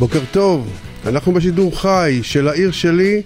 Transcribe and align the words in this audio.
בוקר 0.00 0.20
טוב, 0.30 0.68
אנחנו 1.06 1.32
בשידור 1.32 1.80
חי 1.80 2.20
של 2.22 2.48
העיר 2.48 2.70
שלי, 2.70 3.22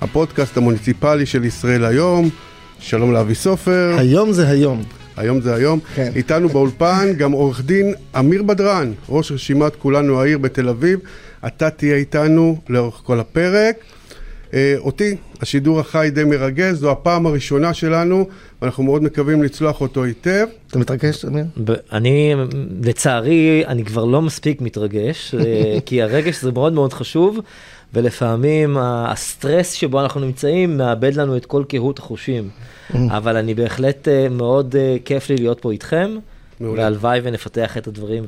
הפודקאסט 0.00 0.56
המוניציפלי 0.56 1.26
של 1.26 1.44
ישראל 1.44 1.84
היום. 1.84 2.30
שלום 2.78 3.12
לאבי 3.12 3.34
סופר. 3.34 3.94
היום 3.98 4.32
זה 4.32 4.48
היום. 4.48 4.82
היום 5.16 5.40
זה 5.40 5.54
היום. 5.54 5.80
כן. 5.94 6.12
איתנו 6.16 6.48
באולפן 6.48 7.12
גם 7.18 7.32
עורך 7.32 7.60
דין 7.64 7.94
אמיר 8.18 8.42
בדרן, 8.42 8.92
ראש 9.08 9.32
רשימת 9.32 9.76
כולנו 9.76 10.20
העיר 10.20 10.38
בתל 10.38 10.68
אביב. 10.68 10.98
אתה 11.46 11.70
תהיה 11.70 11.96
איתנו 11.96 12.58
לאורך 12.68 13.00
כל 13.04 13.20
הפרק. 13.20 13.76
אה, 14.54 14.74
אותי, 14.78 15.16
השידור 15.40 15.80
החי 15.80 16.10
די 16.14 16.24
מרגש, 16.24 16.74
זו 16.74 16.90
הפעם 16.90 17.26
הראשונה 17.26 17.74
שלנו, 17.74 18.28
ואנחנו 18.62 18.82
מאוד 18.82 19.02
מקווים 19.02 19.42
לצלוח 19.42 19.80
אותו 19.80 20.04
היטב. 20.04 20.46
אתה 20.70 20.78
מתרגש, 20.78 21.24
אמיר? 21.24 21.44
אני, 21.92 22.34
לצערי, 22.82 23.64
אני 23.66 23.84
כבר 23.84 24.04
לא 24.04 24.22
מספיק 24.22 24.60
מתרגש, 24.60 25.34
אה, 25.34 25.78
כי 25.86 26.02
הרגש 26.02 26.42
זה 26.42 26.52
מאוד 26.52 26.72
מאוד 26.72 26.92
חשוב, 26.92 27.38
ולפעמים 27.94 28.76
הסטרס 28.80 29.72
שבו 29.72 30.00
אנחנו 30.00 30.20
נמצאים 30.20 30.76
מאבד 30.76 31.14
לנו 31.14 31.36
את 31.36 31.46
כל 31.46 31.64
קהות 31.68 31.98
החושים. 31.98 32.48
אבל 32.94 33.36
אני 33.36 33.54
בהחלט 33.54 34.08
אה, 34.08 34.28
מאוד 34.28 34.74
כיף 35.04 35.30
לי 35.30 35.36
להיות 35.36 35.60
פה 35.60 35.72
איתכם, 35.72 36.16
מעולה. 36.60 36.82
והלוואי 36.82 37.20
ונפתח 37.22 37.78
את 37.78 37.86
הדברים 37.86 38.24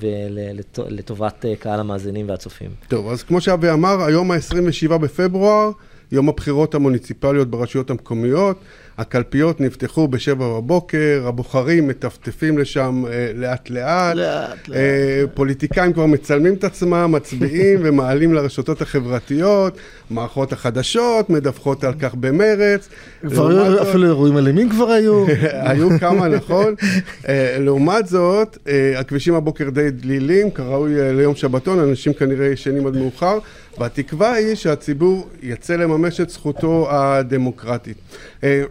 לטובת 0.88 1.44
קהל 1.60 1.80
המאזינים 1.80 2.28
והצופים. 2.28 2.70
טוב, 2.88 3.08
אז 3.08 3.22
כמו 3.22 3.40
שאבי 3.40 3.70
אמר, 3.70 4.04
היום 4.04 4.30
ה-27 4.30 4.96
בפברואר, 4.98 5.70
יום 6.12 6.28
הבחירות 6.28 6.74
המוניציפליות 6.74 7.50
ברשויות 7.50 7.90
המקומיות. 7.90 8.56
הקלפיות 8.98 9.60
נפתחו 9.60 10.08
ב-7 10.08 10.34
בבוקר, 10.34 11.24
הבוחרים 11.26 11.88
מטפטפים 11.88 12.58
לשם 12.58 13.04
אה, 13.10 13.30
לאט 13.34 13.70
לאט. 13.70 14.16
לאט, 14.16 14.68
לאט. 14.68 14.76
אה, 14.76 15.24
פוליטיקאים 15.34 15.92
כבר 15.92 16.06
מצלמים 16.06 16.54
את 16.54 16.64
עצמם, 16.64 17.08
מצביעים 17.12 17.78
ומעלים 17.84 18.34
לרשתות 18.34 18.82
החברתיות, 18.82 19.76
מערכות 20.10 20.52
החדשות 20.52 21.30
מדווחות 21.30 21.84
על 21.84 21.92
כך 22.00 22.14
במרץ. 22.14 22.88
כבר 23.28 23.48
היו 23.48 23.70
זאת- 23.70 23.88
אפילו 23.88 24.04
אירועים 24.06 24.38
אלימים 24.38 24.68
כבר 24.70 24.90
היו. 24.90 25.24
היו 25.70 25.88
כמה, 26.00 26.28
נכון? 26.28 26.74
אה, 27.28 27.56
לעומת 27.60 28.06
זאת, 28.06 28.58
אה, 28.68 28.98
הכבישים 29.00 29.34
הבוקר 29.34 29.70
די 29.70 29.90
דלילים, 29.90 30.50
כראוי 30.50 31.00
אה, 31.00 31.12
ליום 31.12 31.34
שבתון, 31.34 31.78
אנשים 31.78 32.12
כנראה 32.12 32.46
ישנים 32.46 32.86
עד 32.86 32.96
מאוחר, 32.96 33.38
והתקווה 33.80 34.32
היא 34.32 34.54
שהציבור 34.54 35.28
יצא 35.42 35.76
לממש 35.76 36.20
את 36.20 36.30
זכותו 36.30 36.88
הדמוקרטית. 36.90 37.96
אה, 38.44 38.62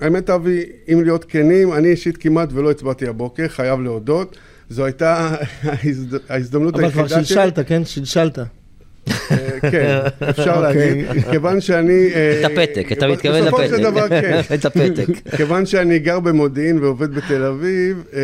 האמת, 0.00 0.30
אבי, 0.30 0.62
אם 0.92 1.02
להיות 1.04 1.24
כנים, 1.24 1.72
אני 1.72 1.88
אישית 1.88 2.16
כמעט 2.16 2.48
ולא 2.52 2.70
הצבעתי 2.70 3.06
הבוקר, 3.08 3.48
חייב 3.48 3.80
להודות. 3.80 4.36
זו 4.70 4.84
הייתה 4.84 5.28
ההזד- 5.62 6.18
ההזדמנות 6.28 6.74
אבל 6.74 6.90
כבר 6.90 7.00
היחידה 7.02 7.16
שלי. 7.16 7.24
שלשלת, 7.24 7.58
כן? 7.68 7.84
שלשלת. 7.84 8.38
אה, 9.08 9.70
כן, 9.70 9.98
אפשר 10.30 10.54
אוקיי. 10.54 11.04
להגיד. 11.04 11.24
כיוון 11.30 11.60
שאני... 11.60 12.10
אה, 12.14 12.40
את 12.40 12.44
הפתק, 12.44 12.92
אתה 12.92 13.08
מתכוון 13.08 13.42
בסופו 13.42 13.56
של 13.56 13.64
לפתק. 13.64 13.82
דבר, 13.82 14.08
כן. 14.08 14.40
את 14.54 14.64
הפתק. 14.64 15.36
כיוון 15.36 15.66
שאני 15.66 15.98
גר 15.98 16.20
במודיעין 16.20 16.78
ועובד 16.78 17.14
בתל 17.14 17.44
אביב, 17.44 18.04
אה, 18.12 18.20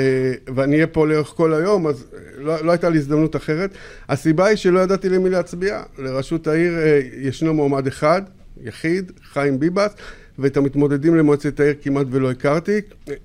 ואני 0.54 0.76
אהיה 0.76 0.86
פה 0.86 1.06
לאורך 1.06 1.28
כל 1.28 1.54
היום, 1.54 1.86
אז 1.86 2.06
לא, 2.38 2.64
לא 2.64 2.70
הייתה 2.72 2.88
לי 2.88 2.98
הזדמנות 2.98 3.36
אחרת. 3.36 3.70
הסיבה 4.08 4.46
היא 4.46 4.56
שלא 4.56 4.80
ידעתי 4.80 5.08
למי 5.08 5.30
להצביע. 5.30 5.82
לראשות 5.98 6.46
העיר 6.46 6.72
ישנו 7.20 7.54
מועמד 7.54 7.86
אחד, 7.86 8.22
יחיד, 8.62 9.12
חיים 9.32 9.60
ביבס, 9.60 9.94
ואת 10.38 10.56
המתמודדים 10.56 11.16
למועצת 11.16 11.60
העיר 11.60 11.74
כמעט 11.82 12.06
ולא 12.10 12.30
הכרתי. 12.30 12.80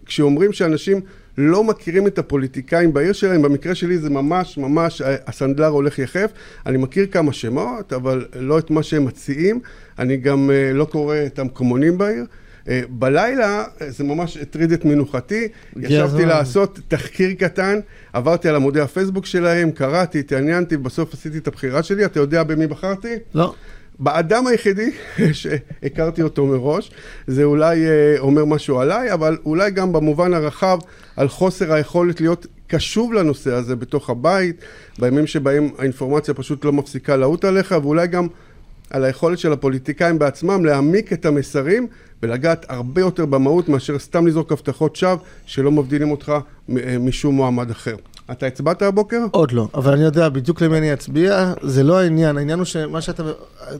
כשאומרים 0.05 0.53
שאנשים 0.53 1.01
לא 1.37 1.63
מכירים 1.63 2.07
את 2.07 2.19
הפוליטיקאים 2.19 2.93
בעיר 2.93 3.13
שלהם, 3.13 3.41
במקרה 3.41 3.75
שלי 3.75 3.97
זה 3.97 4.09
ממש 4.09 4.57
ממש 4.57 5.01
אה, 5.01 5.15
הסנדלר 5.27 5.67
הולך 5.67 5.99
יחף. 5.99 6.31
אני 6.65 6.77
מכיר 6.77 7.05
כמה 7.05 7.33
שמות, 7.33 7.93
אבל 7.93 8.25
לא 8.35 8.59
את 8.59 8.71
מה 8.71 8.83
שהם 8.83 9.05
מציעים. 9.05 9.59
אני 9.99 10.17
גם 10.17 10.51
אה, 10.51 10.73
לא 10.73 10.85
קורא 10.85 11.15
את 11.25 11.39
המקומונים 11.39 11.97
בעיר. 11.97 12.25
אה, 12.69 12.81
בלילה 12.89 13.63
זה 13.87 14.03
ממש 14.03 14.37
הטריד 14.37 14.71
את 14.71 14.85
מנוחתי, 14.85 15.47
ישבתי. 15.75 16.25
לעשות 16.25 16.79
תחקיר 16.87 17.33
קטן, 17.33 17.79
עברתי 18.13 18.49
על 18.49 18.55
עמודי 18.55 18.81
הפייסבוק 18.81 19.25
שלהם, 19.25 19.71
קראתי, 19.71 20.19
התעניינתי, 20.19 20.77
בסוף 20.77 21.13
עשיתי 21.13 21.37
את 21.37 21.47
הבחירה 21.47 21.83
שלי, 21.83 22.05
אתה 22.05 22.19
יודע 22.19 22.43
במי 22.43 22.67
בחרתי? 22.67 23.15
לא. 23.33 23.53
באדם 24.01 24.47
היחידי 24.47 24.91
שהכרתי 25.33 26.21
אותו 26.21 26.45
מראש, 26.45 26.91
זה 27.27 27.43
אולי 27.43 27.85
אה, 27.85 28.15
אומר 28.19 28.45
משהו 28.45 28.79
עליי, 28.79 29.13
אבל 29.13 29.37
אולי 29.45 29.71
גם 29.71 29.93
במובן 29.93 30.33
הרחב 30.33 30.79
על 31.15 31.27
חוסר 31.27 31.73
היכולת 31.73 32.21
להיות 32.21 32.47
קשוב 32.67 33.13
לנושא 33.13 33.53
הזה 33.53 33.75
בתוך 33.75 34.09
הבית, 34.09 34.55
בימים 34.99 35.27
שבהם 35.27 35.69
האינפורמציה 35.77 36.33
פשוט 36.33 36.65
לא 36.65 36.73
מפסיקה 36.73 37.15
לעוט 37.15 37.45
עליך, 37.45 37.75
ואולי 37.81 38.07
גם 38.07 38.27
על 38.89 39.03
היכולת 39.03 39.39
של 39.39 39.53
הפוליטיקאים 39.53 40.19
בעצמם 40.19 40.65
להעמיק 40.65 41.13
את 41.13 41.25
המסרים 41.25 41.87
ולגעת 42.23 42.65
הרבה 42.69 43.01
יותר 43.01 43.25
במהות 43.25 43.69
מאשר 43.69 43.99
סתם 43.99 44.27
לזרוק 44.27 44.51
הבטחות 44.51 44.95
שווא 44.95 45.15
שלא 45.45 45.71
מבדילים 45.71 46.11
אותך 46.11 46.33
אה, 46.69 46.97
משום 46.99 47.35
מועמד 47.35 47.69
אחר. 47.71 47.95
אתה 48.31 48.45
הצבעת 48.45 48.81
הבוקר? 48.81 49.17
עוד 49.31 49.51
לא, 49.51 49.67
אבל 49.73 49.93
אני 49.93 50.03
יודע 50.03 50.29
בדיוק 50.29 50.61
למי 50.61 50.77
אני 50.77 50.93
אצביע, 50.93 51.53
זה 51.61 51.83
לא 51.83 51.99
העניין, 51.99 52.37
העניין 52.37 52.59
הוא 52.59 52.65
שמה 52.65 53.01
שאתה, 53.01 53.23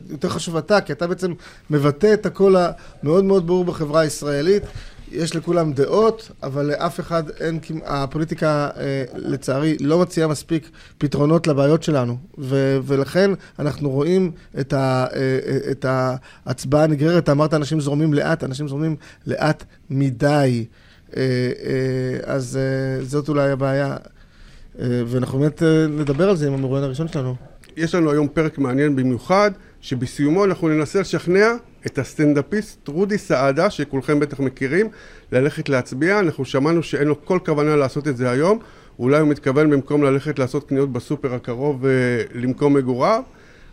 יותר 0.10 0.30
חשוב 0.30 0.58
אתה, 0.58 0.82
כי 0.82 0.94
אתה 0.94 1.08
בעצם 1.08 1.34
מבטא 1.70 2.14
את 2.14 2.26
הקול 2.26 2.56
המאוד 3.04 3.24
מאוד 3.24 3.48
ברור 3.48 3.66
בחברה 3.66 4.02
הישראלית. 4.02 4.64
יש 5.12 5.36
לכולם 5.36 5.74
דעות, 5.74 6.32
אבל 6.44 6.66
לאף 6.66 7.00
אחד 7.00 7.24
אין, 7.40 7.60
הפוליטיקה 7.86 8.70
אה, 8.78 9.04
לצערי 9.16 9.78
לא 9.80 10.00
מציעה 10.00 10.28
מספיק 10.28 10.70
פתרונות 10.98 11.48
לבעיות 11.48 11.84
שלנו, 11.84 12.18
ו, 12.38 12.80
ולכן 12.84 13.32
אנחנו 13.60 13.90
רואים 13.90 14.32
את, 14.60 14.74
ה, 14.74 15.06
אה, 15.14 15.40
אה, 15.48 15.72
את 15.72 15.86
ההצבעה 16.46 16.84
הנגררת, 16.84 17.30
אמרת 17.30 17.54
אנשים 17.54 17.80
זורמים 17.80 18.14
לאט, 18.14 18.44
אנשים 18.44 18.68
זורמים 18.68 18.96
לאט 19.28 19.64
מדי, 19.90 20.66
אז 22.24 22.60
זאת 23.02 23.30
אולי 23.30 23.52
הבעיה. 23.52 23.98
אה, 24.82 24.88
ואנחנו 25.08 25.40
באמת 25.40 25.64
אה, 25.64 25.88
נדבר 25.88 26.30
על 26.30 26.36
זה 26.36 26.48
עם 26.48 26.54
המרואיין 26.54 26.84
הראשון 26.84 27.08
שלנו. 27.08 27.36
יש 27.78 27.96
לנו 27.96 28.12
היום 28.12 28.28
פרק 28.28 28.58
מעניין 28.58 28.96
במיוחד, 28.96 29.52
שבסיומו 29.82 30.46
אנחנו 30.46 30.68
ננסה 30.68 31.00
לשכנע 31.00 31.48
את 31.86 31.98
הסטנדאפיסט 31.98 32.88
רודי 32.88 33.18
סעדה, 33.18 33.70
שכולכם 33.70 34.20
בטח 34.20 34.40
מכירים, 34.40 34.90
ללכת 35.32 35.70
להצביע. 35.70 36.20
אנחנו 36.20 36.46
שמענו 36.46 36.84
שאין 36.84 37.08
לו 37.08 37.26
כל 37.26 37.40
כוונה 37.46 37.76
לעשות 37.76 38.08
את 38.08 38.18
זה 38.18 38.30
היום. 38.30 38.60
אולי 39.00 39.20
הוא 39.20 39.30
מתכוון 39.30 39.70
במקום 39.70 40.04
ללכת 40.04 40.40
לעשות 40.40 40.68
קניות 40.68 40.92
בסופר 40.92 41.34
הקרוב 41.34 41.86
אה, 41.86 41.92
למקום 42.34 42.74
מגוריו. 42.74 43.24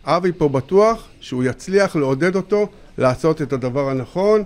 אבי 0.05 0.31
פה 0.31 0.49
בטוח 0.49 1.07
שהוא 1.19 1.43
יצליח 1.43 1.95
לעודד 1.95 2.35
אותו 2.35 2.67
לעשות 2.97 3.41
את 3.41 3.53
הדבר 3.53 3.89
הנכון. 3.89 4.43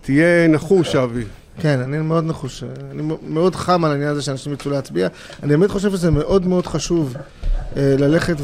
תהיה 0.00 0.48
נחוש, 0.48 0.96
אבי. 0.96 1.24
כן, 1.60 1.80
אני 1.80 1.98
מאוד 1.98 2.24
נחוש, 2.24 2.64
אני 2.90 3.02
מאוד 3.22 3.54
חם 3.56 3.84
על 3.84 3.90
העניין 3.90 4.10
הזה 4.10 4.22
שאנשים 4.22 4.52
יצאו 4.52 4.70
להצביע. 4.70 5.08
אני 5.42 5.56
באמת 5.56 5.70
חושב 5.70 5.90
שזה 5.90 6.10
מאוד 6.10 6.46
מאוד 6.46 6.66
חשוב 6.66 7.14
אה, 7.76 7.96
ללכת 7.98 8.36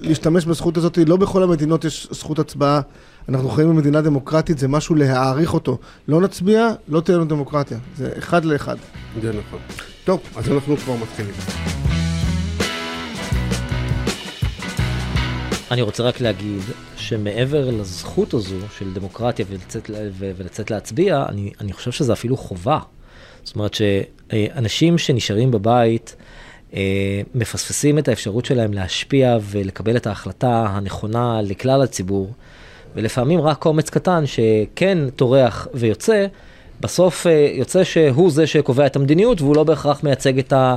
ולהשתמש 0.00 0.44
בזכות 0.44 0.76
הזאת. 0.76 0.98
לא 1.06 1.16
בכל 1.16 1.42
המדינות 1.42 1.84
יש 1.84 2.08
זכות 2.10 2.38
הצבעה. 2.38 2.80
אנחנו 3.28 3.48
חיים 3.48 3.68
במדינה 3.68 4.00
דמוקרטית, 4.00 4.58
זה 4.58 4.68
משהו 4.68 4.94
להעריך 4.94 5.54
אותו. 5.54 5.78
לא 6.08 6.20
נצביע, 6.20 6.68
לא 6.88 7.00
תהיה 7.00 7.16
לנו 7.16 7.26
דמוקרטיה. 7.26 7.78
זה 7.96 8.10
אחד 8.18 8.44
לאחד. 8.44 8.76
זה 9.22 9.32
נכון. 9.46 9.58
טוב, 10.04 10.20
אז 10.36 10.48
אנחנו 10.48 10.76
כבר 10.76 10.94
מתחילים. 10.96 11.34
אני 15.72 15.82
רוצה 15.82 16.02
רק 16.02 16.20
להגיד 16.20 16.60
שמעבר 16.96 17.70
לזכות 17.70 18.34
הזו 18.34 18.56
של 18.78 18.94
דמוקרטיה 18.94 19.46
ולצאת, 19.48 19.90
ולצאת 20.18 20.70
להצביע, 20.70 21.24
אני, 21.28 21.52
אני 21.60 21.72
חושב 21.72 21.92
שזה 21.92 22.12
אפילו 22.12 22.36
חובה. 22.36 22.78
זאת 23.44 23.56
אומרת 23.56 23.74
שאנשים 23.74 24.98
שנשארים 24.98 25.50
בבית 25.50 26.16
אה, 26.74 26.80
מפספסים 27.34 27.98
את 27.98 28.08
האפשרות 28.08 28.44
שלהם 28.44 28.72
להשפיע 28.72 29.38
ולקבל 29.42 29.96
את 29.96 30.06
ההחלטה 30.06 30.66
הנכונה 30.68 31.42
לכלל 31.42 31.82
הציבור, 31.82 32.32
ולפעמים 32.94 33.40
רק 33.40 33.58
קומץ 33.58 33.90
קטן 33.90 34.24
שכן 34.26 35.10
טורח 35.10 35.68
ויוצא, 35.74 36.26
בסוף 36.82 37.26
אה, 37.26 37.48
יוצא 37.52 37.84
שהוא 37.84 38.30
זה 38.30 38.46
שקובע 38.46 38.86
את 38.86 38.96
המדיניות 38.96 39.40
והוא 39.40 39.56
לא 39.56 39.64
בהכרח 39.64 40.04
מייצג 40.04 40.38
את, 40.38 40.52
ה, 40.52 40.74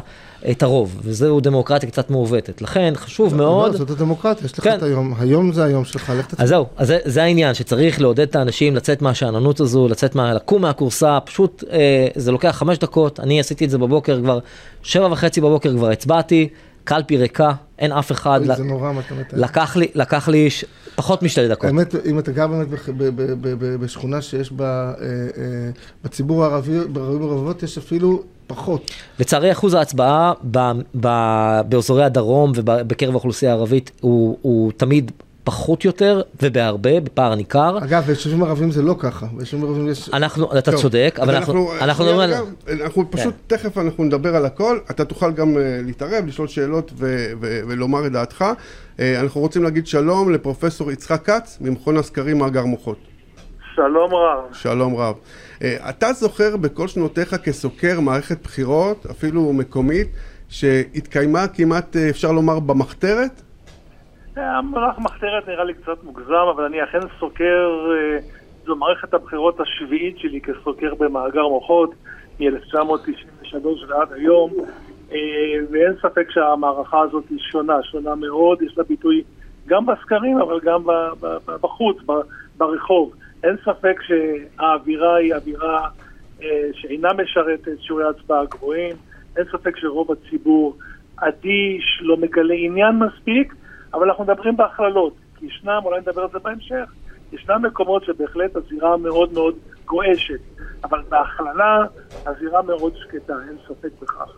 את 0.52 0.64
הרוב, 0.64 1.00
וזהו 1.04 1.40
דמוקרטיה 1.40 1.90
קצת 1.90 2.10
מעוותת. 2.10 2.62
לכן 2.62 2.94
חשוב 2.96 3.36
מאוד... 3.36 3.72
לא, 3.72 3.78
זאת 3.78 3.90
הדמוקרטיה, 3.90 4.46
יש 4.46 4.60
לך 4.60 4.64
כן. 4.64 4.78
את 4.78 4.84
היום. 4.84 5.14
היום 5.20 5.52
זה 5.52 5.64
היום 5.64 5.86
שלך, 5.86 6.14
לך 6.18 6.26
תצביע. 6.26 6.44
אז 6.44 6.50
זהו, 6.50 6.66
אז 6.78 6.88
זה, 6.88 7.00
זה 7.06 7.24
העניין, 7.24 7.54
שצריך 7.54 8.02
לעודד 8.02 8.28
את 8.28 8.36
האנשים 8.36 8.76
לצאת 8.76 9.02
מהשאננות 9.02 9.60
הזו, 9.60 9.88
לצאת 9.88 10.16
מה... 10.16 10.34
לקום 10.34 10.62
מהכורסה, 10.62 11.20
פשוט 11.20 11.64
אה, 11.72 12.08
זה 12.16 12.32
לוקח 12.32 12.50
חמש 12.50 12.78
דקות, 12.78 13.20
אני 13.20 13.40
עשיתי 13.40 13.66
את 13.66 13.70
זה 13.70 13.78
בבוקר 13.78 14.22
כבר, 14.22 14.40
שבע 14.84 15.08
וחצי 15.12 15.42
בבוקר 15.42 15.78
כבר 15.78 15.90
הצבעתי, 15.90 16.50
קלפי 16.86 17.18
ריקה, 17.18 17.52
אין 17.80 17.92
אף 17.92 18.12
אחד. 18.12 18.40
אוי, 18.48 18.56
זה 18.56 18.64
נורא 18.64 18.92
מה 18.92 19.02
אתה 19.08 19.16
מתאר. 19.16 19.40
לקח 19.40 19.76
לי, 19.76 19.88
לקח 19.96 20.28
לי 20.28 20.50
ש... 20.50 20.66
פחות 20.96 21.24
משתי 21.24 21.48
דקות. 21.48 21.66
האמת, 21.66 21.96
אם 22.06 22.20
אתה 22.20 22.32
גר 22.32 22.48
באמת 22.48 22.68
בח- 22.70 22.90
ב- 22.90 22.94
ב- 23.04 23.22
ב- 23.22 23.56
ב- 23.60 23.76
בשכונה 23.76 24.22
שיש 24.22 24.52
בה, 24.52 24.66
אה, 25.02 25.06
אה, 25.08 25.70
בציבור 26.04 26.44
הערבי, 26.46 26.80
בערבים 26.88 27.22
ורבבות, 27.22 27.64
יש 27.64 27.78
אפילו 27.78 28.24
פחות. 28.48 28.92
לצערי 29.20 29.52
אחוז 29.52 29.74
ההצבעה 29.74 30.34
באזורי 31.70 32.04
הדרום 32.04 32.52
ובקרב 32.56 33.12
האוכלוסייה 33.12 33.52
הערבית 33.52 33.92
הוא, 34.02 34.38
הוא 34.42 34.72
תמיד 34.78 35.12
פחות 35.46 35.86
יותר 35.86 36.22
ובהרבה, 36.42 37.00
בפער 37.00 37.36
ניכר. 37.36 37.78
אגב, 37.84 38.04
ביישובים 38.04 38.44
ערבים 38.44 38.72
זה 38.72 38.82
לא 38.82 38.96
ככה. 39.00 39.26
ביישובים 39.34 39.66
ערבים 39.66 39.90
יש... 39.90 40.10
אנחנו, 40.10 40.58
אתה 40.58 40.72
טוב, 40.72 40.82
צודק, 40.82 41.20
אבל 41.22 41.36
אנחנו, 41.36 41.72
אנחנו 41.82 42.04
שנייה 42.04 42.18
מדברים 42.18 42.38
על... 42.38 42.50
רגע, 42.68 42.84
אנחנו 42.84 43.12
פשוט, 43.12 43.34
תכף 43.48 43.78
אנחנו 43.78 44.04
נדבר 44.04 44.36
על 44.36 44.46
הכל, 44.46 44.80
אתה 44.92 45.06
תוכל 45.06 45.32
גם 45.32 45.58
אה, 45.58 45.80
להתערב, 45.86 46.26
לשאול 46.28 46.48
שאלות 46.48 46.92
ו- 46.96 47.32
ו- 47.42 47.62
ולומר 47.68 48.08
את 48.08 48.12
דעתך. 48.12 48.46
אה, 49.00 49.20
אנחנו 49.22 49.42
רוצים 49.42 49.64
להגיד 49.64 49.88
שלום 49.88 50.34
לפרופסור 50.34 50.92
יצחק 50.92 51.26
כץ, 51.26 51.58
ממכון 51.62 51.98
הסקרים 51.98 52.38
מאגר 52.38 52.66
מוחות. 52.66 52.98
שלום 53.76 54.14
רב. 54.14 54.54
שלום 54.54 54.96
רב. 54.96 55.16
אה, 55.62 55.90
אתה 55.90 56.14
זוכר 56.14 56.58
בכל 56.58 56.88
שנותיך 56.88 57.36
כסוקר 57.36 58.00
מערכת 58.00 58.44
בחירות, 58.44 59.06
אפילו 59.12 59.54
מקומית, 59.54 60.08
שהתקיימה 60.50 61.48
כמעט, 61.48 61.96
אפשר 61.96 62.32
לומר, 62.32 62.60
במחתרת? 62.60 63.42
המונח 64.36 65.00
מחתרת 65.00 65.48
נראה 65.48 65.64
לי 65.64 65.74
קצת 65.74 66.04
מוגזם, 66.04 66.46
אבל 66.56 66.64
אני 66.64 66.84
אכן 66.84 67.00
סוקר, 67.20 67.92
אה, 67.92 68.20
זו 68.66 68.76
מערכת 68.76 69.14
הבחירות 69.14 69.60
השביעית 69.60 70.20
שלי 70.20 70.42
כסוקר 70.42 70.96
במאגר 70.96 71.48
מוחות, 71.48 71.94
מ-1993 72.40 73.68
ועד 73.88 74.14
היום, 74.14 74.52
אה, 75.12 75.18
ואין 75.72 75.94
ספק 76.02 76.32
שהמערכה 76.32 77.02
הזאת 77.02 77.24
היא 77.30 77.40
שונה, 77.40 77.84
שונה 77.84 78.16
מאוד, 78.16 78.62
יש 78.62 78.78
לה 78.78 78.84
ביטוי 78.84 79.24
גם 79.68 79.86
בסקרים, 79.86 80.40
אבל 80.40 80.60
גם 80.64 80.84
בחוץ, 81.62 81.98
ברחוב. 82.58 83.14
אין 83.44 83.56
ספק 83.64 84.00
שהאווירה 84.02 85.16
היא 85.16 85.36
אווירה 85.36 85.88
אה, 86.44 86.48
שאינה 86.74 87.10
משרתת 87.14 87.82
שיעורי 87.82 88.04
הצבעה 88.10 88.46
גבוהים, 88.46 88.96
אין 89.38 89.46
ספק 89.52 89.78
שרוב 89.78 90.12
הציבור 90.12 90.78
אדיש, 91.18 92.00
לא 92.02 92.18
מגלה 92.18 92.56
עניין 92.58 92.92
מספיק, 93.00 93.54
אבל 93.94 94.10
אנחנו 94.10 94.24
מדברים 94.24 94.58
בהכללות, 94.58 95.14
כי 95.40 95.46
ישנם, 95.46 95.80
אולי 95.86 96.00
נדבר 96.00 96.22
על 96.22 96.28
זה 96.34 96.40
בהמשך, 96.40 96.92
ישנם 97.34 97.66
מקומות 97.66 98.04
שבהחלט 98.04 98.56
הזירה 98.56 98.98
מאוד 98.98 99.34
מאוד 99.34 99.56
גועשת, 99.86 100.40
אבל 100.84 101.02
בהכללה 101.10 101.86
הזירה 102.26 102.62
מאוד 102.62 102.94
שקטה, 102.96 103.34
אין 103.48 103.58
ספק 103.68 103.90
בכך. 104.02 104.30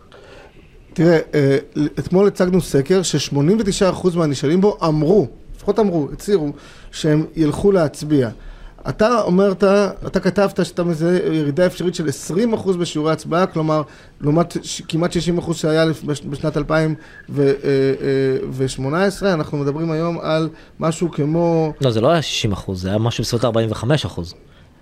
תראה, 0.92 1.18
אה, 1.34 1.56
אתמול 1.98 2.26
הצגנו 2.26 2.60
סקר 2.60 3.02
ש-89% 3.02 4.16
מהנשאלים 4.16 4.60
בו 4.60 4.78
אמרו, 4.88 5.26
לפחות 5.56 5.78
אמרו, 5.78 6.08
הצהירו, 6.12 6.52
שהם 6.92 7.26
ילכו 7.36 7.72
להצביע. 7.72 8.28
אתה 8.88 9.20
אומרת, 9.20 9.64
אתה 10.06 10.20
כתבת 10.20 10.66
שאתה 10.66 10.84
מזהה 10.84 11.12
ירידה 11.14 11.66
אפשרית 11.66 11.94
של 11.94 12.06
20% 12.54 12.76
בשיעורי 12.78 13.12
הצבעה, 13.12 13.46
כלומר, 13.46 13.82
לעומת 14.20 14.56
ש- 14.62 14.82
כמעט 14.88 15.10
60% 15.38 15.52
שהיה 15.54 15.84
בשנת 16.28 16.56
2018, 16.56 19.32
אנחנו 19.34 19.58
מדברים 19.58 19.90
היום 19.90 20.18
על 20.22 20.48
משהו 20.80 21.10
כמו... 21.10 21.72
לא, 21.80 21.90
זה 21.90 22.00
לא 22.00 22.10
היה 22.10 22.22
60 22.22 22.52
אחוז, 22.52 22.82
זה 22.82 22.88
היה 22.88 22.98
משהו 22.98 23.24
בסביבות 23.24 23.44
45 23.44 24.04
אחוז. 24.04 24.34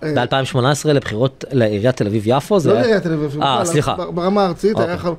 אה, 0.03 0.27
ב-2018 0.27 0.59
לבחירות 0.89 1.45
לעיריית 1.53 1.97
תל 1.97 2.07
אביב-יפו 2.07 2.61
זה 2.61 2.69
לא. 2.73 2.81
לעיריית 2.81 3.03
תל 3.03 3.13
אביב, 3.13 3.43
אה, 3.43 3.65
סליחה. 3.65 3.97
ברמה 4.15 4.43
הארצית 4.43 4.79
היה 4.79 4.97
אוקיי. 5.05 5.13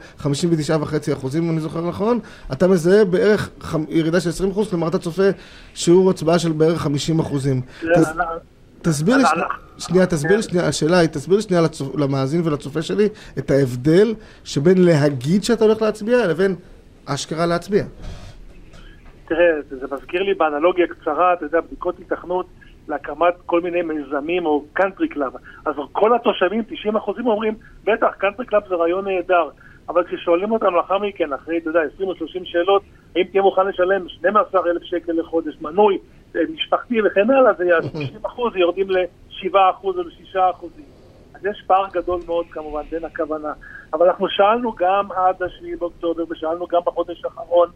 59.5 0.74 0.84
אחוזים, 1.14 1.44
אם 1.44 1.52
אני 1.52 1.60
זוכר 1.62 1.88
נכון. 1.88 2.20
אתה 2.52 2.68
מזהה 2.68 3.06
בערך 3.06 3.50
ירידה 3.90 4.20
של 4.20 4.30
20 4.30 4.52
אחוז, 4.52 4.70
כלומר 4.70 4.88
אתה 4.88 4.98
צופה 5.00 5.24
שיעור 5.74 6.10
הצבעה 6.10 6.40
של 6.40 6.52
בערך 6.52 6.82
50 6.82 7.20
אחוזים. 7.20 7.62
תסביר 8.88 9.18
לי, 9.18 9.24
שנייה, 9.78 10.06
תסביר 10.06 10.36
לי 10.36 10.44
שנייה, 10.44 10.68
השאלה 10.68 10.98
היא, 11.00 11.10
תסביר 11.10 11.36
לי 11.36 11.42
שנייה 11.42 11.62
למאזין 11.98 12.42
ולצופה 12.46 12.82
שלי 12.82 13.10
את 13.38 13.52
ההבדל 13.52 14.14
שבין 14.44 14.78
להגיד 14.78 15.44
שאתה 15.44 15.64
הולך 15.64 15.82
להצביע 15.82 16.28
לבין 16.28 16.56
אשכרה 17.06 17.46
להצביע. 17.46 17.84
תראה, 19.26 19.46
זה, 19.70 19.88
מזכיר 19.92 20.24
לי 20.24 20.34
באנלוגיה 20.34 20.88
קצרה, 20.88 21.34
אתה 21.34 21.46
יודע, 21.46 21.62
בדיקות 21.62 21.96
התכנות 22.00 22.46
להקמת 22.88 23.34
כל 23.46 23.62
מיני 23.62 23.82
מיזמים 23.82 24.46
או 24.46 24.66
קאנטרי 24.74 25.08
קלאב. 25.08 25.34
אז 25.66 25.76
כל 25.92 26.16
התושבים, 26.16 26.64
90 26.64 26.96
אחוזים 26.96 27.28
אומרים, 27.28 27.54
בטח, 27.84 28.08
קאנטרי 28.18 28.46
קלאב 28.46 28.64
זה 28.70 28.76
רעיון 28.76 29.08
נהדר. 29.08 29.50
אבל 29.90 30.04
כששואלים 30.04 30.52
אותם 30.52 30.76
לאחר 30.76 30.98
מכן, 30.98 31.34
אחרי, 31.34 31.58
אתה 31.58 31.70
יודע, 31.70 31.80
20 31.96 32.10
או 32.10 32.16
30 32.16 32.46
שאלות, 32.46 32.82
האם 33.16 33.24
תהיה 33.24 33.42
מוכן 33.44 33.68
לשלם 33.68 34.10
12,000 34.10 34.84
שקל 34.84 35.12
לחודש, 35.12 35.58
מנוי, 35.62 35.98
משפחתי 36.54 37.02
וכן 37.02 37.30
הלאה, 37.32 37.54
זה 37.54 37.66
יהיה 37.66 37.82
90 37.94 38.08
אחוז, 38.24 38.56
יורדים 38.56 38.90
ל-7 38.92 39.58
אחוז 39.72 39.98
או 39.98 40.04
ל-6 40.04 40.40
אחוזים. 40.52 40.86
אז 41.36 41.46
יש 41.46 41.64
פער 41.68 41.86
גדול 41.94 42.20
מאוד 42.26 42.46
כמובן 42.52 42.82
בין 42.92 43.06
הכוונה. 43.06 43.54
אבל 43.94 44.08
אנחנו 44.08 44.30
שאלנו 44.30 44.72
גם 44.72 45.12
עד 45.12 45.44
השביעי 45.44 45.76
באוקטובר, 45.76 46.24
ושאלנו 46.30 46.68
גם 46.68 46.82
בחודש 46.86 47.26
האחרון, 47.26 47.70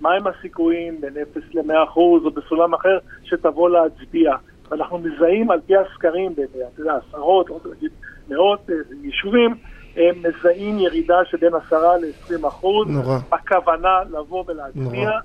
מהם 0.00 0.26
הסיכויים 0.26 1.00
בין 1.00 1.14
0 1.22 1.42
ל-100 1.54 1.84
אחוז 1.84 2.24
או 2.24 2.30
בסולם 2.30 2.74
אחר 2.74 2.98
שתבוא 3.24 3.70
להצביע. 3.70 4.36
ואנחנו 4.70 4.98
מזהים 4.98 5.50
על 5.50 5.60
פי 5.66 5.76
הסקרים, 5.76 6.32
אתה 6.32 6.42
יודע, 6.78 6.98
עשרות, 7.08 7.50
או 7.50 7.60
נגיד 7.76 7.90
מאות 8.28 8.70
אה, 8.70 8.74
יישובים, 9.02 9.54
הם 9.96 10.14
מזהים 10.18 10.78
ירידה 10.78 11.18
שבין 11.24 11.54
10 11.66 11.76
ל-20 11.76 12.48
אחוז. 12.48 12.88
נורא. 12.88 13.18
בכוונה 13.30 14.00
לבוא 14.10 14.44
ולהצביע. 14.46 14.82
נורא. 14.84 15.20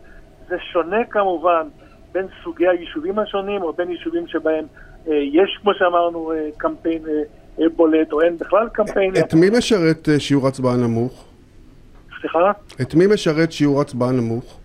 זה 0.48 0.56
שונה 0.72 1.06
כמובן 1.10 1.68
בין 2.14 2.26
סוגי 2.44 2.68
היישובים 2.68 3.20
השונים, 3.20 3.62
או 3.62 3.74
בין 3.74 3.92
יישובים 3.92 4.28
שבהם 4.28 4.66
אה, 5.08 5.16
יש, 5.16 5.60
כמו 5.62 5.72
שאמרנו, 5.74 6.32
אה, 6.32 6.50
קמפיין 6.58 7.02
אה, 7.08 7.24
אה, 7.60 7.70
בולט, 7.76 8.14
או 8.14 8.22
אין 8.22 8.38
בכלל 8.38 8.70
קמפיין. 8.74 9.14
את 9.20 9.34
מי 9.34 9.50
משרת 9.58 10.10
אה, 10.10 10.20
שיעור 10.20 10.48
הצבעה 10.48 10.78
נמוך? 10.78 11.26
סליחה? 12.22 12.52
את 12.82 12.96
מי 12.96 13.08
משרת 13.14 13.52
שיעור 13.52 13.82
הצבעה 13.82 14.12
נמוך? 14.12 14.60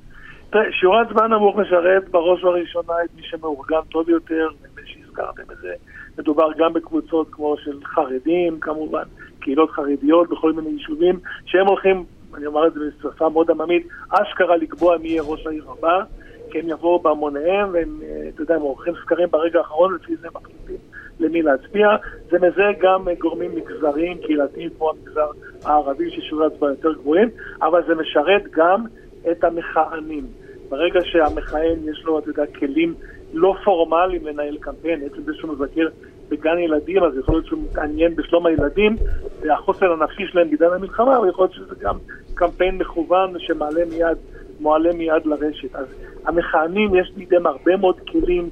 תראה, 0.50 0.72
שיעור 0.72 0.96
ההצבעה 0.96 1.28
נמוך 1.28 1.56
משרת 1.56 2.08
בראש 2.08 2.44
ובראשונה 2.44 2.92
את 3.04 3.10
מי 3.16 3.22
שמאורגן 3.22 3.80
טוב 3.90 4.08
יותר, 4.08 4.48
נדמה 4.60 4.82
שהזכרתם 4.86 5.42
את 5.52 5.58
זה. 5.62 5.72
מדובר 6.18 6.48
גם 6.58 6.72
בקבוצות 6.72 7.28
כמו 7.30 7.56
של 7.64 7.78
חרדים, 7.84 8.60
כמובן, 8.60 9.02
קהילות 9.40 9.70
חרדיות 9.70 10.28
בכל 10.28 10.52
מיני 10.52 10.68
יישובים, 10.68 11.18
שהם 11.46 11.66
הולכים, 11.66 12.04
אני 12.34 12.46
אומר 12.46 12.66
את 12.66 12.72
זה 12.74 12.80
בשפה 12.98 13.28
מאוד 13.28 13.50
עממית, 13.50 13.88
אשכרה 14.10 14.56
לקבוע 14.56 14.96
מי 14.98 15.08
יהיה 15.08 15.22
ראש 15.22 15.46
העיר 15.46 15.64
הבא, 15.78 16.02
כי 16.50 16.58
הם 16.58 16.68
יבואו 16.68 16.98
בהמוניהם, 16.98 17.68
והם, 17.72 18.00
אה, 18.02 18.28
אתה 18.28 18.42
יודע, 18.42 18.54
הם 18.54 18.60
עורכים 18.60 18.94
סקרים 19.04 19.28
ברגע 19.30 19.58
האחרון, 19.58 19.94
לפי 19.94 20.16
זה 20.16 20.28
מחליטים 20.34 20.76
למי 21.20 21.42
להצביע. 21.42 21.88
זה 22.30 22.36
מזהה 22.38 22.72
גם 22.80 23.08
אה, 23.08 23.14
גורמים 23.14 23.50
מגזריים, 23.54 24.18
קהילתיים, 24.18 24.70
כמו 24.78 24.90
המגזר 24.90 25.26
הערבי, 25.64 26.10
ששיעורי 26.10 26.46
הצבעה 26.46 26.70
יותר 26.70 26.92
גבוהים, 26.92 27.28
אבל 27.62 27.82
זה 27.86 27.94
משרת 27.94 28.50
גם 28.50 28.84
את 29.30 29.44
המכהנים. 29.44 30.24
ברגע 30.68 31.00
שהמכהן 31.04 31.78
יש 31.84 32.02
לו, 32.04 32.18
אתה 32.18 32.30
יודע, 32.30 32.46
כלים 32.46 32.94
לא 33.32 33.54
פורמליים 33.64 34.26
לנהל 34.26 34.56
קמפיין, 34.60 35.02
עצם 35.02 35.22
זה 35.22 35.32
שהוא 35.34 35.52
מבקר 35.52 35.88
בגן 36.28 36.58
ילדים, 36.58 37.04
אז 37.04 37.18
יכול 37.18 37.34
להיות 37.34 37.46
שהוא 37.46 37.62
מתעניין 37.70 38.14
בשלום 38.16 38.46
הילדים 38.46 38.96
והחוסן 39.40 39.86
הנפשי 39.86 40.22
שלהם 40.26 40.48
בעידן 40.48 40.72
המלחמה, 40.72 41.18
אבל 41.18 41.28
יכול 41.28 41.44
להיות 41.44 41.54
שזה 41.54 41.74
גם 41.80 41.96
קמפיין 42.34 42.78
מכוון 42.78 43.34
שמעלה 43.38 43.84
מיד, 43.90 44.18
מועלה 44.60 44.92
מיד 44.92 45.26
לרשת. 45.26 45.74
אז 45.74 45.86
המכהנים, 46.24 46.94
יש 46.94 47.12
בידיהם 47.16 47.46
הרבה 47.46 47.76
מאוד 47.76 48.00
כלים 48.00 48.48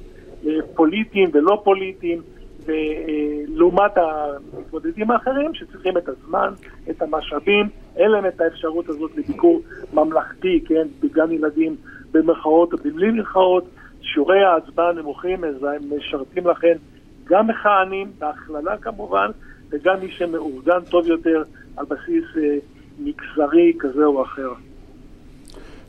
אה, 0.47 0.51
פוליטיים 0.75 1.29
ולא 1.33 1.61
פוליטיים, 1.63 2.21
ולעומת 2.65 3.91
המתמודדים 3.97 5.11
האחרים 5.11 5.53
שצריכים 5.53 5.97
את 5.97 6.09
הזמן, 6.09 6.53
את 6.89 7.01
המשאבים, 7.01 7.65
אין 7.95 8.11
להם 8.11 8.25
את 8.25 8.41
האפשרות 8.41 8.89
הזאת 8.89 9.11
לביקור 9.17 9.61
ממלכתי, 9.93 10.63
כן, 10.65 10.87
בגן 10.99 11.31
ילדים 11.31 11.75
במרכאות 12.11 12.73
או 12.73 12.77
בלי 12.77 13.11
מרכאות. 13.11 13.63
שיעורי 14.01 14.43
ההצבעה 14.43 14.89
הנמוכים 14.89 15.43
משרתים 15.89 16.47
לכן 16.47 16.77
גם 17.23 17.47
מכהנים, 17.47 18.11
בהכללה 18.19 18.77
כמובן, 18.77 19.31
וגם 19.69 19.99
מי 19.99 20.11
שמאורגן 20.11 20.79
טוב 20.89 21.07
יותר 21.07 21.43
על 21.77 21.85
בסיס 21.85 22.23
אה, 22.37 22.57
מגזרי 22.99 23.73
כזה 23.79 24.05
או 24.05 24.23
אחר. 24.23 24.49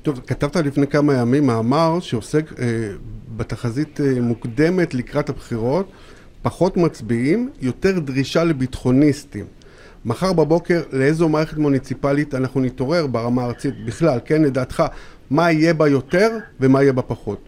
טוב, 0.03 0.21
כתבת 0.27 0.57
לפני 0.57 0.87
כמה 0.87 1.15
ימים 1.15 1.47
מאמר 1.47 2.01
שעוסק 2.01 2.61
אה, 2.61 2.67
בתחזית 3.37 4.01
אה, 4.01 4.21
מוקדמת 4.21 4.95
לקראת 4.95 5.29
הבחירות, 5.29 5.87
פחות 6.43 6.77
מצביעים, 6.77 7.51
יותר 7.61 7.99
דרישה 7.99 8.45
לביטחוניסטים. 8.45 9.45
מחר 10.05 10.33
בבוקר, 10.33 10.81
לאיזו 10.93 11.29
מערכת 11.29 11.59
מוניציפלית 11.59 12.35
אנחנו 12.35 12.61
נתעורר 12.61 13.07
ברמה 13.07 13.43
הארצית 13.43 13.75
בכלל, 13.87 14.19
כן, 14.25 14.43
לדעתך, 14.43 14.83
מה 15.31 15.53
יהיה 15.53 15.75
בה 15.75 15.89
יותר 15.89 16.29
ומה 16.61 16.83
יהיה 16.83 16.93
בה 16.93 17.03
פחות? 17.03 17.39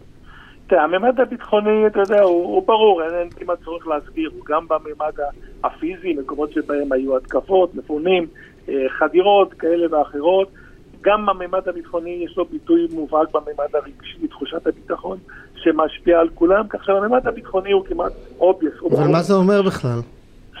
תראה, 0.67 0.83
הממד 0.83 1.19
הביטחוני, 1.19 1.87
אתה 1.87 1.99
יודע, 1.99 2.21
הוא, 2.21 2.45
הוא 2.45 2.67
ברור, 2.67 3.03
אין, 3.03 3.13
אין 3.19 3.29
כמעט 3.29 3.57
צורך 3.63 3.87
להסביר, 3.87 4.29
הוא 4.33 4.45
גם 4.45 4.67
בממד 4.67 5.13
הפיזי, 5.63 6.13
מקומות 6.13 6.51
שבהם 6.51 6.91
היו 6.91 7.17
התקפות, 7.17 7.75
מפונים, 7.75 8.27
אה, 8.69 8.73
חדירות 8.89 9.53
כאלה 9.53 9.97
ואחרות. 9.97 10.47
גם 11.01 11.29
הממד 11.29 11.67
הביטחוני 11.67 12.25
יש 12.25 12.37
לו 12.37 12.45
ביטוי 12.45 12.87
מובהק 12.93 13.27
בממד 13.33 13.75
הרגשי, 13.75 14.27
תחושת 14.27 14.67
הביטחון, 14.67 15.17
שמשפיע 15.55 16.19
על 16.19 16.29
כולם, 16.35 16.67
כך 16.69 16.85
שהממד 16.85 17.27
הביטחוני 17.27 17.71
הוא 17.71 17.85
כמעט 17.85 18.11
obvious. 18.39 18.73
אבל 18.91 19.07
מה 19.07 19.21
זה 19.21 19.33
אומר 19.33 19.61
בכלל? 19.61 19.99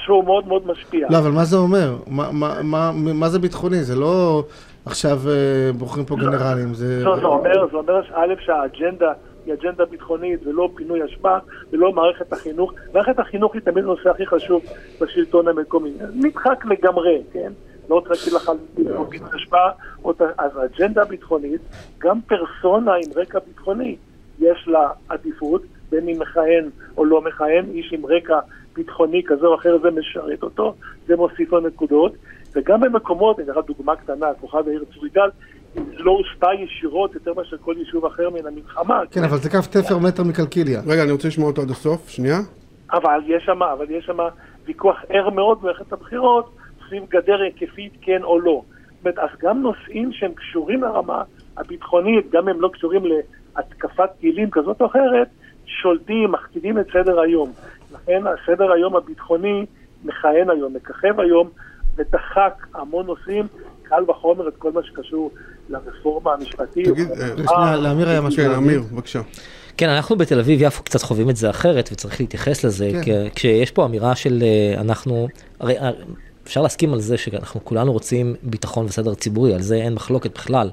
שהוא 0.03 0.25
מאוד 0.25 0.47
מאוד 0.47 0.67
משפיע. 0.67 1.07
לא, 1.09 1.17
אבל 1.17 1.31
מה 1.31 1.45
זה 1.45 1.57
אומר? 1.57 1.95
מה, 2.07 2.31
מה, 2.31 2.61
מה, 2.63 2.91
מה 2.93 3.29
זה 3.29 3.39
ביטחוני? 3.39 3.83
זה 3.83 3.95
לא 3.95 4.43
עכשיו 4.85 5.19
אה, 5.29 5.71
בוחרים 5.77 6.05
פה 6.05 6.15
גנרלים, 6.15 6.73
זה... 6.73 7.03
לא, 7.03 7.19
זה 7.19 7.25
אומר, 7.25 7.67
זה 7.71 7.77
אומר 7.77 8.01
א', 8.13 8.33
שהאג'נדה 8.45 9.13
היא 9.45 9.53
אג'נדה 9.53 9.85
ביטחונית 9.85 10.47
ולא 10.47 10.69
פינוי 10.75 11.05
אשפה 11.05 11.37
ולא 11.71 11.91
מערכת 11.91 12.33
החינוך. 12.33 12.73
מערכת 12.93 13.19
החינוך 13.19 13.53
היא 13.53 13.61
תמיד 13.61 13.83
הנושא 13.83 14.09
הכי 14.09 14.25
חשוב 14.25 14.61
בשלטון 15.01 15.47
המקומי. 15.47 15.91
נדחק 16.13 16.65
לגמרי, 16.65 17.21
כן? 17.33 17.51
לא 17.89 17.95
רוצה 17.95 18.09
להגיד 18.09 18.33
לך 18.33 18.49
על 18.49 18.57
פינוי 18.75 19.19
אשפה, 19.35 19.67
אז 20.37 20.51
האג'נדה 20.57 21.01
הביטחונית, 21.01 21.61
גם 21.97 22.21
פרסונה 22.21 22.91
עם 22.93 23.11
רקע 23.15 23.39
ביטחוני, 23.47 23.95
יש 24.39 24.67
לה 24.67 24.89
עדיפות, 25.09 25.61
בין 25.89 26.09
אם 26.09 26.19
מכהן 26.19 26.69
או 26.97 27.05
לא 27.05 27.21
מכהן, 27.21 27.65
איש 27.73 27.93
עם 27.93 28.05
רקע 28.05 28.39
ביטחוני 28.75 29.23
כזה 29.25 29.45
או 29.45 29.55
אחר, 29.55 29.77
זה 29.81 29.89
משרת 29.91 30.43
אותו, 30.43 30.75
זה 31.07 31.15
מוסיף 31.15 31.51
לו 31.51 31.59
נקודות. 31.59 32.13
וגם 32.55 32.81
במקומות, 32.81 33.39
אני 33.39 33.47
לך 33.47 33.57
דוגמה 33.67 33.95
קטנה, 33.95 34.27
כוכב 34.41 34.67
העיר 34.67 34.83
צור 34.93 35.07
יגאל, 35.07 35.29
לא 35.75 36.11
הושפע 36.11 36.53
ישירות 36.53 37.13
יותר 37.13 37.33
מאשר 37.33 37.57
כל 37.57 37.75
יישוב 37.77 38.05
אחר 38.05 38.29
מן 38.29 38.47
המלחמה. 38.47 39.01
כן, 39.11 39.23
אבל 39.23 39.37
זה 39.37 39.49
קו 39.49 39.57
תפר 39.71 39.97
מטר 39.97 40.23
מקלקיליה. 40.23 40.81
רגע, 40.87 41.03
אני 41.03 41.11
רוצה 41.11 41.27
לשמוע 41.27 41.47
אותו 41.49 41.61
עד 41.61 41.69
הסוף, 41.69 42.09
שנייה. 42.09 42.39
אבל 42.93 43.21
יש 43.27 43.43
שם, 43.45 43.63
אבל 43.63 43.85
יש 43.89 44.05
שם 44.05 44.17
ויכוח 44.65 44.95
ער 45.09 45.29
מאוד 45.29 45.61
במערכת 45.61 45.93
הבחירות, 45.93 46.55
סביב 46.91 47.03
גדר 47.09 47.41
היקפית 47.41 47.93
כן 48.01 48.23
או 48.23 48.39
לא. 48.39 48.61
זאת 48.63 49.05
אומרת, 49.05 49.19
אז 49.19 49.29
גם 49.41 49.61
נושאים 49.61 50.11
שהם 50.13 50.31
קשורים 50.33 50.81
לרמה 50.83 51.23
הביטחונית, 51.57 52.31
גם 52.31 52.47
הם 52.47 52.61
לא 52.61 52.69
קשורים 52.73 53.03
להתקפת 53.57 54.09
טילים 54.19 54.49
כזאת 54.51 54.81
או 54.81 54.85
אחרת, 54.85 55.27
שולטים, 55.65 56.31
מכתיבים 56.31 56.79
את 56.79 56.85
סדר 56.93 57.19
היום. 57.19 57.51
לכן 57.93 58.21
הסדר 58.27 58.71
היום 58.71 58.95
הביטחוני 58.95 59.65
מכהן 60.03 60.49
היום, 60.49 60.73
מככב 60.73 61.19
היום, 61.19 61.49
ודחק 61.95 62.65
המון 62.75 63.05
נושאים, 63.05 63.47
קל 63.83 64.03
וחומר 64.09 64.47
את 64.47 64.55
כל 64.57 64.71
מה 64.71 64.83
שקשור 64.83 65.31
לרפורמה 65.69 66.33
המשפטית. 66.33 66.87
תגיד, 66.87 67.07
שנייה, 67.35 67.75
לאמיר 67.77 68.09
היה 68.09 68.21
משהו 68.21 68.43
כן. 68.43 68.51
אמיר, 68.51 68.81
בבקשה. 68.93 69.21
כן, 69.77 69.89
אנחנו 69.89 70.15
בתל 70.15 70.39
אביב-יפו 70.39 70.83
קצת 70.83 71.01
חווים 71.01 71.29
את 71.29 71.35
זה 71.35 71.49
אחרת, 71.49 71.89
וצריך 71.91 72.19
להתייחס 72.21 72.63
לזה, 72.65 72.89
כן. 72.93 73.01
כי- 73.03 73.29
כשיש 73.35 73.71
פה 73.71 73.85
אמירה 73.85 74.15
של 74.15 74.39
אה, 74.43 74.81
אנחנו, 74.81 75.27
הרי 75.59 75.77
אה, 75.77 75.91
אפשר 76.43 76.61
להסכים 76.61 76.93
על 76.93 77.01
זה 77.01 77.17
שאנחנו 77.17 77.65
כולנו 77.65 77.93
רוצים 77.93 78.35
ביטחון 78.43 78.85
וסדר 78.85 79.13
ציבורי, 79.13 79.53
על 79.53 79.61
זה 79.61 79.75
אין 79.75 79.93
מחלוקת 79.93 80.33
בכלל. 80.33 80.69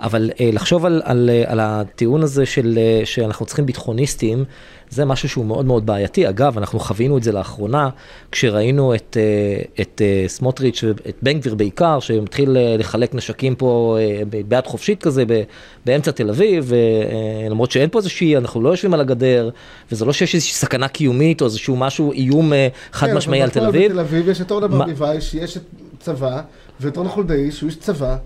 אבל 0.00 0.30
אה, 0.40 0.50
לחשוב 0.52 0.86
על, 0.86 1.02
על, 1.04 1.30
אה, 1.32 1.44
על 1.46 1.60
הטיעון 1.60 2.22
הזה 2.22 2.46
של 2.46 2.78
אה, 2.78 3.00
שאנחנו 3.04 3.46
צריכים 3.46 3.66
ביטחוניסטים, 3.66 4.44
זה 4.90 5.04
משהו 5.04 5.28
שהוא 5.28 5.44
מאוד 5.44 5.66
מאוד 5.66 5.86
בעייתי. 5.86 6.28
אגב, 6.28 6.58
אנחנו 6.58 6.80
חווינו 6.80 7.18
את 7.18 7.22
זה 7.22 7.32
לאחרונה, 7.32 7.88
כשראינו 8.32 8.94
את, 8.94 9.16
אה, 9.20 9.82
את 9.82 10.02
אה, 10.04 10.28
סמוטריץ' 10.28 10.84
ואת 10.84 11.16
בן 11.22 11.38
גביר 11.38 11.54
בעיקר, 11.54 12.00
שמתחיל 12.00 12.56
אה, 12.56 12.76
לחלק 12.78 13.14
נשקים 13.14 13.54
פה 13.54 13.96
אה, 14.00 14.22
ביד 14.48 14.66
חופשית 14.66 15.02
כזה 15.02 15.24
ב- 15.26 15.42
באמצע 15.86 16.10
תל 16.10 16.28
אביב, 16.30 16.72
אה, 16.72 17.48
למרות 17.48 17.70
שאין 17.70 17.90
פה 17.90 17.98
איזושהי, 17.98 18.36
אנחנו 18.36 18.62
לא 18.62 18.68
יושבים 18.68 18.94
על 18.94 19.00
הגדר, 19.00 19.50
וזה 19.92 20.04
לא 20.04 20.12
שיש 20.12 20.34
איזושהי 20.34 20.54
סכנה 20.54 20.88
קיומית 20.88 21.40
או 21.40 21.46
איזשהו 21.46 21.76
משהו, 21.76 22.12
איום 22.12 22.52
אה, 22.52 22.68
חד 22.92 23.06
כן, 23.06 23.16
משמעי 23.16 23.42
על 23.42 23.50
תל 23.50 23.66
אביב. 23.66 23.90
בתל 23.90 24.00
אביב 24.00 24.28
יש 24.28 24.40
את 24.40 24.50
אורנה 24.50 24.68
ברביבאי, 24.68 25.20
שיש 25.20 25.56
את 25.56 25.62
צבא, 26.00 26.40
ואת 26.80 26.96
רון 26.96 27.08
חולדאי, 27.08 27.52
שהוא 27.52 27.66
איש 27.66 27.76
צבא. 27.76 28.16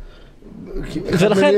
ולכן, 1.20 1.54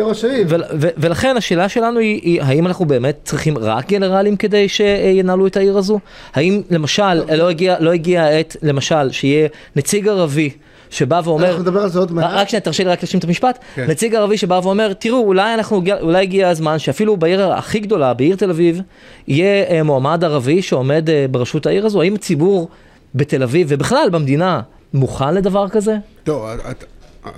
ו, 0.49 0.89
ולכן 0.97 1.37
השאלה 1.37 1.69
שלנו 1.69 1.99
היא, 1.99 2.21
היא 2.23 2.43
האם 2.43 2.67
אנחנו 2.67 2.85
באמת 2.85 3.21
צריכים 3.25 3.59
רק 3.59 3.89
גנרלים 3.89 4.37
כדי 4.37 4.69
שינהלו 4.69 5.47
את 5.47 5.57
העיר 5.57 5.79
הזו? 5.79 5.99
האם 6.35 6.63
למשל 6.71 7.15
לא 7.15 7.49
הגיע, 7.49 7.77
לא 7.81 7.93
הגיע 7.93 8.23
העת 8.23 8.57
למשל 8.63 9.11
שיהיה 9.11 9.49
נציג 9.77 10.09
ערבי 10.09 10.51
שבא 10.91 11.21
ואומר, 11.25 11.47
אנחנו 11.49 11.63
נדבר 11.63 11.81
על 11.83 11.89
זה 11.89 11.99
עוד 11.99 12.13
מעט. 12.13 12.31
רק 12.33 12.49
שנייה 12.49 12.61
תרשה 12.61 12.85
לי 12.85 12.91
רק 12.91 13.03
להשלים 13.03 13.19
את 13.19 13.25
המשפט, 13.25 13.59
כן. 13.75 13.91
נציג 13.91 14.15
ערבי 14.15 14.39
שבא 14.39 14.61
ואומר 14.63 14.93
תראו 14.93 15.19
אולי 15.19 15.55
אנחנו 15.55 15.83
אולי 16.01 16.23
הגיע 16.23 16.49
הזמן 16.49 16.79
שאפילו 16.79 17.17
בעיר 17.17 17.53
הכי 17.53 17.79
גדולה 17.79 18.15
בעיר 18.15 18.37
תל 18.37 18.51
אביב 18.51 18.81
יהיה 19.29 19.65
אה, 19.65 19.83
מועמד 19.83 20.25
ערבי 20.25 20.63
שעומד 20.63 21.11
אה, 21.11 21.27
בראשות 21.31 21.67
העיר 21.67 21.87
הזו 21.87 22.03
האם 22.03 22.15
הציבור 22.15 22.69
בתל 23.15 23.43
אביב 23.43 23.67
ובכלל 23.71 24.09
במדינה 24.13 24.61
מוכן 24.95 25.35
לדבר 25.35 25.69
כזה? 25.69 25.97
טוב, 26.25 26.47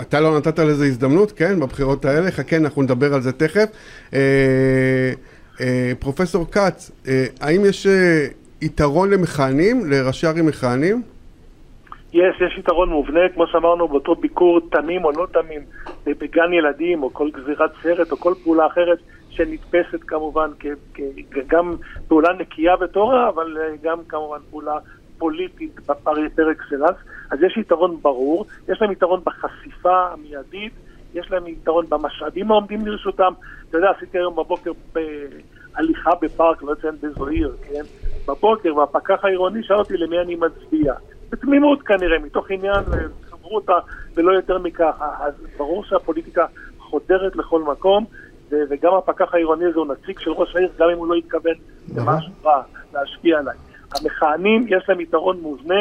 אתה 0.00 0.20
לא 0.20 0.38
נתת 0.38 0.58
לזה 0.58 0.84
הזדמנות, 0.84 1.32
כן, 1.32 1.60
בבחירות 1.60 2.04
האלה, 2.04 2.30
חכה, 2.30 2.56
אנחנו 2.56 2.82
נדבר 2.82 3.14
על 3.14 3.20
זה 3.20 3.32
תכף. 3.32 3.66
אה, 4.14 5.12
אה, 5.60 5.92
פרופסור 5.98 6.50
כץ, 6.50 6.90
אה, 7.08 7.26
האם 7.40 7.60
יש 7.64 7.86
אה, 7.86 8.26
יתרון 8.62 9.10
למכהנים, 9.10 9.90
לראשי 9.90 10.26
ערים 10.26 10.46
מכהנים? 10.46 11.02
יש, 12.12 12.40
יש 12.40 12.58
יתרון 12.58 12.88
מובנה, 12.88 13.20
כמו 13.34 13.46
שאמרנו, 13.46 13.88
באותו 13.88 14.14
ביקור 14.14 14.60
תמים 14.70 15.04
או 15.04 15.10
לא 15.10 15.26
תמים 15.32 15.60
בגן 16.06 16.52
ילדים, 16.52 17.02
או 17.02 17.12
כל 17.12 17.30
גזירת 17.30 17.70
סרט, 17.82 18.12
או 18.12 18.16
כל 18.16 18.34
פעולה 18.44 18.66
אחרת 18.66 18.98
שנתפסת 19.30 20.02
כמובן 20.06 20.50
כ, 20.60 20.66
גם 21.46 21.74
פעולה 22.08 22.32
נקייה 22.32 22.74
וטהורה, 22.80 23.28
אבל 23.28 23.58
אה, 23.60 23.74
גם 23.82 23.98
כמובן 24.08 24.38
פעולה 24.50 24.78
פוליטית 25.18 25.80
בפר 25.88 26.14
פר 26.36 26.50
אקסלנס. 26.50 26.96
אז 27.30 27.42
יש 27.42 27.56
יתרון 27.56 27.96
ברור, 28.02 28.46
יש 28.68 28.82
להם 28.82 28.92
יתרון 28.92 29.20
בחשיפה 29.24 30.06
המיידית, 30.12 30.72
יש 31.14 31.30
להם 31.30 31.46
יתרון 31.46 31.86
במשאבים 31.88 32.50
העומדים 32.50 32.86
לרשותם. 32.86 33.32
אתה 33.70 33.78
יודע, 33.78 33.90
עשיתי 33.96 34.18
היום 34.18 34.36
בבוקר 34.36 34.72
בהליכה 34.92 36.10
בפארק, 36.22 36.62
לא 36.62 36.72
אציין 36.72 36.94
באיזו 37.00 37.26
עיר, 37.26 37.56
כן? 37.68 37.82
בבוקר, 38.28 38.76
והפקח 38.76 39.24
העירוני 39.24 39.62
שאל 39.62 39.76
אותי 39.76 39.96
למי 39.96 40.18
אני 40.18 40.36
מצביע. 40.36 40.94
בתמימות 41.30 41.82
כנראה, 41.82 42.18
מתוך 42.18 42.50
עניין 42.50 42.84
חברותה 43.30 43.78
ולא 44.14 44.32
יותר 44.32 44.58
מכך. 44.58 45.02
אז 45.20 45.34
ברור 45.56 45.84
שהפוליטיקה 45.84 46.46
חודרת 46.78 47.36
לכל 47.36 47.62
מקום, 47.62 48.04
וגם 48.50 48.94
הפקח 48.94 49.34
העירוני 49.34 49.64
הזה 49.64 49.78
הוא 49.78 49.86
נציג 49.86 50.18
של 50.18 50.30
ראש 50.30 50.56
העיר, 50.56 50.68
גם 50.78 50.90
אם 50.90 50.98
הוא 50.98 51.06
לא 51.06 51.14
התכוון 51.14 51.54
למשהו 51.96 52.32
רע 52.44 52.62
להשפיע 52.94 53.38
עליי. 53.38 53.56
המכהנים, 54.00 54.66
יש 54.68 54.88
להם 54.88 55.00
יתרון 55.00 55.40
מובנה, 55.40 55.80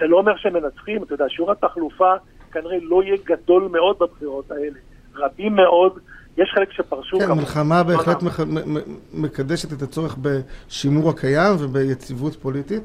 זה 0.00 0.06
לא 0.06 0.16
אומר 0.18 0.32
שהם 0.36 0.52
מנצחים, 0.54 1.02
אתה 1.02 1.14
יודע, 1.14 1.24
שיעור 1.28 1.52
התחלופה 1.52 2.12
כנראה 2.52 2.76
לא 2.82 3.02
יהיה 3.02 3.16
גדול 3.24 3.68
מאוד 3.72 3.96
בבחירות 4.00 4.50
האלה. 4.50 4.78
רבים 5.16 5.56
מאוד, 5.56 5.98
יש 6.38 6.50
חלק 6.54 6.72
שפרשו 6.72 7.18
כן, 7.18 7.24
כמובן. 7.26 7.40
מלחמה 7.40 7.82
בהחלט 7.82 8.22
מח- 8.22 8.40
מ- 8.40 8.74
מ- 8.74 8.82
מקדשת 9.14 9.72
את 9.72 9.82
הצורך 9.82 10.16
בשימור 10.22 11.10
הקיים 11.10 11.52
וביציבות 11.58 12.34
פוליטית, 12.36 12.82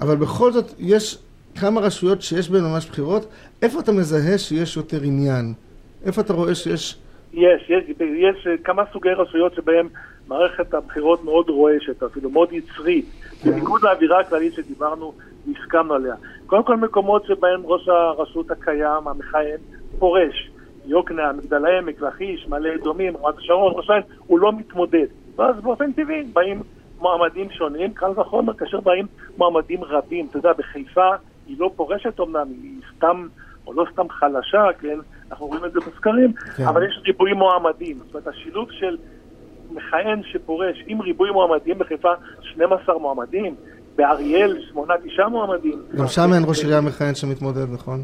אבל 0.00 0.16
בכל 0.16 0.52
זאת 0.52 0.64
יש 0.78 1.18
כמה 1.60 1.80
רשויות 1.80 2.22
שיש 2.22 2.50
בהן 2.50 2.64
ממש 2.64 2.88
בחירות. 2.90 3.26
איפה 3.62 3.80
אתה 3.80 3.92
מזהה 3.92 4.38
שיש 4.38 4.76
יותר 4.76 5.02
עניין? 5.02 5.54
איפה 6.04 6.20
אתה 6.20 6.32
רואה 6.32 6.54
שיש... 6.54 6.96
יש, 7.32 7.70
יש, 7.70 7.84
יש 8.00 8.48
כמה 8.64 8.82
סוגי 8.92 9.08
רשויות 9.08 9.54
שבהם 9.54 9.88
מערכת 10.28 10.74
הבחירות 10.74 11.24
מאוד 11.24 11.48
רועשת, 11.48 12.02
אפילו 12.02 12.30
מאוד 12.30 12.52
יצרית, 12.52 13.04
בניגוד 13.44 13.82
לאווירה 13.82 14.20
הכללית 14.20 14.54
שדיברנו 14.54 15.14
והסכמנו 15.46 15.94
עליה. 15.94 16.14
קודם 16.46 16.64
כל 16.64 16.76
מקומות 16.76 17.24
שבהם 17.26 17.62
ראש 17.64 17.88
הרשות 17.88 18.50
הקיים, 18.50 19.08
המכהן, 19.08 19.58
פורש. 19.98 20.50
יוקנעם, 20.86 21.36
מגדל 21.36 21.66
העמק, 21.66 22.00
לכיש, 22.00 22.46
מעלה 22.48 22.74
אדומים, 22.74 23.16
רמת 23.16 23.38
השרון, 23.38 23.72
ראש 23.76 23.90
העין, 23.90 24.02
הוא 24.26 24.38
לא 24.38 24.52
מתמודד. 24.52 25.06
ואז 25.36 25.60
באופן 25.60 25.92
טבעי 25.92 26.22
באים 26.22 26.62
מועמדים 27.00 27.50
שונים, 27.50 27.92
קל 27.94 28.10
וחומר 28.20 28.54
כאשר 28.54 28.80
באים 28.80 29.06
מועמדים 29.36 29.84
רבים. 29.84 30.26
אתה 30.30 30.38
יודע, 30.38 30.52
בחיפה 30.52 31.10
היא 31.46 31.56
לא 31.58 31.70
פורשת 31.76 32.18
אומנם, 32.18 32.46
היא 32.62 32.80
סתם, 32.96 33.26
או 33.66 33.72
לא 33.72 33.86
סתם 33.92 34.08
חלשה, 34.08 34.64
כן? 34.80 34.98
אנחנו 35.30 35.46
רואים 35.46 35.64
את 35.64 35.72
זה 35.72 35.80
בסקרים, 35.80 36.32
כן. 36.32 36.64
אבל 36.64 36.86
יש 36.86 37.00
ריבוי 37.06 37.32
מועמדים. 37.32 37.98
זאת 37.98 38.14
אומרת, 38.14 38.26
השילוב 38.26 38.70
של 38.70 38.96
מכהן 39.70 40.22
שפורש 40.22 40.84
עם 40.86 41.00
ריבוי 41.00 41.30
מועמדים 41.30 41.78
בחיפה, 41.78 42.12
12 42.40 42.98
מועמדים, 42.98 43.54
באריאל, 43.96 44.56
8-9 44.74 44.78
מועמדים. 45.28 45.82
גם 45.98 46.06
שם 46.06 46.30
אין 46.34 46.42
ראש 46.46 46.60
עירייה 46.62 46.80
מכהן 46.80 47.14
שמתמודד, 47.14 47.72
נכון? 47.72 48.02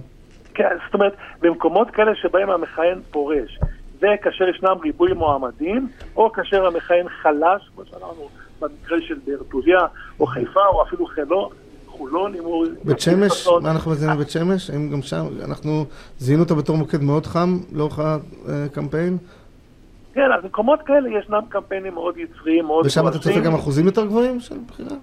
כן, 0.55 0.77
זאת 0.87 0.95
אומרת, 0.95 1.13
במקומות 1.41 1.91
כאלה 1.91 2.13
שבהם 2.15 2.51
המכהן 2.51 3.01
פורש, 3.11 3.61
וכאשר 3.97 4.49
ישנם 4.49 4.77
ריבוי 4.83 5.13
מועמדים, 5.13 5.89
או 6.17 6.33
כאשר 6.33 6.67
המכהן 6.67 7.09
חלש, 7.09 7.71
כמו 7.75 7.85
שאמרנו 7.85 8.29
במקרה 8.61 8.99
של 9.01 9.15
באר 9.27 9.43
טוביה, 9.51 9.81
או 10.21 10.27
חיפה, 10.27 10.67
או 10.73 10.83
אפילו 10.83 11.07
חלון, 11.07 11.49
חולון, 11.87 12.35
אם 12.35 12.45
הוא... 12.45 12.67
בית 12.85 13.01
שמש. 13.01 13.49
מה 13.63 13.71
אנחנו 13.71 13.91
מזהים 13.91 14.17
בבית 14.17 14.31
שמש? 14.31 14.71
האם 14.71 14.91
גם 14.91 15.03
שם, 15.03 15.27
אנחנו 15.45 15.85
זיהינו 16.19 16.43
אותה 16.43 16.55
בתור 16.55 16.77
מוקד 16.77 17.03
מאוד 17.03 17.27
חם 17.27 17.59
לאורך 17.73 17.99
הקמפיין, 18.49 19.19
כן, 20.15 20.33
אז 20.39 20.43
במקומות 20.43 20.83
כאלה 20.83 21.19
ישנם 21.19 21.41
קמפיינים 21.49 21.95
מאוד 21.95 22.15
יצריים, 22.17 22.65
מאוד 22.65 22.87
ושם 22.87 23.09
אתה 23.09 23.19
צופה. 23.19 23.41
גם 23.41 23.55
אחוזים 23.55 23.87
יותר 23.87 24.07
גבוהים 24.07 24.41
של 24.41 24.57
בחירה? 24.69 24.97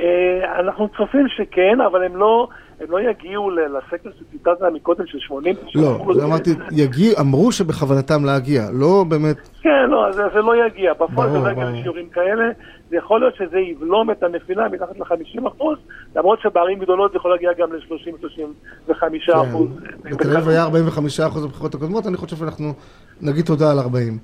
אה, 0.00 0.60
אנחנו 0.60 0.88
צופים 0.88 1.26
שכן, 1.28 1.80
אבל 1.90 2.04
הם 2.04 2.16
לא, 2.16 2.48
הם 2.80 2.86
לא 2.90 3.00
יגיעו 3.00 3.50
לסקר 3.50 4.10
שציטטת 4.18 4.62
מקודם 4.74 5.06
של 5.06 5.18
80 5.18 5.56
לא, 5.74 6.14
זה 6.14 6.24
אמרתי, 6.24 6.50
יגיע, 6.72 7.12
אמרו 7.20 7.52
שבכוונתם 7.52 8.24
להגיע, 8.24 8.62
לא 8.72 9.04
באמת... 9.08 9.36
כן, 9.62 9.90
לא, 9.90 10.12
זה, 10.12 10.22
זה 10.34 10.40
לא 10.40 10.66
יגיע. 10.66 10.92
בפועל 10.92 11.30
זה 11.30 11.38
לא 11.38 11.50
יגיע 11.50 11.64
ברור. 11.64 11.78
לשיעורים 11.78 12.08
כאלה. 12.08 12.44
זה 12.90 12.96
יכול 12.96 13.20
להיות 13.20 13.34
שזה 13.36 13.58
יבלום 13.58 14.10
את 14.10 14.22
הנפילה 14.22 14.68
מתחת 14.68 14.98
ל-50 14.98 15.48
אחוז, 15.48 15.78
למרות 16.16 16.40
שבערים 16.40 16.78
גדולות 16.78 17.12
זה 17.12 17.16
יכול 17.16 17.30
להגיע 17.30 17.50
גם 17.58 17.72
ל-30-35 17.72 18.92
אחוז. 19.34 19.68
כן. 20.02 20.10
בתל 20.10 20.36
אביב 20.36 20.48
היה 20.48 20.62
45 20.62 21.20
אחוז 21.20 21.44
בבחירות 21.44 21.74
הקודמות, 21.74 22.06
אני 22.06 22.16
חושב 22.16 22.36
שאנחנו 22.36 22.72
נגיד 23.20 23.44
תודה 23.44 23.70
על 23.70 23.78
40. 23.78 24.18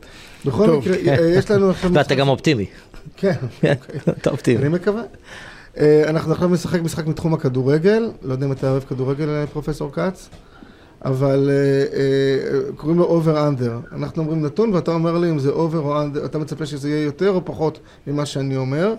בכל. 0.47 0.67
מקרה, 0.67 0.95
אה, 1.09 1.39
יש 1.39 1.51
לנו. 1.51 1.67
ואתה 1.95 2.15
גם 2.15 2.29
אופטימי. 2.29 2.67
כן, 3.17 3.33
אתה 4.21 4.31
אופטימי. 4.31 4.63
אני 4.63 4.69
מקווה. 4.69 5.03
אה, 5.81 6.11
אנחנו 6.11 6.33
עכשיו 6.33 6.49
נשחק 6.49 6.81
משחק 6.83 7.07
מתחום 7.07 7.35
הכדורגל, 7.35 8.03
לא 8.23 8.33
יודע 8.33 8.47
אם 8.47 8.53
אתה 8.53 8.71
אוהב 8.71 8.83
כדורגל, 8.83 9.29
אה, 9.29 9.47
פרופסור 9.47 9.93
כץ, 9.93 10.31
אבל 11.05 11.51
אה, 11.51 12.77
קוראים 12.77 12.99
לו 12.99 13.05
over 13.05 13.49
under. 13.49 13.79
אנחנו 13.93 14.23
אומרים 14.23 14.45
נתון 14.45 14.75
ואתה 14.75 14.91
אומר 14.91 15.19
לי 15.19 15.31
אם 15.31 15.39
זה 15.39 15.51
over 15.51 15.79
או 15.79 16.03
under, 16.03 16.25
אתה 16.25 16.39
מצפה 16.39 16.67
שזה 16.67 16.89
יהיה 16.89 17.05
יותר 17.05 17.31
או 17.31 17.45
פחות 17.45 17.81
ממה 18.07 18.27
שאני 18.27 18.57
אומר. 18.57 18.95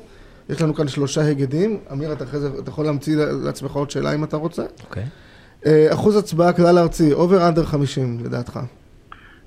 יש 0.49 0.61
לנו 0.61 0.73
כאן 0.73 0.87
שלושה 0.87 1.21
היגדים, 1.21 1.79
אמיר, 1.91 2.13
אתה 2.13 2.23
אחרי 2.23 2.39
זה, 2.39 2.49
אתה 2.59 2.69
יכול 2.69 2.85
להמציא 2.85 3.17
לעצמך 3.45 3.71
עוד 3.71 3.89
שאלה 3.89 4.15
אם 4.15 4.23
אתה 4.23 4.37
רוצה. 4.37 4.63
אוקיי. 4.87 5.03
אחוז 5.93 6.17
הצבעה 6.17 6.53
כלל 6.53 6.77
ארצי, 6.77 7.13
over 7.13 7.47
under 7.47 7.63
50 7.63 8.17
לדעתך. 8.25 8.59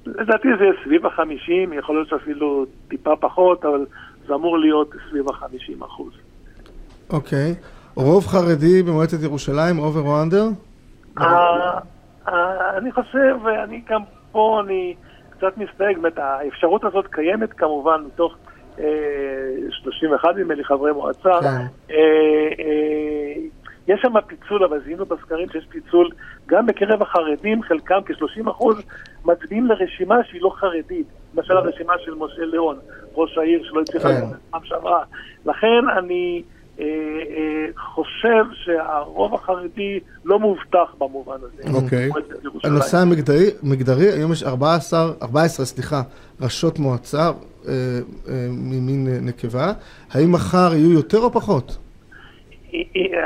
לדעתי 0.07 0.49
זה 0.59 0.65
סביב 0.85 1.07
ה-50, 1.07 1.75
יכול 1.79 1.97
להיות 1.97 2.09
שאפילו 2.09 2.67
טיפה 2.89 3.17
פחות, 3.21 3.65
אבל 3.65 3.87
זה 4.27 4.35
אמור 4.35 4.59
להיות 4.59 4.95
סביב 5.11 5.29
ה-50 5.29 5.85
אחוז. 5.85 6.13
אוקיי. 7.11 7.55
רוב 7.95 8.27
חרדי 8.27 8.83
במועצת 8.83 9.23
ירושלים, 9.23 9.79
over 9.79 10.01
או 10.01 10.23
under? 10.23 10.49
אה, 11.19 11.79
אה, 12.29 12.79
אני 12.79 12.93
חושב, 12.93 13.37
ואני 13.45 13.83
גם 13.89 14.01
פה, 14.33 14.61
אני 14.65 14.95
קצת 15.31 15.57
מסתייג, 15.57 15.99
באמת, 15.99 16.19
האפשרות 16.19 16.85
הזאת 16.85 17.07
קיימת 17.11 17.53
כמובן 17.53 18.01
מתוך 18.07 18.37
אה, 18.79 18.85
31 19.71 20.29
נדמה 20.37 20.55
לי 20.55 20.65
חברי 20.65 20.93
מועצה. 20.93 21.41
כן. 21.41 21.47
אה, 21.91 21.97
אה, 22.59 23.43
יש 23.89 24.01
שם 24.03 24.21
פיצול, 24.27 24.65
אבל 24.65 24.81
זיהינו 24.85 25.07
בסקרים 25.07 25.49
שיש 25.49 25.67
פיצול 25.69 26.11
גם 26.47 26.67
בקרב 26.67 27.03
החרדים, 27.03 27.63
חלקם 27.63 27.99
כ-30 28.07 28.51
אחוז 28.51 28.83
מצביעים 29.25 29.67
לרשימה 29.67 30.15
שהיא 30.25 30.43
לא 30.43 30.51
חרדית. 30.57 31.07
למשל 31.35 31.57
הרשימה 31.57 31.93
של 31.99 32.15
משה 32.15 32.45
ליאון, 32.45 32.79
ראש 33.15 33.39
העיר 33.39 33.65
שלא 33.65 33.81
הצליחה 33.81 34.09
כן. 34.09 34.15
לצאת 34.15 34.39
פעם 34.51 34.65
שעברה. 34.65 35.05
לכן 35.47 35.89
אני 35.99 36.43
אה, 36.43 36.49
אה, 36.53 36.58
חושב 37.77 38.45
שהרוב 38.53 39.35
החרדי 39.35 40.01
לא 40.25 40.39
מובטח 40.39 40.95
במובן 40.99 41.37
הזה. 41.37 41.79
אוקיי. 41.85 42.11
הנושא 42.65 42.97
המגדרי, 42.99 43.47
מגדרי, 43.63 44.13
היום 44.13 44.33
יש 44.33 44.43
14, 44.43 45.13
14, 45.23 45.67
סליחה, 45.67 46.03
ראשות 46.41 46.79
מועצה 46.79 47.19
אה, 47.19 47.73
אה, 48.29 48.47
ממין 48.51 49.07
אה, 49.09 49.19
נקבה. 49.21 49.73
האם 50.11 50.33
מחר 50.33 50.71
יהיו 50.75 50.93
יותר 50.93 51.19
או 51.19 51.33
פחות? 51.33 51.79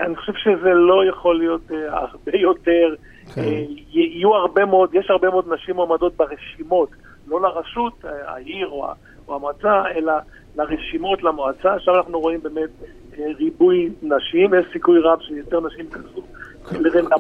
אני 0.07 0.17
חושב 0.17 0.33
שזה 0.33 0.71
לא 0.75 1.05
יכול 1.09 1.39
להיות 1.39 1.73
אה, 1.73 1.99
הרבה 1.99 2.39
יותר. 2.39 2.95
כן. 3.35 3.41
אה, 3.41 3.65
יהיו 3.93 4.35
הרבה 4.35 4.65
מאוד, 4.65 4.95
יש 4.95 5.11
הרבה 5.11 5.31
מאוד 5.31 5.53
נשים 5.53 5.77
מועמדות 5.77 6.17
ברשימות, 6.17 6.89
לא 7.27 7.43
לרשות, 7.43 8.05
אה, 8.05 8.11
העיר 8.33 8.69
או 8.69 9.35
המועצה, 9.35 9.83
אלא 9.97 10.13
לרשימות 10.57 11.23
למועצה. 11.23 11.81
שם 11.81 11.93
אנחנו 11.95 12.21
רואים 12.21 12.41
באמת 12.43 12.71
אה, 12.83 12.89
ריבוי 13.39 13.91
נשים, 14.03 14.55
יש 14.55 14.67
סיכוי 14.73 14.99
רב 15.01 15.19
שיותר 15.21 15.61
נשים 15.61 15.85
ייכנסו 15.85 16.23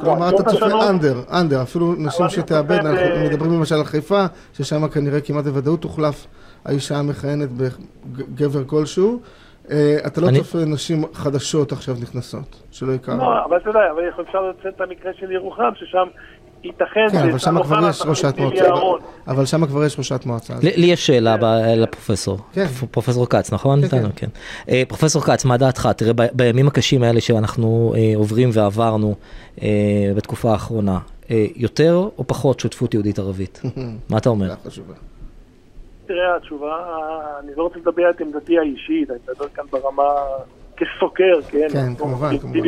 כלומר, 0.01 0.29
אתה 0.29 0.51
צופה. 0.51 0.91
אנדר, 0.91 1.15
אנדר, 1.41 1.63
אפילו 1.63 1.95
נשים 1.99 2.29
שתאבד, 2.29 2.73
אנחנו 2.73 3.07
ב- 3.15 3.29
מדברים 3.31 3.53
למשל 3.53 3.75
על 3.75 3.85
חיפה, 3.85 4.25
ששם 4.53 4.89
כנראה 4.89 5.21
כמעט 5.21 5.45
בוודאות 5.45 5.81
תוחלף 5.81 6.27
האישה 6.65 6.97
המכהנת 6.97 7.49
בגבר 7.53 8.65
כלשהו. 8.65 9.21
אה, 9.71 9.97
אתה 10.07 10.21
לא 10.21 10.27
צופה 10.37 10.59
נשים 10.59 11.05
חדשות 11.13 11.73
עכשיו 11.73 11.95
נכנסות, 12.03 12.63
שלא 12.71 12.93
הכרנו. 12.93 13.21
לא, 13.23 13.45
אבל 13.45 13.57
אתה 13.57 13.71
יודע, 13.71 13.81
אבל 13.91 14.03
אפשר 14.29 14.51
לציין 14.51 14.75
את 14.77 14.81
המקרה 14.81 15.13
של 15.21 15.31
ירוחם, 15.31 15.71
ששם 15.75 16.07
ייתכן 16.65 17.09
כן, 17.13 17.29
אבל 17.29 17.39
שם 17.39 17.63
כבר 17.63 17.89
יש 17.89 18.03
ראשת 18.07 18.35
מועצה. 18.39 18.69
אבל 19.27 19.47
שם 19.47 19.67
כבר 19.67 19.85
יש 19.85 19.99
ראשת 19.99 20.27
מועצה. 20.27 20.55
לי 20.63 20.73
לי 20.77 20.87
יש 20.87 21.07
שאלה 21.07 21.37
לפרופסור. 21.77 22.39
כן. 22.53 22.67
פרופסור 22.91 23.27
כץ, 23.27 23.53
נכון? 23.53 23.79
כן, 23.79 23.85
איתנו, 23.85 24.09
כן. 24.17 24.27
אה, 24.69 24.83
פרופסור 24.89 25.23
כץ, 25.23 25.45
מה 25.45 25.57
דעתך? 25.57 25.89
תראה, 25.97 26.13
ב- 26.13 26.27
בימים 26.33 26.67
הקשים 26.69 27.03
האלה 27.03 27.21
שאנחנו 27.21 27.93
אה, 27.97 28.13
עוברים 28.17 28.51
ועברנו 28.53 29.15
אה, 29.63 29.69
בתקופה 30.17 30.53
האחרונה, 30.53 30.99
אה, 31.31 31.47
יותר 31.57 32.09
או 32.19 32.25
פחות 32.27 32.61
שותפות 32.61 32.95
יהודית 32.95 33.19
ערבית? 33.19 33.63
מה 34.11 34.19
אתה 34.19 34.29
אומר? 34.29 34.55
תראה, 36.07 36.37
התשובה, 36.37 36.77
אני 37.45 37.53
לא 37.57 37.63
רוצה 37.63 37.79
לדבר 37.79 38.11
את 38.11 38.21
עמדתי 38.21 38.59
האישית, 38.59 39.11
אני 39.11 39.19
מדבר 39.29 39.49
כאן 39.55 39.65
ברמה 39.73 40.03
כסוקר, 40.77 41.43
כן? 41.49 41.69
כן, 41.73 41.95
כמובן, 41.95 42.39
כמובן. 42.39 42.59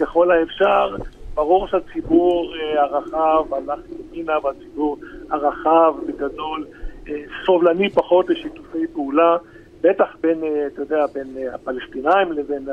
ככל 0.00 0.30
האפשר. 0.30 0.96
ברור 1.36 1.66
שהציבור 1.68 2.54
אה, 2.56 2.82
הרחב 2.82 3.54
הלך 3.54 3.80
ימינה, 3.90 4.32
והציבור 4.44 4.98
הרחב 5.30 5.94
בגדול 6.06 6.66
אה, 7.08 7.22
סובלני 7.46 7.90
פחות 7.90 8.28
לשיתופי 8.28 8.86
פעולה, 8.92 9.36
בטח 9.80 10.16
בין, 10.20 10.44
אה, 10.44 10.66
אתה 10.66 10.82
יודע, 10.82 11.06
בין 11.14 11.26
הפלסטינאים 11.54 12.32
לבין 12.32 12.68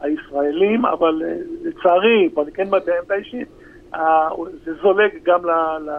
הישראלים, 0.00 0.86
אבל 0.86 1.22
לצערי, 1.62 2.28
פה 2.34 2.42
אני 2.42 2.52
כן 2.52 2.66
מביע 2.66 2.94
עמדה 3.02 3.14
אישית, 3.14 3.48
זה 4.64 4.74
זולג 4.82 5.10
גם 5.22 5.40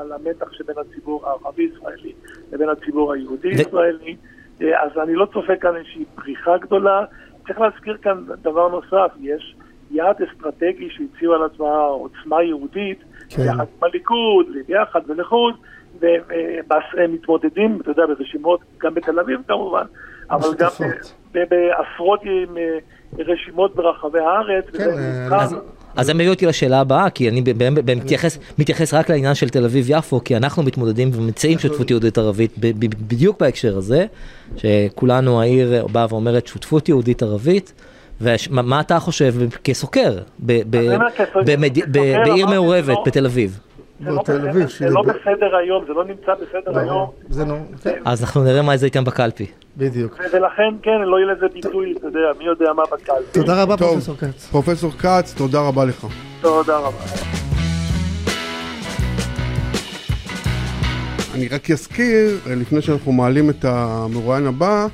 למתח 0.10 0.54
שבין 0.54 0.76
הציבור 0.78 1.28
הערבי-ישראלי 1.28 2.14
לבין 2.52 2.70
הציבור 2.70 3.14
היהודי-ישראלי. 3.14 4.16
אז 4.60 4.98
אני 5.04 5.16
לא 5.16 5.26
צופה 5.34 5.56
כאן 5.56 5.76
איזושהי 5.76 6.06
פריחה 6.16 6.58
גדולה. 6.58 7.06
צריך 7.48 7.60
להזכיר 7.60 7.98
כאן 7.98 8.24
דבר 8.42 8.68
נוסף, 8.68 9.12
יש 9.20 9.56
יעד 9.92 10.16
אסטרטגי 10.32 10.88
שהציעו 10.90 11.34
על 11.34 11.42
עצמה 11.54 11.76
עוצמה 11.84 12.44
יהודית, 12.44 13.00
כן. 13.30 13.42
יחד 13.42 13.66
עם 13.78 13.84
הליכוד, 13.84 14.46
ביחד 14.68 15.00
ולחוד, 15.08 15.54
והם 16.02 17.14
מתמודדים, 17.14 17.80
אתה 17.82 17.92
יודע, 17.92 18.04
ברשימות, 18.06 18.60
גם 18.82 18.94
בתל 18.94 19.20
אביב 19.20 19.40
כמובן, 19.48 19.84
אבל 20.32 20.50
גם 20.58 20.70
בעשרות 21.34 22.20
אה, 22.58 22.64
רשימות 23.20 23.76
ברחבי 23.76 24.20
הארץ. 24.20 24.66
כן, 24.78 24.90
אה. 25.32 25.42
אז- 25.44 25.56
אז 25.96 26.06
זה 26.06 26.14
מביא 26.14 26.30
אותי 26.30 26.46
לשאלה 26.46 26.80
הבאה, 26.82 27.10
כי 27.10 27.30
אני 27.30 27.42
ב- 27.42 27.70
מתייחס- 27.96 28.40
מתייחס 28.60 28.94
רק 28.94 29.10
לעניין 29.10 29.36
של 29.36 29.50
תל 29.50 29.66
אביב-יפו, 29.66 30.24
כי 30.24 30.38
אנחנו 30.38 30.64
מתמודדים 30.64 31.10
ומציעים 31.14 31.60
שותפות 31.60 31.90
יהודית 31.90 32.18
ערבית 32.18 32.52
ב- 32.60 32.68
ב- 32.86 33.08
בדיוק 33.08 33.40
בהקשר 33.40 33.78
הזה, 33.78 34.06
שכולנו 34.58 35.42
העיר 35.42 35.88
באה 35.88 36.06
ואומרת 36.10 36.48
שותפות 36.48 36.90
יהודית 36.90 37.24
ערבית. 37.24 37.74
ומה 38.22 38.80
אתה 38.82 39.00
חושב 39.00 39.34
כסוקר 39.64 40.18
בעיר 40.40 40.96
אמרתי, 40.96 42.44
מעורבת 42.44 42.88
לא- 42.88 43.04
בתל 43.06 43.26
אביב? 43.26 43.60
זה 44.06 44.12
לא 44.12 44.22
בתל 44.22 44.50
אביב, 44.50 44.68
זה 44.80 44.90
לא 44.90 45.02
שידע- 45.04 45.14
בסדר 45.14 45.56
היום, 45.56 45.84
זה 45.88 45.94
לא 45.94 46.06
נמצא 46.06 46.32
בסדר 46.34 46.80
היום. 46.80 47.10
אז 48.06 48.24
אנחנו 48.24 48.44
נראה 48.44 48.62
מה 48.62 48.78
זה 48.78 48.86
ייתן 48.86 49.04
בקלפי. 49.04 49.46
בדיוק. 49.78 50.20
ולכן, 50.34 50.64
כן, 50.84 50.92
לא 51.06 51.18
יהיה 51.18 51.34
לזה 51.34 51.46
ביטוי, 51.54 51.94
אתה 51.98 52.08
יודע, 52.08 52.20
מי 52.40 52.46
יודע 52.46 52.74
מה 52.74 52.84
בקלפי. 52.92 53.32
תודה 53.40 53.62
רבה. 53.64 53.78
פרופסור 53.78 54.16
כץ. 54.18 54.48
פרופסור 54.52 54.92
כץ, 54.92 55.34
תודה 55.38 55.62
רבה 55.62 55.86
לך. 55.86 56.06
תודה 56.42 56.78
רבה. 56.78 56.98
אני 61.36 61.48
רק 61.48 61.72
אזכיר, 61.72 62.30
לפני 62.48 62.82
שאנחנו 62.82 63.12
מעלים 63.12 63.50
את 63.50 63.66
המרואיין 63.66 64.48
הבא, 64.48 64.88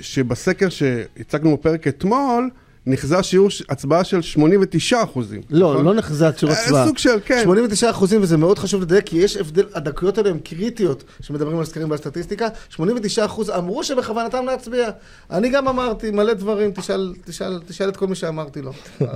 שבסקר 0.00 0.68
שהצגנו 0.68 1.56
בפרק 1.56 1.88
אתמול, 1.88 2.50
נחזה 2.86 3.22
שיעור 3.22 3.48
הצבעה 3.68 4.04
של 4.04 4.22
89 4.22 5.02
אחוזים. 5.02 5.40
לא, 5.50 5.84
לא 5.84 5.94
נחזה 5.94 6.26
שיעור 6.36 6.54
אה, 6.54 6.62
הצבעה. 6.62 6.86
סוג 6.86 6.98
של, 6.98 7.18
כן. 7.24 7.40
89 7.42 7.90
אחוזים, 7.90 8.22
וזה 8.22 8.36
מאוד 8.36 8.58
חשוב 8.58 8.82
לדייק, 8.82 9.06
כי 9.06 9.16
יש 9.16 9.36
הבדל, 9.36 9.64
הדקויות 9.74 10.18
האלה 10.18 10.30
הן 10.30 10.38
קריטיות, 10.38 11.04
שמדברים 11.20 11.58
על 11.58 11.64
סקרים 11.64 11.90
ועל 11.90 11.98
סטטיסטיקה. 11.98 12.48
89 12.68 13.24
אחוז 13.24 13.50
אמרו 13.50 13.84
שבכוונתם 13.84 14.44
להצביע. 14.46 14.90
אני 15.30 15.48
גם 15.48 15.68
אמרתי 15.68 16.10
מלא 16.10 16.32
דברים, 16.32 16.70
תשאל, 16.70 17.14
תשאל, 17.24 17.60
תשאל 17.68 17.88
את 17.88 17.96
כל 17.96 18.06
מי 18.06 18.14
שאמרתי 18.14 18.62
לו. 18.62 18.72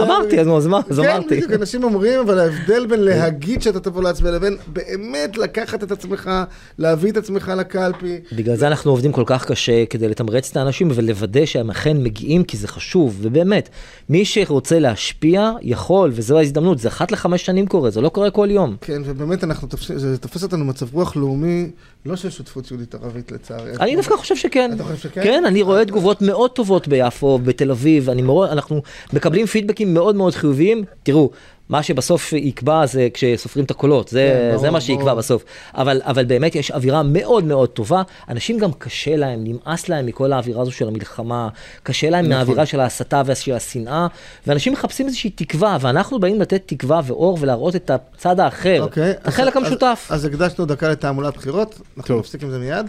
אמרתי, 0.00 0.40
אז 0.40 0.66
מה? 0.66 0.80
אז 0.90 1.00
כן, 1.00 1.08
אמרתי. 1.08 1.36
בדיוק, 1.36 1.52
אנשים 1.52 1.84
אומרים, 1.84 2.20
אבל 2.20 2.38
ההבדל 2.38 2.86
בין 2.86 3.00
להגיד 3.00 3.62
שאתה 3.62 3.80
תבוא 3.80 4.02
להצביע 4.02 4.30
לבין 4.30 4.56
באמת 4.66 5.36
לקחת 5.36 5.82
את 5.82 5.92
עצמך, 5.92 6.30
להביא 6.78 7.10
את 7.10 7.16
עצמך 7.16 7.52
לקלפי. 7.56 8.20
בגלל 8.32 8.56
זה 8.56 8.66
אנחנו 8.66 8.90
עובדים 8.90 9.12
כל 9.12 9.24
כך 9.26 9.46
קשה 9.46 9.86
כדי 9.86 10.08
לתמרץ 10.08 10.50
את 10.50 10.56
האנשים 10.56 10.88
ולוודא 10.94 11.46
שהם 11.46 11.70
אכן 11.70 12.04
מגיעים 12.14 12.44
כי 12.44 12.56
זה 12.56 12.68
חשוב, 12.68 13.18
ובאמת, 13.22 13.68
מי 14.08 14.24
שרוצה 14.24 14.78
להשפיע, 14.78 15.52
יכול, 15.62 16.10
וזו 16.14 16.38
ההזדמנות, 16.38 16.78
זה 16.78 16.88
אחת 16.88 17.12
לחמש 17.12 17.46
שנים 17.46 17.66
קורה, 17.66 17.90
זה 17.90 18.00
לא 18.00 18.08
קורה 18.08 18.30
כל 18.30 18.48
יום. 18.50 18.76
כן, 18.80 19.02
ובאמת 19.04 19.44
אנחנו, 19.44 19.68
תופס, 19.68 19.90
זה 19.96 20.18
תופס 20.18 20.42
אותנו 20.42 20.64
מצב 20.64 20.94
רוח 20.94 21.16
לאומי, 21.16 21.70
לא 22.06 22.16
של 22.16 22.30
שותפות 22.30 22.70
יהודית 22.70 22.94
ערבית 22.94 23.32
לצערי. 23.32 23.72
אני 23.80 23.96
דווקא 23.96 24.16
חושב 24.16 24.36
שכן. 24.36 24.70
אתה 24.74 24.84
חושב 24.84 24.96
שכן? 24.96 25.22
כן, 25.22 25.44
אני 25.46 25.62
רואה 25.62 25.84
תגובות 25.84 26.22
מאוד 26.22 26.50
טובות 26.50 26.88
ביפו, 26.88 27.38
בתל 27.38 27.70
אביב, 27.70 28.10
אני 28.10 28.22
מאוד, 28.22 28.48
אנחנו 28.48 28.82
מקבלים 29.12 29.46
פידבקים 29.46 29.94
מאוד 29.94 30.16
מאוד 30.16 30.34
חיוביים. 30.34 30.84
תראו, 31.02 31.30
מה 31.68 31.82
שבסוף 31.82 32.32
יקבע 32.32 32.86
זה 32.86 33.08
כשסופרים 33.14 33.64
את 33.64 33.70
הקולות, 33.70 34.08
זה, 34.08 34.30
כן, 34.34 34.48
ברור, 34.50 34.60
זה 34.60 34.70
מה 34.70 34.80
שיקבע 34.80 35.04
ברור. 35.04 35.18
בסוף. 35.18 35.44
אבל, 35.74 36.00
אבל 36.04 36.24
באמת 36.24 36.54
יש 36.54 36.70
אווירה 36.70 37.02
מאוד 37.02 37.44
מאוד 37.44 37.68
טובה. 37.68 38.02
אנשים 38.28 38.58
גם 38.58 38.72
קשה 38.72 39.16
להם, 39.16 39.44
נמאס 39.44 39.88
להם 39.88 40.06
מכל 40.06 40.32
האווירה 40.32 40.62
הזו 40.62 40.72
של 40.72 40.88
המלחמה, 40.88 41.48
קשה 41.82 42.10
להם 42.10 42.24
נכון. 42.24 42.36
מהאווירה 42.36 42.66
של 42.66 42.80
ההסתה 42.80 43.22
ושל 43.26 43.52
השנאה, 43.52 44.06
ואנשים 44.46 44.72
מחפשים 44.72 45.06
איזושהי 45.06 45.30
תקווה, 45.30 45.76
ואנחנו 45.80 46.20
באים 46.20 46.40
לתת 46.40 46.62
תקווה 46.66 47.00
ואור 47.04 47.38
ולהראות 47.40 47.76
את 47.76 47.90
הצד 47.90 48.40
האחר, 48.40 48.82
אוקיי. 48.82 49.10
את 49.10 49.28
החלק 49.28 49.56
אז- 49.56 49.62
המשותף. 49.62 50.06
אז, 50.10 50.20
אז 50.20 50.24
הקדשנו 50.24 50.66
דקה 50.66 50.88
לתעמולת 50.88 51.36
בחירות, 51.36 51.80
אנחנו 51.96 52.08
טוב. 52.14 52.18
נפסיק 52.20 52.42
עם 52.42 52.50
זה 52.50 52.58
מיד, 52.58 52.86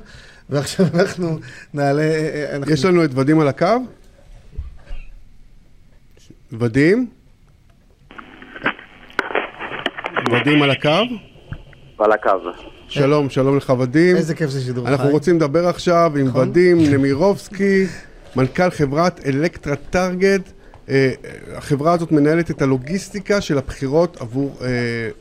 ועכשיו 0.49 0.85
אנחנו 0.99 1.37
נעלה... 1.73 2.01
אה, 2.01 2.55
אנחנו... 2.55 2.73
יש 2.73 2.85
לנו 2.85 3.03
את 3.05 3.09
ודים 3.13 3.39
על 3.39 3.47
הקו? 3.47 3.67
ודים? 6.51 7.07
ודים 10.31 10.61
על 10.61 10.71
הקו? 10.71 10.89
על 11.97 12.11
הקו. 12.11 12.29
שלום, 12.87 13.29
שלום 13.29 13.57
לך 13.57 13.73
ודים. 13.79 14.15
איזה 14.15 14.35
כיף 14.35 14.49
זה 14.49 14.61
שידור 14.61 14.87
אנחנו 14.87 15.05
חי. 15.05 15.11
רוצים 15.11 15.35
לדבר 15.35 15.67
עכשיו 15.67 16.11
עם 16.19 16.27
נכון. 16.27 16.49
ודים 16.49 16.77
נמירובסקי, 16.91 17.83
מנכ"ל 18.35 18.69
חברת 18.69 19.19
אלקטרה 19.25 19.75
טארגט. 19.75 20.51
אה, 20.89 21.11
החברה 21.57 21.93
הזאת 21.93 22.11
מנהלת 22.11 22.51
את 22.51 22.61
הלוגיסטיקה 22.61 23.41
של 23.41 23.57
הבחירות 23.57 24.21
עבור 24.21 24.57
אה, 24.61 24.67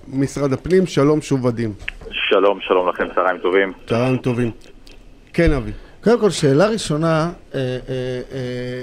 משרד 0.08 0.52
הפנים. 0.52 0.86
שלום 0.86 1.20
שוב 1.22 1.44
ודים. 1.44 1.72
שלום, 2.10 2.58
שלום 2.60 2.88
לכם, 2.88 3.04
צהריים 3.14 3.38
טובים. 3.38 3.72
צהריים 3.88 4.16
טובים. 4.16 4.50
כן 5.32 5.52
אבי. 5.52 5.70
קודם 6.04 6.20
כל, 6.20 6.30
שאלה 6.30 6.66
ראשונה, 6.66 7.32
אה, 7.54 7.60
אה, 7.60 8.20
אה, 8.32 8.82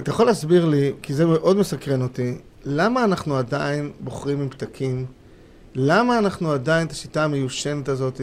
אתה 0.00 0.10
יכול 0.10 0.26
להסביר 0.26 0.66
לי, 0.66 0.92
כי 1.02 1.14
זה 1.14 1.26
מאוד 1.26 1.56
מסקרן 1.56 2.02
אותי, 2.02 2.38
למה 2.64 3.04
אנחנו 3.04 3.36
עדיין 3.36 3.92
בוחרים 4.00 4.40
עם 4.40 4.48
פתקים? 4.48 5.06
למה 5.80 6.18
אנחנו 6.18 6.52
עדיין 6.52 6.86
את 6.86 6.92
השיטה 6.92 7.24
המיושנת 7.24 7.88
הזאת, 7.88 8.20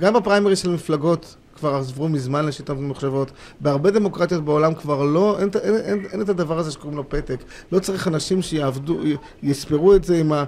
גם 0.00 0.14
בפריימריז 0.14 0.58
של 0.58 0.70
מפלגות 0.70 1.36
כבר 1.54 1.68
עברו 1.68 2.08
מזמן 2.08 2.46
לשיטות 2.46 2.78
ממוחשבות, 2.78 3.32
בהרבה 3.60 3.90
דמוקרטיות 3.90 4.44
בעולם 4.44 4.74
כבר 4.74 5.02
לא, 5.04 5.36
אין, 5.40 5.48
אין, 5.62 5.74
אין, 5.74 6.06
אין 6.12 6.20
את 6.20 6.28
הדבר 6.28 6.58
הזה 6.58 6.72
שקוראים 6.72 6.96
לו 6.96 7.08
פתק. 7.08 7.36
לא 7.72 7.78
צריך 7.78 8.08
אנשים 8.08 8.42
שיעבדו, 8.42 8.98
יספרו 9.42 9.94
את 9.94 10.04
זה 10.04 10.16
עם 10.16 10.32
ה... 10.32 10.44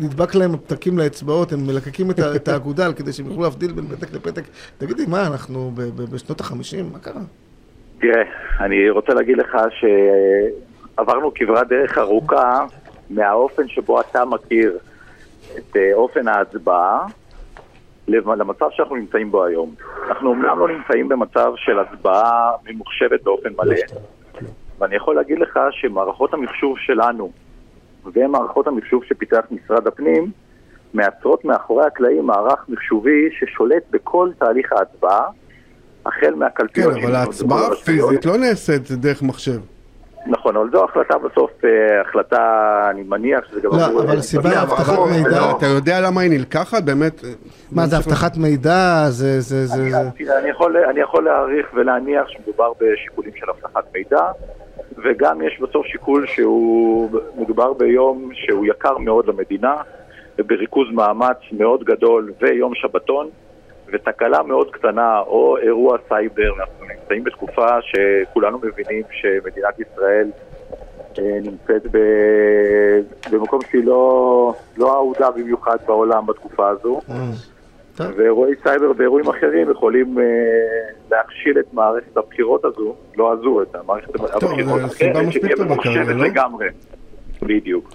נדבק 0.00 0.34
להם 0.34 0.54
הפתקים 0.54 0.98
לאצבעות, 0.98 1.52
הם 1.52 1.66
מלקקים 1.66 2.10
את, 2.10 2.18
את 2.36 2.48
האגודל 2.48 2.92
כדי 2.96 3.12
שהם 3.12 3.26
יוכלו 3.26 3.42
להבדיל 3.42 3.72
בין 3.72 3.86
פתק 3.86 4.12
לפתק. 4.12 4.42
תגידי, 4.78 5.06
מה, 5.08 5.26
אנחנו 5.26 5.70
ב- 5.74 5.80
ב- 5.80 6.14
בשנות 6.14 6.40
החמישים? 6.40 6.84
מה 6.92 6.98
קרה? 6.98 7.22
תראה, 8.00 8.22
אני 8.60 8.90
רוצה 8.90 9.14
להגיד 9.14 9.36
לך 9.38 9.56
שעברנו 9.80 11.32
כברת 11.34 11.68
דרך 11.68 11.98
ארוכה 11.98 12.66
מהאופן 13.10 13.68
שבו 13.68 14.00
אתה 14.00 14.24
מכיר 14.24 14.78
את 15.58 15.76
אה, 15.76 15.94
אופן 15.94 16.28
ההצבעה 16.28 17.06
למ- 18.08 18.30
למצב 18.32 18.66
שאנחנו 18.70 18.96
נמצאים 18.96 19.30
בו 19.30 19.44
היום. 19.44 19.74
אנחנו 20.08 20.28
אומנם 20.30 20.58
לא 20.58 20.68
נמצאים 20.68 21.08
במצב 21.08 21.52
של 21.56 21.78
הצבעה 21.78 22.50
ממוחשבת 22.64 23.22
באופן 23.22 23.48
מלא, 23.58 23.76
ואני 24.78 24.96
יכול 24.96 25.14
להגיד 25.16 25.38
לך 25.38 25.58
שמערכות 25.70 26.34
המחשוב 26.34 26.78
שלנו 26.78 27.30
ומערכות 28.14 28.66
המחשוב 28.66 29.04
שפיתח 29.04 29.40
משרד 29.50 29.86
הפנים 29.86 30.30
מייצרות 30.94 31.44
מאחורי 31.44 31.86
הקלעים 31.86 32.26
מערך 32.26 32.64
מחשובי 32.68 33.28
ששולט 33.38 33.82
בכל 33.90 34.30
תהליך 34.38 34.72
ההצבעה, 34.72 35.28
החל 36.06 36.20
כן, 36.20 36.34
מהקלפיות. 36.38 36.92
אבל 36.92 37.00
שנמצאות 37.00 37.14
ההצבעה. 37.26 37.66
הפיזית 37.72 38.26
לא 38.26 38.36
נעשית 38.36 38.90
דרך 38.90 39.22
מחשב. 39.22 39.60
נכון, 40.28 40.56
אבל 40.56 40.70
זו 40.72 40.84
החלטה 40.84 41.14
בסוף, 41.18 41.50
אה, 41.64 41.70
החלטה, 42.00 42.38
אני 42.90 43.02
מניח 43.02 43.40
שזה 43.50 43.60
גם... 43.60 43.70
לא, 43.72 43.86
אבל 44.04 44.18
הסיבה 44.18 44.48
אבל- 44.48 44.58
אבטחת 44.58 44.98
מידע- 45.10 45.30
לא. 45.40 45.56
אתה 45.58 45.66
יודע 45.66 46.00
למה 46.00 46.20
היא 46.20 46.30
נלקחת? 46.30 46.82
באמת? 46.82 47.24
אה, 47.24 47.30
מה, 47.72 47.86
זה 47.86 47.96
אבטחת 47.96 48.36
מידע? 48.36 49.04
זה... 49.08 49.40
זה... 49.40 49.66
זה... 49.66 49.82
אני- 49.82 49.90
זה... 49.90 49.98
תראה, 50.18 50.38
אני 50.38 50.48
יכול- 50.50 50.76
אני 50.76 51.00
יכול 51.00 51.24
להעריך 51.24 51.66
ולהניח 51.74 52.24
שמדובר 52.28 52.72
בשיקולים 52.80 53.32
של 53.36 53.46
אבטחת 53.50 53.84
מידע, 53.94 54.24
וגם 55.04 55.42
יש 55.42 55.60
בסוף 55.60 55.86
שיקול 55.86 56.26
שהוא 56.26 57.10
מדובר 57.36 57.72
ביום 57.72 58.30
שהוא 58.32 58.66
יקר 58.66 58.98
מאוד 58.98 59.26
למדינה, 59.26 59.74
ובריכוז 60.38 60.86
מאמץ 60.92 61.36
מאוד 61.52 61.84
גדול 61.84 62.32
ויום 62.40 62.72
שבתון, 62.74 63.28
ותקלה 63.92 64.42
מאוד 64.42 64.70
קטנה 64.70 65.18
או 65.18 65.56
אירוע 65.58 65.98
סייבר, 66.08 66.52
אנחנו 66.60 66.84
נמצאים 66.84 67.24
בתקופה 67.24 67.66
שכולנו 67.80 68.58
מבינים 68.58 69.02
שמדינת 69.10 69.80
ישראל 69.80 70.30
אה, 71.18 71.38
נמצאת 71.42 71.86
ב... 71.90 71.98
במקום 73.32 73.60
שהיא 73.70 73.84
לא, 73.84 74.54
לא 74.76 74.94
אהודה 74.94 75.30
במיוחד 75.30 75.76
בעולם 75.86 76.26
בתקופה 76.26 76.68
הזו. 76.68 77.00
טוב. 77.96 78.06
ואירועי 78.16 78.52
סייבר 78.62 78.92
ואירועים 78.96 79.28
אחרים 79.28 79.70
יכולים 79.70 80.18
אה, 80.18 80.24
להכשיל 81.10 81.58
את 81.58 81.74
מערכת 81.74 82.16
הבחירות 82.16 82.64
הזו, 82.64 82.94
לא 83.16 83.32
הזו, 83.32 83.62
את 83.62 83.74
המערכת 83.74 84.14
הבחירות 84.14 84.80
האחרת, 84.82 85.32
שתהיה 85.32 85.56
ממוחשבת 85.58 86.16
לא? 86.16 86.24
לגמרי. 86.24 86.68
בדיוק. 87.42 87.90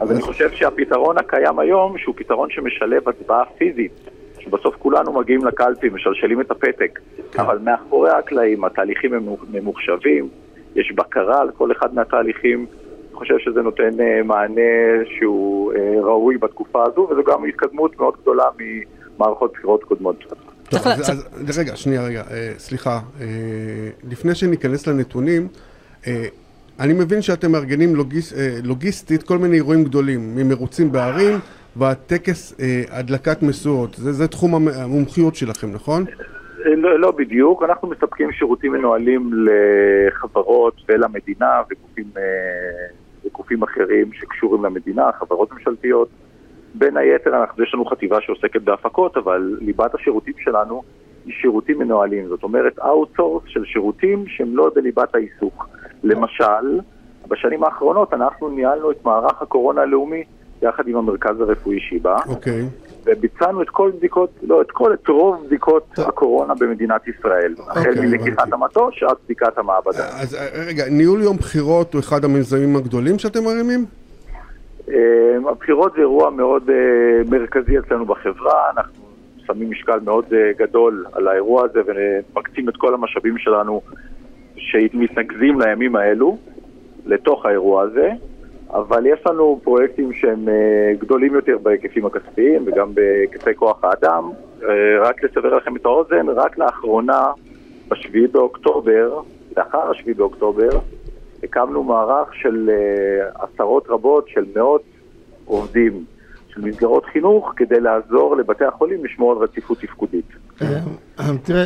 אז 0.00 0.12
אני 0.12 0.20
חושב 0.20 0.50
שהפתרון 0.50 1.18
הקיים 1.18 1.58
היום, 1.58 1.98
שהוא 1.98 2.14
פתרון 2.18 2.50
שמשלב 2.50 3.08
הצבעה 3.08 3.44
פיזית, 3.58 4.10
שבסוף 4.40 4.74
כולנו 4.78 5.12
מגיעים 5.12 5.44
לקלפי, 5.44 5.88
משלשלים 5.88 6.40
את 6.40 6.50
הפתק, 6.50 6.98
כן. 7.32 7.40
אבל 7.40 7.58
מאחורי 7.58 8.10
הקלעים 8.10 8.64
התהליכים 8.64 9.14
הם 9.14 9.26
ממוחשבים, 9.52 10.28
יש 10.74 10.92
בקרה 10.92 11.40
על 11.40 11.50
כל 11.50 11.72
אחד 11.72 11.94
מהתהליכים. 11.94 12.66
אני 13.10 13.18
חושב 13.18 13.38
שזה 13.38 13.62
נותן 13.62 14.00
אה, 14.00 14.22
מענה 14.24 14.60
שהוא 15.18 15.72
אה, 15.72 16.00
ראוי 16.00 16.38
בתקופה 16.38 16.84
הזו, 16.86 17.08
וזו 17.10 17.22
גם 17.24 17.44
התקדמות 17.44 18.00
מאוד 18.00 18.14
גדולה 18.22 18.44
ממערכות 18.58 19.52
בחירות 19.52 19.84
קודמות. 19.84 20.24
טוב, 20.70 20.80
אז, 20.86 21.10
אז, 21.48 21.58
רגע, 21.58 21.76
שנייה, 21.76 22.02
רגע, 22.02 22.22
אה, 22.30 22.52
סליחה. 22.58 23.00
אה, 23.20 23.26
לפני 24.10 24.34
שניכנס 24.34 24.86
לנתונים, 24.86 25.48
אה, 26.06 26.26
אני 26.80 26.92
מבין 26.92 27.22
שאתם 27.22 27.52
מארגנים 27.52 27.96
לוגיס, 27.96 28.32
אה, 28.32 28.58
לוגיסטית 28.62 29.22
כל 29.22 29.38
מיני 29.38 29.56
אירועים 29.56 29.84
גדולים, 29.84 30.36
ממרוצים 30.36 30.92
בערים 30.92 31.38
והטקס 31.76 32.60
אה, 32.60 32.82
הדלקת 32.98 33.42
משואות. 33.42 33.94
זה, 33.94 34.12
זה 34.12 34.28
תחום 34.28 34.54
המ- 34.54 34.68
המומחיות 34.68 35.34
שלכם, 35.34 35.66
נכון? 35.72 36.04
לא, 36.64 37.00
לא 37.00 37.10
בדיוק, 37.10 37.62
אנחנו 37.62 37.88
מספקים 37.88 38.32
שירותים 38.32 38.72
מנוהלים 38.72 39.30
לחברות 39.44 40.74
ולמדינה 40.88 41.62
וגופים, 41.70 42.10
אה, 43.60 43.64
אחרים 43.64 44.12
שקשורים 44.12 44.64
למדינה, 44.64 45.10
חברות 45.18 45.52
ממשלתיות. 45.52 46.08
בין 46.74 46.96
היתר, 46.96 47.36
אנחנו, 47.40 47.64
יש 47.64 47.74
לנו 47.74 47.84
חטיבה 47.84 48.20
שעוסקת 48.20 48.62
בהפקות, 48.62 49.16
אבל 49.16 49.56
ליבת 49.60 49.94
השירותים 49.94 50.34
שלנו 50.38 50.82
היא 51.26 51.34
שירותים 51.40 51.78
מנוהלים. 51.78 52.28
זאת 52.28 52.42
אומרת, 52.42 52.78
outsource 52.78 53.42
של 53.46 53.64
שירותים 53.64 54.24
שהם 54.28 54.56
לא 54.56 54.70
בליבת 54.74 55.14
העיסוק. 55.14 55.68
למשל, 56.02 56.80
בשנים 57.28 57.64
האחרונות 57.64 58.14
אנחנו 58.14 58.48
ניהלנו 58.50 58.90
את 58.90 59.04
מערך 59.04 59.42
הקורונה 59.42 59.82
הלאומי 59.82 60.24
יחד 60.62 60.88
עם 60.88 60.96
המרכז 60.96 61.40
הרפואי 61.40 61.80
שיבא. 61.80 62.16
אוקיי. 62.28 62.62
וביצענו 63.06 63.62
את 63.62 63.70
כל 63.70 63.90
בדיקות, 63.96 64.30
לא 64.42 64.62
את 64.62 64.70
כל, 64.70 64.94
את 64.94 65.08
רוב 65.08 65.46
בדיקות 65.46 65.86
טוב. 65.94 66.08
הקורונה 66.08 66.54
במדינת 66.54 67.08
ישראל. 67.08 67.54
החל 67.68 67.88
אוקיי, 67.88 68.06
מלקיחת 68.06 68.38
הבנתי. 68.38 68.54
המטוש 68.54 69.02
עד 69.02 69.16
בדיקת 69.24 69.58
המעבדה. 69.58 70.08
אז 70.22 70.34
אה, 70.34 70.64
רגע, 70.66 70.84
ניהול 70.90 71.22
יום 71.22 71.36
בחירות 71.36 71.94
הוא 71.94 72.00
אחד 72.00 72.24
המיזמים 72.24 72.76
הגדולים 72.76 73.18
שאתם 73.18 73.44
מרימים? 73.44 73.84
אה, 74.88 75.50
הבחירות 75.50 75.92
זה 75.92 76.00
אירוע 76.00 76.30
מאוד 76.30 76.70
אה, 76.70 76.76
מרכזי 77.30 77.78
אצלנו 77.78 78.06
בחברה, 78.06 78.70
אנחנו 78.76 79.04
שמים 79.46 79.70
משקל 79.70 80.00
מאוד 80.04 80.24
אה, 80.32 80.50
גדול 80.58 81.06
על 81.12 81.28
האירוע 81.28 81.64
הזה 81.64 81.80
ומקצים 81.86 82.68
את 82.68 82.76
כל 82.76 82.94
המשאבים 82.94 83.38
שלנו 83.38 83.82
שמתנקזים 84.56 85.60
לימים 85.60 85.96
האלו, 85.96 86.38
לתוך 87.06 87.46
האירוע 87.46 87.82
הזה. 87.82 88.10
אבל 88.72 89.06
יש 89.06 89.20
לנו 89.26 89.60
פרויקטים 89.62 90.12
שהם 90.12 90.48
אה, 90.48 90.92
גדולים 90.98 91.34
יותר 91.34 91.58
בהיקפים 91.58 92.06
הכספיים 92.06 92.62
וגם 92.66 92.94
בהיקפי 92.94 93.54
כוח 93.54 93.84
האדם. 93.84 94.30
אה, 94.62 94.68
רק 95.00 95.24
לסבר 95.24 95.56
לכם 95.56 95.76
את 95.76 95.84
האוזן, 95.84 96.28
רק 96.28 96.58
לאחרונה, 96.58 97.32
בשביעי 97.88 98.26
באוקטובר, 98.26 99.20
לאחר 99.56 99.90
השביעי 99.90 100.14
באוקטובר, 100.14 100.68
הקמנו 101.42 101.82
מערך 101.82 102.34
של 102.34 102.70
אה, 102.72 103.44
עשרות 103.44 103.88
רבות 103.88 104.28
של 104.28 104.44
מאות 104.56 104.82
עובדים 105.44 106.04
של 106.48 106.60
מסגרות 106.60 107.04
חינוך 107.04 107.52
כדי 107.56 107.80
לעזור 107.80 108.36
לבתי 108.36 108.64
החולים 108.64 109.04
לשמור 109.04 109.32
על 109.32 109.38
רציפות 109.38 109.78
תפקודית. 109.78 110.39
אה, 110.62 111.24
תראה, 111.42 111.64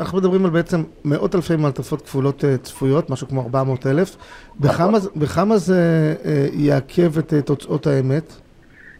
אנחנו 0.00 0.18
מדברים 0.18 0.44
על 0.44 0.50
בעצם 0.50 0.76
מאות 1.04 1.34
אלפי 1.34 1.56
מעטפות 1.56 2.02
כפולות 2.02 2.44
אה, 2.44 2.56
צפויות, 2.56 3.10
משהו 3.10 3.28
כמו 3.28 3.42
400 3.42 3.86
אלף. 3.86 4.16
בכמה 5.16 5.56
זה 5.56 6.14
יעכב 6.52 7.18
את 7.18 7.34
תוצאות 7.44 7.86
האמת? 7.86 8.32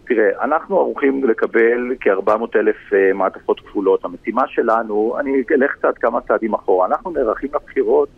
תראה, 0.06 0.44
אנחנו 0.44 0.78
ערוכים 0.78 1.24
לקבל 1.24 1.94
כ-400 2.00 2.58
אלף 2.58 2.76
מעטפות 3.14 3.60
כפולות. 3.60 4.04
המשימה 4.04 4.42
שלנו, 4.48 5.16
אני 5.20 5.42
אלך 5.54 5.72
קצת 5.72 5.98
כמה 5.98 6.20
צעדים 6.20 6.54
אחורה. 6.54 6.86
אנחנו 6.86 7.10
נערכים 7.10 7.50
לבחירות 7.54 8.08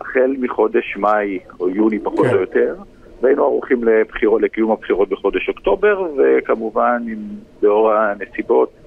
החל 0.00 0.34
מחודש 0.38 0.96
מאי 0.96 1.38
או 1.60 1.68
יוני 1.68 1.98
פחות 1.98 2.26
כן. 2.26 2.34
או 2.34 2.40
יותר. 2.40 2.74
והיינו 3.22 3.44
ערוכים 3.44 3.84
לבחירות, 3.84 4.42
לקיום 4.42 4.70
הבחירות 4.70 5.08
בחודש 5.08 5.48
אוקטובר, 5.48 6.06
וכמובן, 6.18 7.02
עם, 7.08 7.18
לאור 7.62 7.92
הנסיבות, 7.92 8.72
אה, 8.76 8.77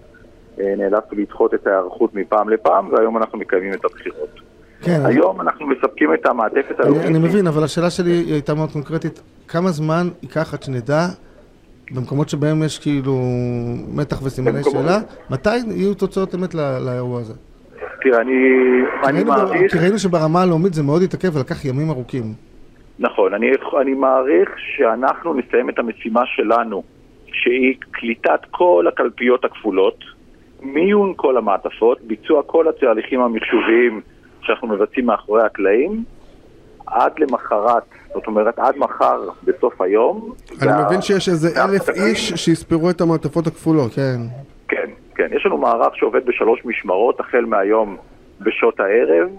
נאלצנו 0.78 1.18
לדחות 1.18 1.54
את 1.54 1.68
ההיערכות 1.68 2.16
מפעם 2.16 2.50
לפעם, 2.50 2.94
והיום 2.94 3.18
אנחנו 3.18 3.40
מקיימים 3.40 3.74
את 3.74 3.86
הבחירות. 3.86 4.40
כן. 4.82 5.02
היום 5.06 5.42
אנחנו 5.42 5.68
מספקים 5.68 6.14
את 6.14 6.26
המעטפת 6.26 6.80
הלאומית. 6.80 7.06
אני, 7.06 7.20
מבין, 7.20 7.48
אבל 7.48 7.64
השאלה 7.64 7.90
שלי 7.90 8.12
הייתה 8.12 8.54
מאוד 8.54 8.72
קונקרטית. 8.72 9.22
כמה 9.48 9.70
זמן 9.70 10.08
ייקח 10.22 10.54
עד 10.54 10.64
שנדע, 10.64 11.06
במקומות 11.96 12.30
שבהם 12.30 12.64
יש 12.64 12.80
כאילו 12.80 13.18
מתח 13.96 14.24
וסימני. 14.24 14.64
שאלה, 14.64 15.00
מתי 15.30 15.58
יהיו 15.58 15.94
תוצאות 15.94 16.36
אמת 16.36 16.56
לא, 16.56 16.80
לאירוע 16.86 17.20
הזה? 17.20 17.34
תראה, 18.02 18.22
אני, 18.22 18.34
אני 19.08 19.24
מעריך... 19.24 19.72
כי 19.72 19.80
ראינו 19.80 20.00
שברמה 20.00 20.42
הלאומית 20.42 20.74
זה 20.74 20.84
מאוד 20.84 21.02
התעכב 21.02 21.36
ולקח 21.36 21.66
ימים 21.66 21.90
ארוכים. 21.90 22.24
נכון, 23.00 23.34
אני, 23.34 23.48
אני 23.82 23.94
מעריך 23.94 24.50
שאנחנו 24.58 25.34
נסיים 25.34 25.70
את 25.70 25.80
המשימה 25.80 26.22
שלנו, 26.26 26.84
שהיא 27.34 27.76
קליטת 27.92 28.40
כל 28.52 28.86
הקלפיות 28.88 29.46
הכפולות, 29.46 29.98
מיון 30.62 31.14
כל 31.16 31.38
המעטפות, 31.38 32.02
ביצוע 32.02 32.44
כל 32.44 32.68
התהליכים 32.68 33.22
המחשוביים 33.22 34.02
שאנחנו 34.42 34.68
מבצעים 34.68 35.06
מאחורי 35.06 35.44
הקלעים, 35.44 36.04
עד 36.86 37.20
למחרת, 37.20 37.84
זאת 38.14 38.28
אומרת 38.28 38.60
עד 38.60 38.78
מחר 38.78 39.30
בסוף 39.44 39.82
היום. 39.82 40.34
אני 40.62 40.72
וה... 40.72 40.86
מבין 40.86 41.02
שיש 41.02 41.30
איזה 41.30 41.64
אלף 41.64 41.90
איש 41.90 42.34
שיספרו 42.34 42.90
את 42.90 43.02
המעטפות 43.02 43.48
הכפולות. 43.48 43.94
כן. 43.94 44.18
כן, 44.68 44.90
כן. 45.16 45.28
יש 45.36 45.46
לנו 45.46 45.58
מערך 45.58 45.96
שעובד 45.96 46.26
בשלוש 46.26 46.66
משמרות, 46.66 47.20
החל 47.20 47.46
מהיום 47.46 47.98
בשעות 48.40 48.80
הערב 48.80 49.30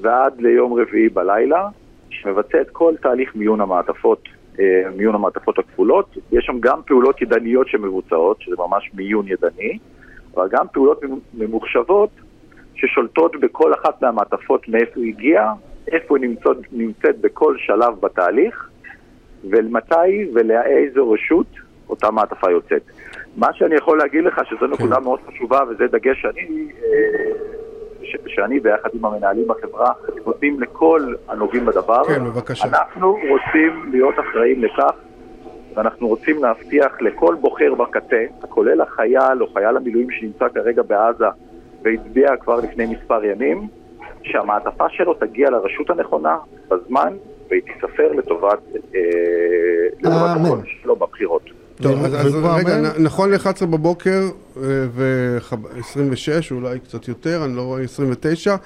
ועד 0.00 0.40
ליום 0.40 0.80
רביעי 0.80 1.08
בלילה. 1.08 1.68
שמבצע 2.22 2.60
את 2.60 2.70
כל 2.70 2.94
תהליך 3.02 3.36
מיון 3.36 3.60
המעטפות, 3.60 4.28
אה, 4.60 4.82
מיון 4.96 5.14
המעטפות 5.14 5.58
הכפולות. 5.58 6.16
יש 6.32 6.44
שם 6.44 6.60
גם 6.60 6.80
פעולות 6.86 7.22
ידניות 7.22 7.68
שמבוצעות, 7.68 8.40
שזה 8.40 8.56
ממש 8.58 8.90
מיון 8.94 9.28
ידני, 9.28 9.78
אבל 10.36 10.48
גם 10.50 10.66
פעולות 10.72 11.00
ממוחשבות 11.34 12.10
ששולטות 12.74 13.40
בכל 13.40 13.74
אחת 13.74 14.02
מהמעטפות 14.02 14.68
מאיפה 14.68 15.00
היא 15.00 15.14
הגיעה, 15.14 15.54
איפה 15.92 16.16
היא 16.16 16.28
נמצאת, 16.28 16.56
נמצאת 16.72 17.20
בכל 17.20 17.56
שלב 17.58 18.00
בתהליך, 18.00 18.68
ומתי 19.50 20.30
ולאיזו 20.34 21.10
רשות 21.10 21.46
אותה 21.88 22.10
מעטפה 22.10 22.50
יוצאת. 22.50 22.82
מה 23.36 23.52
שאני 23.52 23.74
יכול 23.74 23.98
להגיד 23.98 24.24
לך, 24.24 24.40
שזו 24.44 24.66
נקודה 24.66 24.96
כן. 24.96 25.02
מאוד 25.02 25.20
חשובה 25.26 25.60
וזה 25.70 25.86
דגש 25.86 26.22
שאני 26.22 26.68
אה, 26.82 27.54
שאני 28.26 28.60
ביחד 28.60 28.88
עם 28.94 29.04
המנהלים 29.04 29.48
בחברה 29.48 29.92
נותנים 30.26 30.60
לכל 30.60 31.14
הנוגעים 31.28 31.66
בדבר. 31.66 32.04
כן, 32.04 32.24
בבקשה. 32.24 32.68
אנחנו 32.68 33.16
רוצים 33.28 33.90
להיות 33.90 34.14
אחראים 34.18 34.64
לכך, 34.64 34.92
ואנחנו 35.74 36.08
רוצים 36.08 36.42
להבטיח 36.42 36.92
לכל 37.00 37.34
בוחר 37.40 37.74
בקצה, 37.74 38.24
כולל 38.48 38.80
החייל 38.80 39.42
או 39.42 39.46
חייל 39.52 39.76
המילואים 39.76 40.10
שנמצא 40.10 40.48
כרגע 40.54 40.82
בעזה 40.82 41.24
והצביע 41.82 42.36
כבר 42.36 42.56
לפני 42.56 42.86
מספר 42.86 43.24
ימים, 43.24 43.68
שהמעטפה 44.22 44.84
שלו 44.88 45.14
תגיע 45.14 45.50
לרשות 45.50 45.90
הנכונה 45.90 46.36
בזמן 46.68 47.12
והיא 47.50 47.62
תיספר 47.62 48.12
לטובת, 48.12 48.58
אה, 48.94 49.00
לטובת 50.00 50.36
הקול 50.40 50.58
שלו 50.82 50.96
בבחירות. 50.96 51.42
טוב, 51.82 52.04
אז, 52.04 52.26
אז 52.26 52.34
רגע, 52.56 52.76
נכון 52.98 53.30
ל-11 53.30 53.66
בבוקר 53.66 54.20
אה, 54.56 54.62
ו-26, 54.94 56.50
אולי 56.50 56.80
קצת 56.80 57.08
יותר, 57.08 57.44
אני 57.44 57.56
לא 57.56 57.62
רואה 57.62 57.82
29, 57.82 58.56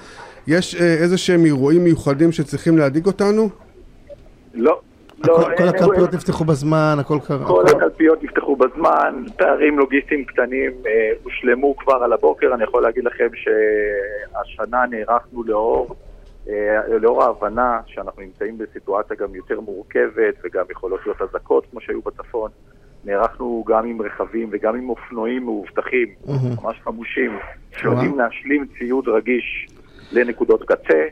יש 0.47 0.75
אה, 0.75 0.93
איזה 0.93 1.17
שהם 1.17 1.45
אירועים 1.45 1.83
מיוחדים 1.83 2.31
שצריכים 2.31 2.77
להדאיג 2.77 3.05
אותנו? 3.05 3.49
לא. 4.53 4.79
לא, 5.27 5.47
כל 5.57 5.67
הקלפיות 5.67 6.13
נפתחו 6.13 6.43
בזמן, 6.43 6.95
הכל 6.99 7.17
קרה. 7.27 7.47
כל 7.47 7.65
הקלפיות 7.67 8.23
נפתחו 8.23 8.55
בזמן, 8.55 9.23
פערים 9.37 9.79
לוגיסטיים 9.79 10.25
קטנים 10.25 10.71
אה, 10.87 11.11
הושלמו 11.23 11.77
כבר 11.77 11.93
על 12.03 12.13
הבוקר. 12.13 12.53
אני 12.53 12.63
יכול 12.63 12.83
להגיד 12.83 13.03
לכם 13.03 13.27
שהשנה 13.33 14.85
נערכנו 14.89 15.43
לאור, 15.43 15.95
לאור 17.01 17.23
ההבנה 17.23 17.79
שאנחנו 17.87 18.21
נמצאים 18.21 18.57
בסיטואציה 18.57 19.15
גם 19.15 19.35
יותר 19.35 19.59
מורכבת 19.59 20.35
וגם 20.43 20.65
יכולות 20.71 20.99
להיות 21.05 21.21
אזעקות 21.21 21.65
כמו 21.71 21.81
שהיו 21.81 22.01
בצפון. 22.01 22.49
נערכנו 23.05 23.63
גם 23.67 23.85
עם 23.85 24.01
רכבים 24.01 24.49
וגם 24.51 24.75
עם 24.75 24.89
אופנועים 24.89 25.43
מאובטחים. 25.43 26.07
ממש 26.63 26.81
חמושים, 26.83 27.37
שיודעים 27.71 28.17
להשלים 28.17 28.65
ציוד 28.77 29.07
רגיש 29.07 29.67
לנקודות 30.11 30.63
קצה. 30.63 31.03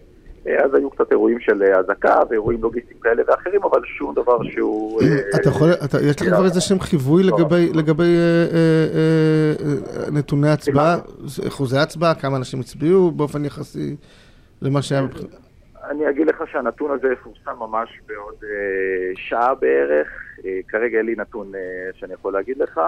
אה, 0.48 0.66
אז 0.66 0.74
היו 0.74 0.90
קצת 0.90 1.12
אירועים 1.12 1.40
של 1.40 1.64
אה, 1.64 1.80
אזעקה 1.80 2.20
ואירועים 2.30 2.62
לוגיסטיים 2.62 3.00
כאלה 3.00 3.24
ואחרים, 3.28 3.64
אבל 3.64 3.82
שום 3.86 4.16
דבר 4.16 4.44
שהוא... 4.44 5.02
אה, 5.02 5.40
אתה 5.42 5.50
יכול, 5.50 5.70
יש 6.10 6.22
לך 6.22 6.28
כבר 6.28 6.46
איזה 6.46 6.62
שם 6.62 6.80
חיווי 6.80 7.24
לא. 7.24 7.38
לגבי, 7.74 8.16
אה, 8.54 10.12
נתוני 10.12 10.50
הצבעה, 10.50 10.98
אחוזי 11.48 11.78
הצבעה, 11.78 12.16
כמה 12.16 12.38
אנשים 12.38 12.60
הצביעו 12.60 13.12
באופן 13.12 13.46
יחסי 13.46 13.96
למה 14.62 14.82
שהיה... 14.82 15.02
אני 15.90 16.10
אגיד 16.10 16.28
לך 16.28 16.44
שהנתון 16.52 16.92
הזה 16.92 17.08
יפורסם 17.14 17.60
ממש 17.60 17.90
בעוד 18.08 18.36
שעה 19.16 19.56
בערך. 19.56 20.08
כרגע 20.68 20.98
אין 20.98 21.06
לי 21.06 21.16
נתון 21.18 21.52
שאני 21.94 22.14
יכול 22.14 22.34
להגיד 22.34 22.58
לך. 22.58 22.82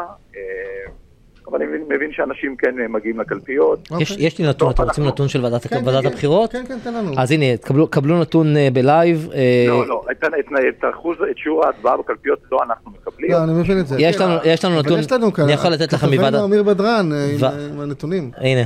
אה, 1.47 1.51
אבל 1.51 1.61
אני 1.61 1.95
מבין 1.95 2.11
שאנשים 2.11 2.55
כן 2.55 2.75
מגיעים 2.89 3.19
לקלפיות. 3.19 3.89
יש 3.99 4.39
לי 4.39 4.47
נתון, 4.47 4.71
אתם 4.71 4.83
רוצים 4.83 5.03
נתון 5.03 5.27
של 5.27 5.45
ועדת 5.45 5.67
כן, 5.67 5.85
כן, 5.85 6.07
הבחירות? 6.07 6.51
כן, 6.51 6.63
כן, 6.67 6.77
תן 6.83 6.93
לנו. 6.93 7.11
אז 7.17 7.31
הנה, 7.31 7.45
קבלו 7.89 8.19
נתון 8.19 8.55
בלייב. 8.73 9.29
לא, 9.67 9.87
לא, 9.87 10.03
את 10.69 10.83
אחוז, 10.93 11.17
את 11.31 11.37
שיעור 11.37 11.65
ההצבעה 11.65 11.97
בקלפיות 11.97 12.39
לא 12.51 12.59
אנחנו 12.63 12.91
מקבלים. 12.91 13.31
לא, 13.31 13.43
אני 13.43 13.53
מבין 13.53 13.79
את 13.79 13.87
זה. 13.87 13.95
יש 14.45 14.65
לנו 14.65 14.79
נתון, 14.79 14.99
אני 15.39 15.51
יכול 15.51 15.71
לתת 15.71 15.93
לכם 15.93 16.09
מוועדת... 16.09 16.43
אמיר 16.43 16.63
בדרן 16.63 17.09
עם 17.73 17.79
הנתונים. 17.79 18.31
הנה, 18.37 18.61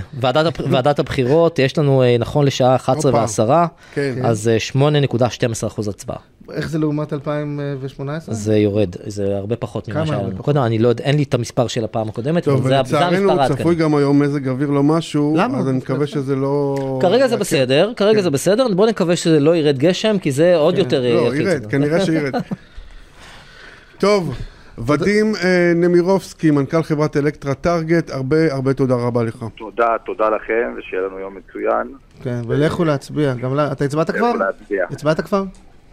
ועדת 0.69 0.99
הבחירות, 0.99 1.59
יש 1.59 1.77
לנו 1.77 2.03
נכון 2.19 2.45
לשעה 2.45 2.75
11 2.75 3.11
ו-10, 3.11 3.99
אז 4.23 4.51
8.12 4.73 5.67
אחוז 5.67 5.87
הצבעה. 5.87 6.32
איך 6.51 6.69
זה 6.69 6.79
לעומת 6.79 7.13
2018? 7.13 8.35
זה 8.35 8.57
יורד, 8.57 8.95
זה 9.05 9.37
הרבה 9.37 9.55
פחות 9.55 9.89
ממה 9.89 10.05
שהיה 10.05 10.21
לנו 10.21 10.43
קודם, 10.43 10.61
אני 10.61 10.79
לא 10.79 10.87
יודע, 10.87 11.03
אין 11.03 11.15
לי 11.15 11.23
את 11.23 11.33
המספר 11.33 11.67
של 11.67 11.83
הפעם 11.83 12.09
הקודמת, 12.09 12.43
טוב, 12.43 12.65
ולצערנו 12.65 13.33
צפוי 13.47 13.75
גם 13.75 13.95
היום 13.95 14.19
מזג 14.21 14.47
אוויר 14.47 14.69
לא 14.69 14.83
משהו, 14.83 15.33
למה? 15.37 15.57
אז 15.57 15.69
אני 15.69 15.77
מקווה 15.77 16.07
שזה 16.07 16.35
לא... 16.35 16.75
כרגע 17.01 17.27
זה 17.27 17.37
בסדר, 17.37 17.93
כרגע 17.95 18.17
כן. 18.17 18.23
זה 18.23 18.29
בסדר, 18.29 18.67
בוא 18.75 18.87
נקווה 18.87 19.15
שזה 19.15 19.39
לא 19.39 19.55
ירד 19.55 19.77
גשם, 19.77 20.19
כי 20.19 20.31
זה 20.31 20.55
עוד 20.55 20.73
כן. 20.75 20.79
יותר... 20.79 21.01
לא, 21.01 21.35
ירד, 21.35 21.65
כנראה 21.65 22.05
שירד. 22.05 22.33
טוב. 23.99 24.35
ודים 24.77 25.35
אה, 25.35 25.71
נמירובסקי, 25.75 26.51
מנכ"ל 26.51 26.83
חברת 26.83 27.17
אלקטרה 27.17 27.53
טארגט, 27.53 28.09
הרבה 28.09 28.53
הרבה 28.53 28.73
תודה 28.73 28.95
רבה 28.95 29.23
לך. 29.23 29.45
תודה, 29.57 29.95
תודה 30.05 30.29
לכם, 30.29 30.73
ושיהיה 30.77 31.03
לנו 31.03 31.19
יום 31.19 31.35
מצוין. 31.35 31.87
כן, 32.23 32.41
ולכו 32.47 32.83
להצביע. 32.85 33.33
גם 33.33 33.59
אתה 33.71 33.85
הצבעת 33.85 34.11
כבר? 34.11 34.29
לכו 34.29 34.37
להצביע. 34.37 34.85
הצבעת 34.89 35.21
כבר? 35.21 35.43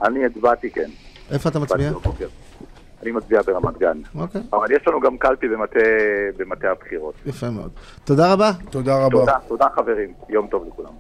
אני 0.02 0.24
הצבעתי, 0.24 0.70
כן. 0.70 0.90
איפה 1.30 1.48
אתה 1.48 1.58
מצביע? 1.58 1.92
אני 3.02 3.10
מצביע 3.12 3.42
ברמת 3.42 3.78
גן. 3.78 3.98
אוקיי. 4.14 4.40
אבל 4.52 4.72
יש 4.72 4.88
לנו 4.88 5.00
גם 5.00 5.18
קלפי 5.18 5.46
במטה 6.36 6.70
הבחירות. 6.70 7.14
יפה 7.26 7.50
מאוד. 7.50 7.70
תודה 8.04 8.32
רבה. 8.32 8.52
תודה 8.70 9.04
רבה. 9.04 9.18
תודה, 9.18 9.38
תודה 9.48 9.66
חברים. 9.74 10.12
יום 10.28 10.46
טוב 10.50 10.66
לכולם. 10.68 10.92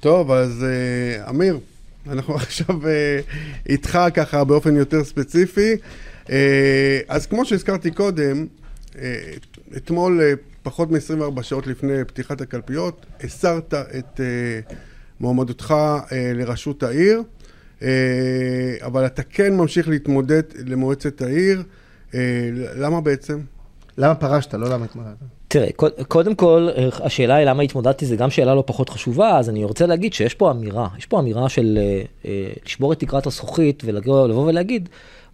טוב, 0.00 0.30
אז 0.30 0.64
uh, 0.64 1.30
אמיר, 1.30 1.58
אנחנו 2.10 2.34
עכשיו 2.44 2.76
uh, 2.82 3.68
איתך 3.68 3.98
ככה 4.14 4.44
באופן 4.44 4.76
יותר 4.76 5.04
ספציפי. 5.04 5.76
Uh, 6.26 6.30
אז 7.08 7.26
כמו 7.26 7.44
שהזכרתי 7.44 7.90
קודם, 7.90 8.46
אתמול, 9.76 10.20
פחות 10.62 10.90
מ-24 10.90 11.42
שעות 11.42 11.66
לפני 11.66 12.04
פתיחת 12.04 12.40
הקלפיות, 12.40 13.06
הסרת 13.24 13.74
את 13.74 14.20
מועמדותך 15.20 15.74
לראשות 16.34 16.82
העיר. 16.82 17.22
אה, 17.82 17.88
אבל 18.82 19.06
אתה 19.06 19.22
כן 19.22 19.56
ממשיך 19.56 19.88
להתמודד 19.88 20.42
למועצת 20.66 21.22
העיר. 21.22 21.62
אה, 22.14 22.50
למה 22.76 23.00
בעצם? 23.00 23.40
למה 23.98 24.14
פרשת, 24.14 24.54
לא 24.54 24.68
למה 24.68 24.84
התמודדת? 24.84 25.16
תראה, 25.48 25.68
קודם 26.08 26.34
כל, 26.34 26.68
השאלה 27.04 27.34
היא 27.34 27.46
למה 27.46 27.62
התמודדתי, 27.62 28.06
זה 28.06 28.16
גם 28.16 28.30
שאלה 28.30 28.54
לא 28.54 28.64
פחות 28.66 28.88
חשובה, 28.88 29.38
אז 29.38 29.48
אני 29.48 29.64
רוצה 29.64 29.86
להגיד 29.86 30.12
שיש 30.12 30.34
פה 30.34 30.50
אמירה, 30.50 30.88
יש 30.98 31.06
פה 31.06 31.20
אמירה 31.20 31.48
של 31.48 31.78
אה, 32.24 32.30
לשבור 32.66 32.92
את 32.92 33.00
תקרת 33.00 33.26
הזכוכית 33.26 33.82
ולבוא 33.86 34.46
ולהגיד, 34.46 34.88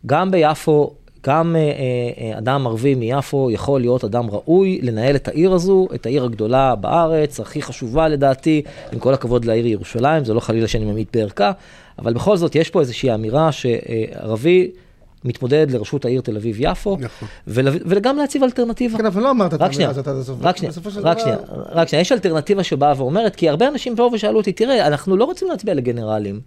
גם 0.06 0.30
ביפו 0.30 0.94
גם 1.26 1.56
אה, 1.56 1.60
אה, 1.60 2.38
אדם 2.38 2.66
ערבי 2.66 2.94
מיפו 2.94 3.50
יכול 3.50 3.80
להיות 3.80 4.04
אדם 4.04 4.30
ראוי 4.30 4.80
לנהל 4.82 5.16
את 5.16 5.28
העיר 5.28 5.52
הזו, 5.52 5.88
את 5.94 6.06
העיר 6.06 6.24
הגדולה 6.24 6.74
בארץ, 6.74 7.40
הכי 7.40 7.62
חשובה 7.62 8.08
לדעתי, 8.08 8.62
עם 8.92 8.98
כל 8.98 9.14
הכבוד 9.14 9.44
לעיר 9.44 9.66
ירושלים, 9.66 10.24
זה 10.24 10.34
לא 10.34 10.40
חלילה 10.40 10.68
שאני 10.68 10.84
ממעיט 10.84 11.16
בערכה, 11.16 11.52
אבל 11.98 12.12
בכל 12.12 12.36
זאת 12.36 12.54
יש 12.54 12.70
פה 12.70 12.80
איזושהי 12.80 13.14
אמירה 13.14 13.52
שערבי 13.52 14.70
מתמודד 15.24 15.66
לראשות 15.70 16.04
העיר 16.04 16.20
תל 16.20 16.36
אביב-יפו, 16.36 16.96
נכון. 17.00 17.28
ול- 17.46 17.68
וגם 17.86 18.16
להציב 18.16 18.42
אלטרנטיבה. 18.42 18.98
כן, 18.98 19.06
אבל 19.06 19.22
לא 19.22 19.30
אמרת 19.30 19.54
את 19.54 19.60
האמירה 19.60 19.90
הזאת 19.90 20.08
עד 20.08 20.16
הסוף. 20.16 20.38
רק 20.42 20.56
שנייה, 20.56 20.72
רק 21.02 21.18
שנייה, 21.18 21.36
רק 21.72 21.88
שנייה, 21.88 22.00
יש 22.00 22.12
אלטרנטיבה 22.12 22.62
שבאה 22.62 22.92
ואומרת, 22.96 23.36
כי 23.36 23.48
הרבה 23.48 23.68
אנשים 23.68 23.96
באו 23.96 24.10
ושאלו 24.12 24.36
אותי, 24.36 24.52
תראה, 24.52 24.86
אנחנו 24.86 25.16
לא 25.16 25.24
רוצים 25.24 25.48
להצביע 25.48 25.74
לגנרלים. 25.74 26.40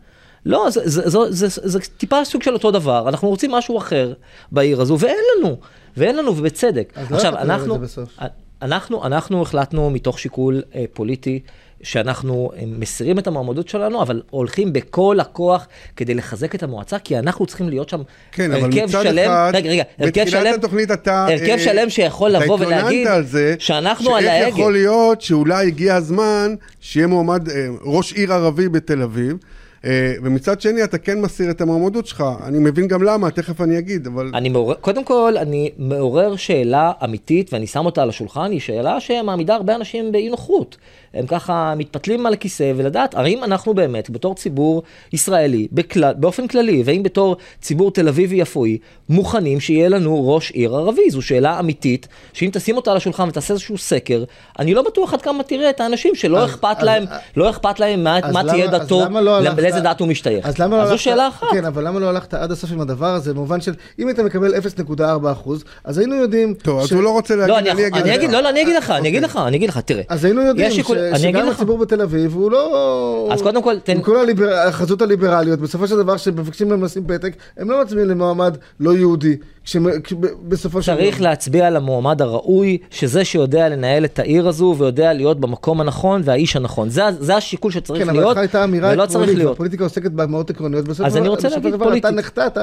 לא, 0.45 0.69
זה, 0.69 0.81
זה, 0.83 1.10
זה, 1.10 1.19
זה, 1.29 1.47
זה, 1.47 1.62
זה 1.63 1.79
טיפה 1.79 2.25
סוג 2.25 2.43
של 2.43 2.53
אותו 2.53 2.71
דבר, 2.71 3.10
אנחנו 3.10 3.29
רוצים 3.29 3.51
משהו 3.51 3.77
אחר 3.77 4.13
בעיר 4.51 4.81
הזו, 4.81 4.97
ואין 4.99 5.17
לנו, 5.38 5.57
ואין 5.97 6.15
לנו, 6.15 6.38
ובצדק. 6.38 6.93
אז 6.95 7.12
לא 7.12 7.15
עכשיו, 7.15 7.33
את 7.33 7.39
אנחנו, 7.39 7.79
בסוף. 7.79 8.17
אנחנו, 8.62 9.05
אנחנו 9.05 9.41
החלטנו 9.41 9.89
מתוך 9.89 10.19
שיקול 10.19 10.62
אה, 10.75 10.86
פוליטי, 10.93 11.39
שאנחנו 11.84 12.52
מסירים 12.66 13.20
את 13.20 13.28
המועמדות 13.28 13.68
שלנו, 13.68 14.02
אבל 14.02 14.22
הולכים 14.30 14.74
בכל 14.74 15.20
הכוח 15.20 15.68
כדי 15.96 16.13
לחזק 16.13 16.56
את 16.56 16.63
המועצה, 16.63 17.00
כי 17.00 17.20
אנחנו 17.20 17.46
צריכים 17.46 17.70
להיות 17.70 17.90
שם 17.90 18.02
כן, 18.32 18.52
אבל 18.52 18.63
הרכב 18.63 18.84
מצד 18.84 19.04
שלם, 19.04 19.32
אחד, 19.32 19.52
רגע, 19.56 19.70
רגע, 19.70 19.84
הרכב 20.00 20.26
שלם, 20.28 20.54
התוכנית 20.54 20.92
אתה... 20.92 21.26
הרכב 21.26 21.50
אה, 21.50 21.60
שלם 21.60 21.90
שיכול 21.90 22.30
לבוא 22.30 22.58
ולהגיד 22.60 23.08
על 23.08 23.26
זה, 23.26 23.56
שאנחנו 23.60 24.16
על 24.16 24.24
שאיך 24.24 24.34
ההגה. 24.34 24.48
יכול 24.48 24.74
להיות 24.74 25.22
שאולי 25.22 25.68
הגיע 25.68 25.96
הזמן 25.96 26.56
שיהיה 26.80 27.08
מועמד, 27.08 27.50
אה, 27.50 27.68
ראש 27.82 28.13
עיר 28.13 28.34
ערבי 28.34 28.70
בתל 28.70 29.02
אביב, 29.02 29.38
אה, 29.86 30.13
ומצד 30.24 30.62
שני 30.62 30.84
אתה 30.84 30.98
כן 30.98 31.22
מסיר 31.22 31.52
את 31.52 31.62
המועמדות 31.62 32.08
שלך. 32.08 32.24
אני 32.44 32.58
מבין 32.60 32.88
גם 32.88 33.04
למה, 33.04 33.32
תכף 33.32 33.62
אני 33.62 33.80
אגיד, 33.80 34.08
אבל... 34.08 34.32
אני 34.34 34.50
מעורר, 34.50 34.76
קודם 34.76 35.04
כל, 35.04 35.34
אני 35.38 35.72
מעורר 35.78 36.36
שאלה 36.36 36.92
אמיתית, 37.04 37.54
ואני 37.54 37.68
שם 37.68 37.86
אותה 37.86 38.02
על 38.02 38.10
השולחן, 38.10 38.52
היא 38.52 38.60
שאלה 38.60 39.00
שמעמידה 39.00 39.56
הרבה 39.56 39.76
אנשים 39.76 40.12
באי 40.12 40.30
נוחות. 40.30 40.78
הם 41.17 41.25
ככה 41.27 41.73
מתפתלים 41.77 42.25
על 42.25 42.34
הכיסא, 42.34 42.71
ולדעת, 42.75 43.15
האם 43.15 43.43
אנחנו 43.43 43.73
באמת, 43.73 44.10
בתור 44.10 44.36
ציבור 44.36 44.84
ישראלי, 45.13 45.67
בכלל, 45.71 46.13
באופן 46.17 46.47
כללי, 46.47 46.84
והאם 46.86 47.03
בתור 47.03 47.36
ציבור 47.62 47.91
תל 47.91 48.08
אביבי-יפואי, 48.08 48.77
מוכנים 49.10 49.60
שיהיה 49.60 49.89
לנו 49.89 50.36
ראש 50.36 50.51
עיר 50.51 50.75
ערבי? 50.75 51.10
זו 51.10 51.21
שאלה 51.21 51.60
אמיתית, 51.60 52.08
שאם 52.34 52.49
תשים 52.53 52.75
אותה 52.77 52.91
על 52.91 52.97
השולחן 52.97 53.27
ותעשה 53.27 53.53
איזשהו 53.53 53.77
סקר, 53.77 54.23
אני 54.60 54.73
לא 54.73 54.82
בטוח 54.82 55.13
עד 55.13 55.21
כמה 55.21 55.43
תראה 55.43 55.69
את 55.69 55.82
האנשים 55.82 56.15
שלא 56.15 56.38
אז- 56.43 56.49
אכפת 56.49 56.75
אז- 56.77 56.84
להם, 56.86 57.03
לא 57.38 57.49
אכפת 57.49 57.80
להם 57.80 58.03
מה, 58.03 58.17
אז 58.17 58.34
מה 58.34 58.43
למה- 58.43 58.51
תהיה 58.51 58.65
אז 58.65 58.71
דתו, 58.71 59.01
למה 59.06 59.21
לא 59.21 59.39
לאיזה 59.41 59.80
דת 59.80 59.99
הוא 59.99 60.08
משתייך. 60.08 60.45
אז 60.45 60.58
למה 60.60 60.77
לא 60.77 60.84
זו 60.86 60.91
הלכת... 60.91 61.03
שאלה 61.03 61.27
אחת. 61.27 61.47
כן, 61.51 61.65
אבל 61.65 61.88
למה 61.88 61.99
לא 61.99 62.10
הלכת 62.10 62.34
עד 62.34 62.51
הסוף 62.51 62.71
עם 62.71 62.82
הדבר 62.82 63.13
הזה? 63.13 63.34
במובן 63.34 63.62
של, 63.62 63.73
אם 63.99 64.08
היית 64.08 64.19
מקבל 64.19 64.53
0.4 64.56 65.01
אחוז, 65.32 65.63
אז 65.84 65.97
היינו 65.97 66.15
יודעים... 66.15 66.53
טוב, 66.53 66.80
אז 66.80 66.88
ש- 66.88 66.91
הוא 66.93 67.03
לא 67.03 67.10
רוצה 67.10 67.36
להגיד, 67.36 67.49
לא, 67.53 67.60
אני, 67.60 67.71
אני 67.71 67.88
אגיד 67.88 68.01
אני. 68.01 68.15
אגיד, 68.15 68.32
לא, 68.32 68.39
לא, 68.41 68.49
אני 68.49 68.62
אגיד 68.62 68.75
לך, 68.75 68.89
אני 68.89 68.97
אוקיי. 68.97 69.10
אגיד 69.12 69.23
לך, 69.23 69.39
אני 69.47 69.58
אגיד 69.58 69.69
לך, 69.69 69.77
תראה. 69.77 70.03
אז 70.10 70.25
היינו 70.25 70.41
יודעים 70.41 70.71
ש- 70.71 70.80
שגם. 71.15 71.50
הציבור 71.50 71.78
בתל 71.78 72.02
אביב 72.02 72.36
הוא 72.36 72.52
לא... 72.52 73.30
אז 73.32 73.41
קודם 73.41 73.62
כל, 73.63 73.80
תן- 73.80 73.91
עם 73.91 74.02
כל 74.02 74.17
החזות 74.52 75.02
הליברליות, 75.02 75.60
בסופו 75.60 75.88
של 75.88 75.98
דבר, 75.98 76.15
כשמבקשים 76.15 76.70
להם 76.72 76.84
לשים 76.84 77.04
פתק, 77.08 77.34
הם 77.58 77.72
לא 77.72 77.82
מצביעים 77.82 78.08
למועמד 78.10 78.58
לא 78.80 78.93
יהודי. 78.98 79.38
כשמ- 79.67 80.01
כש- 80.03 80.13
בסופו 80.47 80.82
של 80.82 80.95
צריך 80.95 81.21
להצביע 81.21 81.67
על 81.67 81.75
המועמד 81.75 82.21
הראוי, 82.21 82.77
שזה 82.89 83.25
שיודע 83.25 83.69
לנהל 83.69 84.06
את 84.06 84.19
העיר 84.19 84.47
הזו 84.47 84.75
ויודע 84.77 85.13
להיות 85.13 85.39
במקום 85.39 85.82
הנכון 85.82 86.21
והאיש 86.25 86.56
הנכון. 86.56 86.89
זה, 86.89 87.01
זה 87.19 87.36
השיקול 87.36 87.71
שצריך 87.71 88.03
כן, 88.03 88.10
אבל 88.10 88.19
להיות, 88.19 88.32
לך 88.32 88.38
הייתה 88.38 88.63
אמירה 88.63 88.89
ולא 88.93 89.06
צריך 89.06 89.30
עקרונית, 89.30 89.38
להיות. 89.38 89.82
עוסקת 89.82 90.12
באמרות 90.12 90.49
עקרוניות. 90.49 90.86
בסופו 90.88 91.06
אז 91.06 91.12
של 91.13 91.17
אני 91.17 91.25
דבר- 91.25 91.36
רוצה 91.36 91.47
בסופו 91.47 91.63
להגיד 91.63 91.73
של 91.73 91.86
דבר 91.86 91.97
אתה. 91.97 92.12
נחתת, 92.12 92.58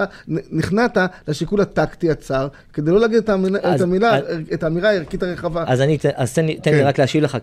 נכנעת 0.52 0.98
לשיקול 1.28 1.60
הטקטי 1.60 2.10
הצר, 2.10 2.48
כדי 2.72 2.90
לא 2.90 3.00
להגיד 3.00 3.16
את 3.16 3.28
המילה- 3.28 3.58
את 3.58 3.64
אז- 3.64 3.82
המילה, 3.82 4.16
אז- 4.16 4.24
את 4.54 4.62
האמירה 4.62 4.90
הערכית 4.90 5.22
הרחבה. 5.22 5.64
אז, 5.66 5.80
אני, 5.80 5.98
אז 6.14 6.34
תן, 6.34 6.46
לי- 6.46 6.56
תן 6.56 6.70
לי 6.72 6.78
כן. 6.80 6.86
רק 6.86 6.98
להשיב 7.00 7.24
לך. 7.24 7.38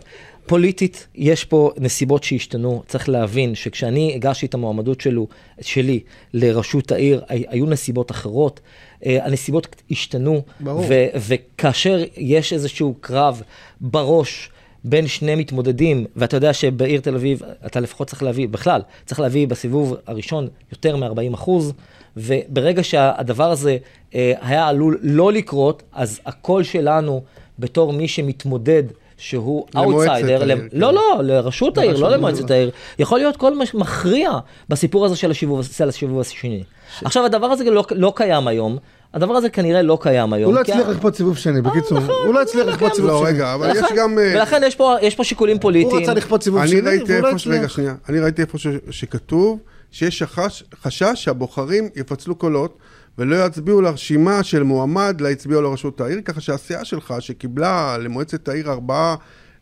פוליטית, 0.45 1.07
יש 1.15 1.45
פה 1.45 1.71
נסיבות 1.77 2.23
שהשתנו. 2.23 2.83
צריך 2.87 3.09
להבין 3.09 3.55
שכשאני 3.55 4.11
הגשתי 4.15 4.45
את 4.45 4.53
המועמדות 4.53 5.01
שלו, 5.01 5.27
שלי 5.61 5.99
לראשות 6.33 6.91
העיר, 6.91 7.21
הי- 7.29 7.43
היו 7.49 7.65
נסיבות 7.65 8.11
אחרות. 8.11 8.59
אה, 9.05 9.25
הנסיבות 9.25 9.67
השתנו. 9.91 10.41
ברור. 10.59 10.85
ו, 10.89 11.05
וכאשר 11.27 12.03
יש 12.17 12.53
איזשהו 12.53 12.95
קרב 13.01 13.41
בראש 13.81 14.49
בין 14.83 15.07
שני 15.07 15.35
מתמודדים, 15.35 16.05
ואתה 16.15 16.37
יודע 16.37 16.53
שבעיר 16.53 17.01
תל 17.01 17.15
אביב, 17.15 17.41
אתה 17.65 17.79
לפחות 17.79 18.07
צריך 18.07 18.23
להביא, 18.23 18.47
בכלל, 18.47 18.81
צריך 19.05 19.19
להביא 19.19 19.47
בסיבוב 19.47 19.95
הראשון 20.07 20.47
יותר 20.71 20.95
מ-40 20.95 21.33
אחוז, 21.33 21.73
וברגע 22.17 22.83
שהדבר 22.83 23.51
הזה 23.51 23.77
אה, 24.15 24.33
היה 24.41 24.67
עלול 24.67 24.99
לא 25.01 25.33
לקרות, 25.33 25.83
אז 25.93 26.19
הקול 26.25 26.63
שלנו 26.63 27.21
בתור 27.59 27.93
מי 27.93 28.07
שמתמודד, 28.07 28.83
שהוא 29.21 29.65
אאוטסיידר, 29.77 30.43
למ- 30.45 30.59
כן. 30.59 30.67
לא, 30.79 30.93
לא, 30.93 31.01
לראשות 31.23 31.77
העיר, 31.77 31.97
לא. 31.97 32.09
למועצת 32.11 32.51
העיר, 32.51 32.71
יכול 32.99 33.19
להיות 33.19 33.37
קול 33.37 33.53
מש- 33.53 33.75
מכריע 33.75 34.31
בסיפור 34.69 35.05
הזה 35.05 35.15
של 35.15 35.31
הסיבוב, 35.31 35.63
של 35.65 35.89
הסיבוב 35.89 36.19
השני. 36.19 36.63
עכשיו, 37.03 37.25
הדבר 37.25 37.45
הזה 37.47 37.63
לא, 37.69 37.83
לא 37.91 38.13
קיים 38.15 38.47
היום, 38.47 38.77
הדבר 39.13 39.33
הזה 39.33 39.49
כנראה 39.49 39.81
לא 39.81 39.97
קיים 40.01 40.33
היום. 40.33 40.45
הוא 40.51 40.55
לא 40.55 40.61
הצליח 40.61 40.87
לכפות 40.87 41.15
סיבוב 41.15 41.37
שני, 41.37 41.61
בקיצור. 41.61 41.99
נכון, 41.99 42.15
הוא 42.25 42.33
לא 42.33 42.41
הצליח 42.41 42.65
לא 42.65 42.71
לכפות. 42.71 42.93
סיבוב 42.95 43.09
לא, 43.11 43.19
שני. 43.19 43.27
רגע, 43.29 43.53
אבל 43.53 43.71
יש 43.75 43.85
גם... 43.97 44.19
אה, 44.19 44.33
ולכן 44.35 44.61
יש 45.01 45.15
פה, 45.15 45.23
שיקולים 45.23 45.55
הוא 45.55 45.61
פוליטיים. 45.61 46.01
רצה 46.03 46.13
לכפות 46.13 46.43
סיבוב 46.43 46.65
שני, 46.67 46.81
והוא 47.07 47.21
לא 47.21 47.37
ש- 47.37 47.47
רגע, 47.47 47.57
הצליח. 47.57 47.71
שנייה, 47.71 47.93
אני 48.09 48.19
ראיתי 48.19 48.41
איפה 48.41 48.57
ש- 48.57 48.67
שכתוב 48.89 49.59
שיש 49.91 50.23
חשש 50.83 51.03
שהבוחרים 51.15 51.89
יפצלו 51.95 52.35
קולות 52.35 52.77
ולא 53.21 53.45
יצביעו 53.45 53.81
לרשימה 53.81 54.43
של 54.43 54.63
מועמד 54.63 55.21
הצביעו 55.31 55.61
לראשות 55.61 56.01
העיר, 56.01 56.21
ככה 56.25 56.41
שהסיעה 56.41 56.85
שלך, 56.85 57.13
שקיבלה 57.19 57.97
למועצת 57.97 58.47
העיר 58.47 58.71
ארבעה 58.71 59.15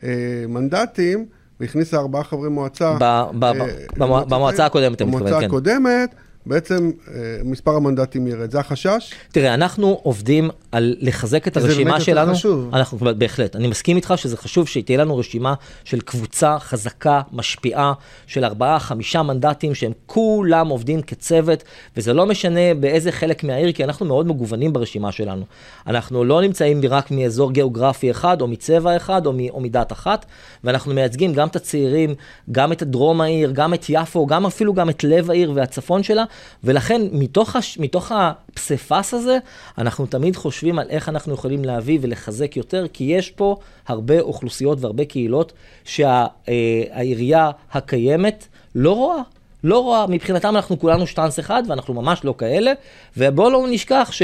אה, 0.04 0.10
מנדטים, 0.48 1.26
והכניסה 1.60 1.98
ארבעה 1.98 2.24
חברי 2.24 2.50
מועצה. 2.50 2.98
ב- 3.00 3.26
ב- 3.40 3.44
אה, 3.44 4.26
במועצה 4.26 4.66
הקודמת, 4.66 5.02
מתכוון, 5.02 5.20
במועצה 5.20 5.40
כן. 5.40 5.46
הקודמת, 5.46 6.16
בעצם 6.50 6.92
אה, 7.08 7.14
מספר 7.44 7.76
המנדטים 7.76 8.28
ירד. 8.28 8.52
זה 8.52 8.60
החשש? 8.60 9.14
תראה, 9.32 9.54
אנחנו 9.54 10.00
עובדים 10.04 10.50
על 10.72 10.96
לחזק 11.00 11.48
את 11.48 11.54
כי 11.54 11.60
זה 11.60 11.68
הרשימה 11.68 11.92
באמת 11.92 12.00
יותר 12.00 12.12
שלנו. 12.12 12.34
חשוב. 12.34 12.70
אנחנו, 12.74 12.98
בהחלט. 13.18 13.56
אני 13.56 13.68
מסכים 13.68 13.96
איתך 13.96 14.14
שזה 14.16 14.38
חשוב 14.38 14.68
שתהיה 14.68 14.98
לנו 14.98 15.18
רשימה 15.18 15.54
של 15.84 16.02
קבוצה 16.02 16.60
חזקה, 16.60 17.22
משפיעה, 17.32 17.94
של 18.28 18.46
ארבעה, 18.46 18.80
חמישה 18.80 19.24
מנדטים, 19.24 19.76
שהם 19.76 19.92
כולם 20.06 20.68
עובדים 20.68 21.02
כצוות, 21.02 21.64
וזה 21.98 22.14
לא 22.14 22.26
משנה 22.26 22.74
באיזה 22.80 23.12
חלק 23.12 23.44
מהעיר, 23.44 23.72
כי 23.72 23.84
אנחנו 23.84 24.06
מאוד 24.06 24.28
מגוונים 24.28 24.74
ברשימה 24.74 25.12
שלנו. 25.12 25.44
אנחנו 25.88 26.24
לא 26.24 26.42
נמצאים 26.42 26.82
רק 26.90 27.12
מאזור 27.12 27.52
גיאוגרפי 27.52 28.12
אחד, 28.12 28.42
או 28.42 28.48
מצבע 28.48 28.98
אחד, 28.98 29.26
או, 29.26 29.34
מ- 29.34 29.50
או 29.50 29.60
מדת 29.60 29.92
אחת, 29.92 30.26
ואנחנו 30.64 30.94
מייצגים 30.94 31.34
גם 31.34 31.48
את 31.48 31.56
הצעירים, 31.56 32.16
גם 32.52 32.72
את 32.72 32.84
דרום 32.84 33.22
העיר, 33.22 33.52
גם 33.52 33.74
את 33.74 33.86
יפו, 33.90 34.26
גם 34.26 34.46
אפילו 34.46 34.74
גם 34.74 34.90
את 34.90 35.04
לב 35.04 35.32
העיר 35.32 35.52
והצפון 35.56 36.04
שלה, 36.04 36.24
ולכן 36.64 37.02
מתוך, 37.12 37.56
הש... 37.56 37.78
מתוך 37.78 38.12
הפסיפס 38.16 39.14
הזה, 39.14 39.38
אנחנו 39.78 40.06
תמיד 40.06 40.36
חושבים 40.36 40.80
על 40.80 40.88
איך 40.90 41.10
אנחנו 41.10 41.34
יכולים 41.34 41.66
להביא 41.66 42.00
ולחזק 42.02 42.58
יותר, 42.58 42.86
כי 42.94 43.04
יש 43.04 43.30
פה 43.30 43.56
הרבה 43.88 44.20
אוכלוסיות 44.20 44.78
והרבה 44.82 45.06
קהילות 45.06 45.54
שהעירייה 45.86 47.52
הקיימת 47.72 48.48
לא 48.76 48.96
רואה. 48.96 49.22
לא 49.64 49.80
רואה, 49.80 50.08
מבחינתם 50.08 50.56
אנחנו 50.56 50.80
כולנו 50.80 51.08
שטאנס 51.08 51.40
אחד, 51.40 51.64
ואנחנו 51.68 51.94
ממש 51.94 52.24
לא 52.24 52.36
כאלה, 52.38 52.72
ובואו 53.18 53.50
לא 53.50 53.66
נשכח 53.70 54.10
ש... 54.12 54.22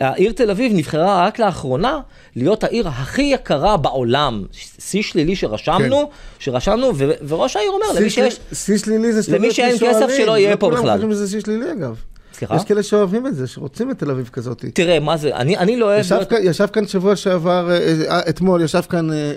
העיר 0.00 0.32
תל 0.32 0.50
אביב 0.50 0.72
נבחרה 0.74 1.26
רק 1.26 1.38
לאחרונה 1.38 1.98
להיות 2.36 2.64
העיר 2.64 2.88
הכי 2.88 3.22
יקרה 3.22 3.76
בעולם. 3.76 4.44
שיא 4.78 5.02
שלילי 5.02 5.36
שרשמנו, 5.36 5.96
כן. 5.98 6.04
שרשמנו, 6.38 6.90
ו- 6.96 7.10
וראש 7.28 7.56
העיר 7.56 7.70
אומר, 7.70 8.00
למי 8.00 8.10
שיש... 8.10 8.40
שיא 8.52 8.78
שלילי 8.78 9.12
זה 9.12 9.36
למי 9.36 9.50
שאין. 9.50 9.76
כסף, 9.80 10.06
שלא 10.16 10.38
יהיה 10.38 10.50
לא 10.50 10.56
פה 10.56 10.66
כולם 10.66 10.78
בכלל. 10.82 10.94
חושבים 10.96 11.12
שזה 11.12 11.28
שיא 11.30 11.40
שלילי 11.40 11.72
אגב. 11.72 11.96
סליחה? 12.34 12.56
יש 12.56 12.64
כאלה 12.64 12.82
שאוהבים 12.82 13.26
את 13.26 13.34
זה, 13.36 13.46
שרוצים 13.46 13.90
את 13.90 13.98
תל 13.98 14.10
אביב 14.10 14.30
כזאת. 14.32 14.64
תראה, 14.74 15.00
מה 15.00 15.16
זה, 15.16 15.36
אני, 15.36 15.56
אני 15.58 15.76
לא 15.76 15.84
אוהב... 15.86 16.00
ישב 16.00 16.14
להיות- 16.14 16.28
כאן- 16.30 16.38
ישב 16.42 16.66
כאן 16.66 16.86
שבוע 16.86 17.16
שעבר, 17.16 17.70
אה, 17.70 17.76
אה, 18.10 18.20
אתמול 18.28 18.62
ישב 18.62 18.80
כאן 18.88 19.10
אה, 19.10 19.16
אה, 19.16 19.20
אה, 19.20 19.32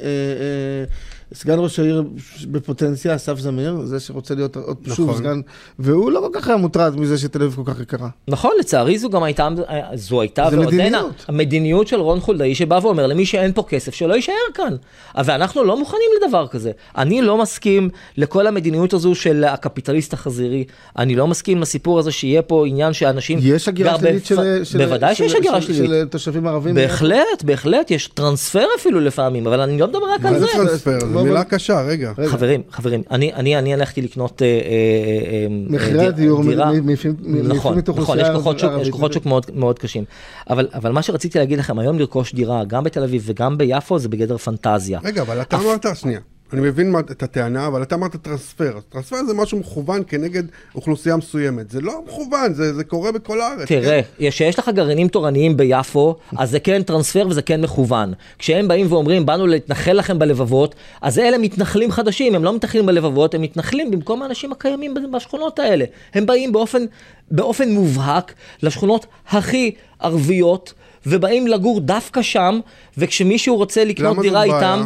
סגן 1.34 1.56
ראש 1.60 1.80
העיר 1.80 2.04
בפוטנציה, 2.48 3.16
אסף 3.16 3.40
זמיר, 3.40 3.82
זה 3.84 4.00
שרוצה 4.00 4.36
להיות 4.36 4.58
עוד 4.58 4.78
שוב 4.96 5.10
נכון. 5.10 5.22
סגן, 5.22 5.42
והוא 5.80 6.12
לא 6.12 6.20
כל 6.20 6.40
כך 6.40 6.48
היה 6.48 6.58
מוטרד 6.58 7.00
מזה 7.00 7.18
שתל 7.18 7.42
אביב 7.44 7.56
כל 7.66 7.74
כך 7.74 7.82
יקרה. 7.82 8.08
נכון, 8.28 8.52
לצערי 8.60 8.98
זו 8.98 9.10
גם 9.10 9.24
הייתה, 9.24 9.48
זו 9.96 10.22
הייתה 10.22 10.48
זה 10.50 10.60
ועודנה 10.60 10.78
מדיניות. 10.84 11.26
המדיניות 11.28 11.88
של 11.88 12.00
רון 12.00 12.20
חולדאי 12.20 12.56
שבא 12.56 12.80
ואומר 12.84 13.08
למי 13.08 13.26
שאין 13.26 13.52
פה 13.54 13.64
כסף 13.64 13.94
שלא 13.94 14.14
יישאר 14.14 14.34
כאן. 14.54 14.76
ואנחנו 15.26 15.64
לא 15.64 15.80
מוכנים 15.80 16.10
לדבר 16.24 16.48
כזה. 16.48 16.72
אני 16.98 17.22
לא 17.22 17.38
מסכים 17.38 17.90
לכל 18.18 18.48
המדיניות 18.48 18.94
הזו 18.94 19.16
של 19.16 19.44
הקפיטליסט 19.44 20.14
החזירי. 20.14 20.64
אני 20.98 21.16
לא 21.16 21.28
מסכים 21.28 21.62
לסיפור 21.62 22.00
הזה 22.00 22.12
שיהיה 22.12 22.42
פה 22.42 22.68
עניין 22.68 22.94
שאנשים... 22.94 23.40
יש 23.42 23.68
הגירה 23.68 23.98
שלילית 24.00 24.26
של... 24.26 24.38
בוודאי 24.78 25.16
של- 25.16 25.24
שיש 25.24 25.36
הגירה 25.36 25.62
של- 25.62 25.74
שלילית. 25.74 25.90
של 25.90 26.08
תושבים 26.08 26.48
ערבים. 26.48 26.76
בהחלט, 26.76 27.44
בהחלט, 27.46 27.92
יש 27.92 28.08
טרנספר 28.08 28.66
אפילו 28.80 29.00
לפעמים, 29.00 29.48
אבל 29.48 29.60
אני 29.62 29.80
לא 29.80 29.88
מדבר 29.88 30.06
רק 30.16 30.26
על 30.26 30.34
מה 30.34 30.40
זה 30.40 30.46
זה. 30.46 30.52
טרנספר? 30.54 30.98
מילה 31.24 31.44
קשה, 31.44 31.82
רגע. 31.82 32.14
חברים, 32.28 32.62
חברים, 32.72 33.02
אני, 33.12 33.34
אני, 33.34 33.58
אני 33.58 33.74
הלכתי 33.74 34.02
לקנות 34.02 34.42
מחירי 35.70 36.06
הדיור 36.08 36.44
נכון, 37.44 37.78
נכון, 37.98 38.20
יש 38.20 38.28
כוחות 38.90 39.14
שוק, 39.14 39.26
מאוד, 39.54 39.80
קשים. 39.80 40.04
אבל 40.50 40.92
מה 40.92 41.02
שרציתי 41.02 41.40
להגיד 41.40 41.60
לכם, 41.60 41.80
היום 41.80 42.00
לרכוש 42.00 42.34
דירה, 42.34 42.64
גם 42.66 42.84
בתל 42.84 43.04
אביב 43.04 43.24
וגם 43.26 43.58
ביפו, 43.58 44.00
זה 44.00 44.10
בגדר 44.10 44.38
פנטזיה. 44.38 45.00
רגע, 45.04 45.22
אבל 45.22 45.42
אתה 45.42 45.58
אמרת, 45.58 45.86
שנייה, 45.94 46.20
אני 46.54 46.62
מבין 46.62 46.92
מה- 46.92 47.00
את 47.00 47.24
הטענה, 47.24 47.68
אבל 47.68 47.84
אתה 47.84 47.96
אמרת 47.96 48.16
טרנספר. 48.16 48.80
טרנספר 48.90 49.16
זה 49.28 49.34
משהו 49.34 49.60
מכוון 49.60 50.04
כנגד 50.08 50.44
אוכלוסייה 50.76 51.16
מסוימת. 51.18 51.70
זה 51.72 51.82
לא 51.82 52.02
מכוון, 52.08 52.54
זה 52.54 52.74
זה 52.74 52.84
קורה 52.84 53.12
בכל 53.12 53.42
הארץ. 53.42 53.68
תראה, 53.68 54.02
כן? 54.20 54.30
כשיש 54.30 54.60
לך 54.60 54.70
גרעינים 54.76 55.08
תורניים 55.08 55.58
ביפו, 55.58 56.16
אז 56.38 56.52
זה 56.52 56.60
כן 56.60 56.84
טרנספר 56.84 57.28
וזה 57.30 57.42
כן 57.42 57.62
מכוון. 57.62 58.14
כשהם 58.40 58.68
באים 58.68 58.92
ואומרים, 58.92 59.26
באנו 59.26 59.48
להתנחל 59.48 59.94
לכם 59.94 60.20
בלבבות, 60.20 60.76
אז 61.02 61.20
אלה 61.20 61.38
מתנחלים 61.38 61.92
חדשים, 61.92 62.36
הם 62.36 62.44
לא 62.44 62.56
מתנחלים 62.56 62.86
בלבבות, 62.86 63.34
הם 63.34 63.42
מתנחלים 63.42 63.92
במקום 63.92 64.22
האנשים 64.22 64.52
הקיימים 64.52 64.94
בשכונות 65.14 65.60
האלה. 65.60 65.86
הם 66.14 66.26
באים 66.26 66.52
באופן, 66.52 66.86
באופן 67.32 67.70
מובהק 67.70 68.34
לשכונות 68.64 69.06
הכי 69.30 69.72
ערביות, 70.00 70.74
ובאים 71.06 71.48
לגור 71.48 71.80
דווקא 71.80 72.22
שם, 72.22 72.60
וכשמישהו 72.98 73.56
רוצה 73.56 73.86
לקנות 73.86 74.12
למה 74.12 74.24
זאת 74.24 74.32
דירה 74.32 74.60
בעיה? 74.60 74.84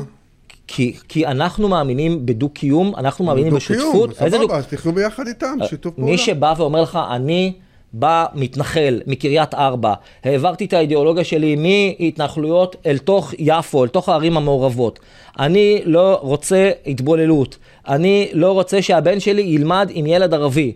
כי, 0.67 0.93
כי 1.07 1.25
אנחנו 1.25 1.67
מאמינים 1.67 2.25
בדו-קיום, 2.25 2.93
אנחנו 2.97 3.25
מאמינים 3.25 3.49
דו-קיום, 3.53 3.79
בשותפות. 3.79 4.21
איזה 4.21 4.37
דו- 4.37 4.43
סבבה, 4.43 4.57
אז 4.57 4.67
תחיו 4.67 4.91
ביחד 4.93 5.27
איתם, 5.27 5.57
שיתוף 5.69 5.93
פעולה. 5.95 6.11
מי 6.11 6.17
שבא 6.17 6.53
ואומר 6.57 6.81
לך, 6.81 6.99
אני 7.11 7.53
בא 7.93 8.25
מתנחל 8.33 9.01
מקריית 9.07 9.53
ארבע, 9.53 9.93
העברתי 10.23 10.65
את 10.65 10.73
האידיאולוגיה 10.73 11.23
שלי 11.23 11.55
מהתנחלויות 11.55 12.75
אל 12.85 12.97
תוך 12.97 13.33
יפו, 13.39 13.83
אל 13.83 13.89
תוך 13.89 14.09
הערים 14.09 14.37
המעורבות. 14.37 14.99
אני 15.39 15.81
לא 15.85 16.19
רוצה 16.21 16.71
התבוללות. 16.87 17.57
אני 17.87 18.29
לא 18.33 18.51
רוצה 18.51 18.81
שהבן 18.81 19.19
שלי 19.19 19.41
ילמד 19.41 19.89
עם 19.93 20.05
ילד 20.05 20.33
ערבי. 20.33 20.73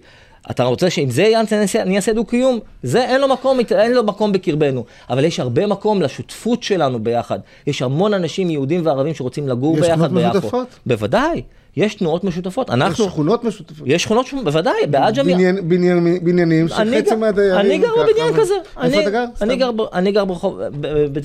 אתה 0.51 0.63
רוצה 0.63 0.89
שאם 0.89 1.09
זה 1.09 1.21
יהיה, 1.21 1.41
אני 1.81 1.95
אעשה- 1.95 2.13
דו-קיום? 2.13 2.59
זה 2.83 3.05
אין 3.05 3.21
לו, 3.21 3.27
מקום, 3.27 3.57
אין 3.71 3.91
לו 3.91 4.03
מקום 4.03 4.31
בקרבנו. 4.31 4.85
אבל 5.09 5.23
יש 5.23 5.39
הרבה 5.39 5.67
מקום 5.67 6.01
לשותפות 6.01 6.63
שלנו 6.63 7.03
ביחד. 7.03 7.39
יש 7.67 7.81
המון 7.81 8.13
אנשים 8.13 8.49
יהודים 8.49 8.85
וערבים 8.85 9.13
שרוצים 9.13 9.47
לגור 9.47 9.77
יש 9.77 9.81
ביחד 9.85 10.13
ביפו. 10.13 10.29
משותפות? 10.37 10.67
בוודאי. 10.85 11.41
יש 11.75 11.95
תנועות 11.95 12.23
משותפות. 12.23 12.67
יש 12.69 12.73
אנחנו... 12.73 13.05
שכונות 13.05 13.43
משותפות. 13.43 13.87
יש 13.87 14.03
שכונות, 14.03 14.27
ש- 14.27 14.33
בוודאי, 14.43 14.73
בעג'מי. 14.89 15.33
בניין- 15.33 15.69
בניין- 15.69 16.19
בניינים 16.23 16.67
אני 16.77 16.99
שחצי 17.01 17.15
מהדיירים... 17.15 17.59
אני 17.59 17.77
גר 17.77 17.87
בבניין 18.03 18.33
כזה. 18.41 18.53
איפה 18.53 18.81
אני- 18.81 19.01
אתה 19.01 19.09
גר? 19.09 19.25
אני. 19.41 19.55
גר 19.55 19.69
אני 19.93 20.11
גר 20.11 20.25
ברחוב, 20.25 20.59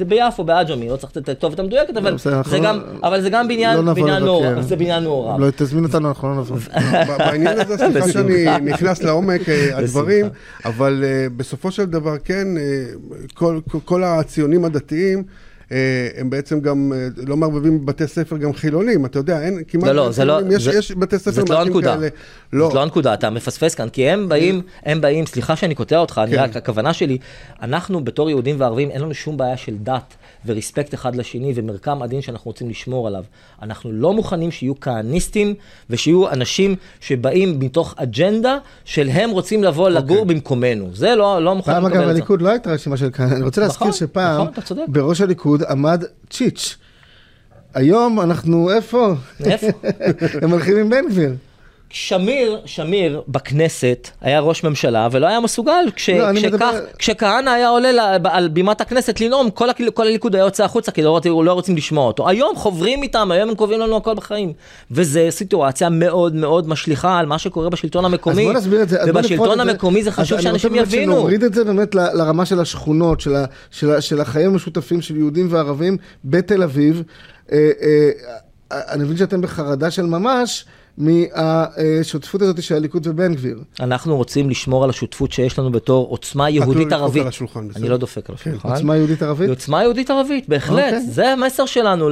ביפו, 0.08 0.44
בעג'מי, 0.44 0.88
לא 0.88 0.96
צריך 0.96 1.12
את 1.12 1.28
הכתובת 1.28 1.58
המדויקת, 1.58 1.96
אבל 1.96 2.16
אנחנו 2.26 2.50
זה 2.50 2.58
לא- 2.58 2.64
גם- 2.64 2.80
אבל 3.02 3.20
זה 3.20 3.30
גם 3.30 3.48
לא 3.48 3.54
בניין 3.54 3.78
נבוא 3.80 3.92
בניין 3.92 4.08
לבקר. 4.08 4.24
מעורב, 4.24 4.60
זה 4.60 4.76
בניין 4.76 5.04
מעורב. 5.04 5.40
לא, 5.40 5.46
תזמין 5.56 5.84
אותנו, 5.84 6.08
אנחנו 6.08 6.28
לא 6.28 6.34
נבוא. 6.40 6.56
בעניין 7.18 7.60
הזה, 7.60 7.76
סליחה. 7.78 8.08
שאני 8.08 8.46
נכנס 8.62 9.02
לעומק 9.02 9.48
אה, 9.48 9.78
הדברים. 9.78 10.26
אבל 10.64 11.04
אה, 11.06 11.26
בסופו 11.36 11.70
של 11.70 11.84
דבר 11.84 12.18
כן, 12.24 12.46
אה, 12.56 12.84
כל- 13.34 13.60
הציונים 14.04 14.64
הדתיים, 14.64 15.22
הם 16.16 16.30
בעצם 16.30 16.60
גם 16.60 16.92
אה, 16.96 17.08
לא 17.26 17.36
מערבבים 17.36 17.86
בתי 17.86 18.06
ספר 18.06 18.36
גם 18.36 18.52
חילונים, 18.52 19.06
אתה 19.06 19.18
יודע, 19.18 19.40
אין 19.42 19.62
כמעט... 19.68 19.84
לא, 19.86 19.92
לא, 19.94 20.10
זה 20.12 20.24
לא, 20.24 20.40
יש- 20.50 20.62
זה- 20.62 20.78
יש 20.78 20.92
בתי 20.92 21.18
ספר 21.18 21.30
זאת 21.30 21.48
לא 21.50 21.56
מעטים 21.56 21.72
הנקודה. 21.72 21.96
כאלה. 21.96 22.08
זאת 22.52 22.74
לא 22.74 22.82
הנקודה, 22.82 23.14
אתה 23.14 23.30
מפספס 23.30 23.74
כאן, 23.74 23.88
כי 23.88 24.08
הם 24.08 24.28
באים, 24.28 24.60
הם 24.84 25.00
באים, 25.00 25.26
סליחה 25.26 25.56
שאני 25.56 25.74
קוטע 25.74 25.98
אותך, 25.98 26.20
אני 26.24 26.30
כן. 26.36 26.42
רק, 26.42 26.56
הכוונה 26.56 26.92
שלי, 26.92 27.18
אנחנו 27.62 28.04
בתור 28.04 28.30
יהודים 28.30 28.56
וערבים, 28.60 28.90
אין 28.90 29.00
לנו 29.00 29.14
שום 29.14 29.36
בעיה 29.36 29.56
של 29.56 29.74
דת 29.82 30.14
ורספקט 30.46 30.94
אחד 30.94 31.16
לשני 31.16 31.52
ומרקם 31.56 32.02
עדין 32.02 32.20
שאנחנו 32.22 32.48
רוצים 32.50 32.70
לשמור 32.70 33.06
עליו. 33.06 33.24
אנחנו 33.62 33.92
לא 33.92 34.12
מוכנים 34.12 34.50
שיהיו 34.50 34.80
כהניסטים 34.80 35.54
ושיהיו 35.90 36.30
אנשים 36.30 36.74
שבאים 37.00 37.58
מתוך 37.58 37.94
אג'נדה 37.96 38.58
של 38.84 39.08
הם 39.12 39.30
רוצים 39.30 39.64
לבוא 39.64 39.90
לגור 39.90 40.24
במקומנו. 40.26 40.88
זה 40.94 41.14
לא, 41.14 41.42
לא 41.44 41.56
פעם 41.64 41.84
לקבל 41.84 41.92
אגב 41.96 42.00
את 42.02 42.06
זה. 42.06 42.10
הליכוד 42.12 42.42
לא 42.42 42.48
הייתה 42.48 42.70
רשימה 42.70 42.96
של 42.96 43.10
כאן, 43.10 43.32
אני 43.32 43.42
רוצה 43.42 43.60
להזכיר 43.60 43.86
נכון, 43.88 43.92
שפעם 43.92 44.46
נכון. 44.56 44.78
בראש 44.88 45.20
הליכוד 45.20 45.55
עמד 45.62 46.04
צ'יץ'. 46.30 46.76
היום 47.74 48.20
אנחנו 48.20 48.70
איפה? 48.70 49.14
איפה? 49.44 49.66
הם 50.42 50.50
הולכים 50.50 50.76
עם 50.76 50.90
בן 50.90 51.08
גביר. 51.10 51.34
שמיר, 51.90 52.60
שמיר 52.64 53.22
בכנסת 53.28 54.08
היה 54.20 54.40
ראש 54.40 54.64
ממשלה 54.64 55.08
ולא 55.12 55.26
היה 55.26 55.40
מסוגל, 55.40 55.72
כש, 55.96 56.10
לא, 56.10 56.28
אני 56.30 56.38
כשכך, 56.40 56.52
מדבר- 56.54 56.80
כשכהנא 56.98 57.50
היה 57.50 57.68
עולה 57.68 57.92
ל- 57.92 58.26
על 58.26 58.48
בימת 58.48 58.80
הכנסת 58.80 59.20
לנאום, 59.20 59.50
כל, 59.50 59.68
כל 59.94 60.06
הליכוד 60.06 60.34
היה 60.34 60.44
יוצא 60.44 60.64
החוצה 60.64 60.92
כי 60.92 61.02
לא, 61.02 61.20
לא 61.44 61.52
רוצים 61.52 61.76
לשמוע 61.76 62.06
אותו. 62.06 62.28
היום 62.28 62.56
חוברים 62.56 63.02
איתם, 63.02 63.30
היום 63.30 63.48
הם 63.48 63.54
קובעים 63.54 63.80
לנו 63.80 63.96
הכל 63.96 64.14
בחיים. 64.14 64.52
וזו 64.90 65.20
סיטואציה 65.30 65.88
מאוד 65.88 66.34
מאוד 66.34 66.68
משליכה 66.68 67.18
על 67.18 67.26
מה 67.26 67.38
שקורה 67.38 67.70
בשלטון 67.70 68.04
אז 68.04 68.12
המקומי. 68.12 68.44
בוא 68.44 68.52
נסביר 68.52 68.82
את 68.82 68.88
זה. 68.88 69.00
אז 69.02 69.08
ובשלטון. 69.08 69.60
המקומי 69.60 70.02
זה 70.02 70.10
אז 70.10 70.14
חשוב 70.16 70.34
אני 70.38 70.42
שאנשים 70.42 70.70
רוצה 70.70 70.80
באמת 70.82 70.92
יבינו. 70.94 71.12
שנוריד 71.12 71.42
את 71.42 71.54
זה 71.54 71.64
באמת 71.64 71.94
ל- 71.94 72.12
לרמה 72.14 72.46
של 72.46 72.60
השכונות, 72.60 73.20
של 73.20 73.34
ה- 73.36 73.44
של 73.70 73.90
ה- 73.90 74.00
של 74.00 74.20
החיים 74.20 74.50
המשותפים 74.50 75.00
של 75.02 75.16
יהודים 75.16 75.46
וערבים 75.50 75.96
בתל 76.24 76.62
אביב. 76.62 77.02
אה, 77.52 77.70
אה, 77.82 78.10
אני 78.92 79.04
מבין 79.04 79.16
שאתם 79.16 79.40
בחרדה 79.40 79.90
של 79.90 80.02
ממש 80.06 80.64
מהשותפות 80.98 82.42
הזאת 82.42 82.62
של 82.62 82.74
הליכוד 82.74 83.06
ובן 83.06 83.34
גביר. 83.34 83.58
אנחנו 83.80 84.16
רוצים 84.16 84.50
לשמור 84.50 84.84
על 84.84 84.90
השותפות 84.90 85.32
שיש 85.32 85.58
לנו 85.58 85.72
בתור 85.72 86.06
עוצמה 86.08 86.50
יהודית 86.50 86.86
לדפוק 86.86 86.92
ערבית. 86.92 87.22
על 87.22 87.28
השולחן, 87.28 87.68
בסדר. 87.68 87.80
אני 87.80 87.88
לא 87.88 87.96
דופק 87.96 88.30
על 88.30 88.34
השולחן. 88.34 88.68
עוצמה 88.68 88.96
יהודית 88.96 89.22
ערבית? 89.22 89.48
עוצמה 89.48 89.82
יהודית 89.82 90.10
ערבית, 90.10 90.48
בהחלט. 90.48 90.84
אוקיי. 90.84 91.00
זה 91.00 91.28
המסר 91.28 91.66
שלנו 91.66 92.08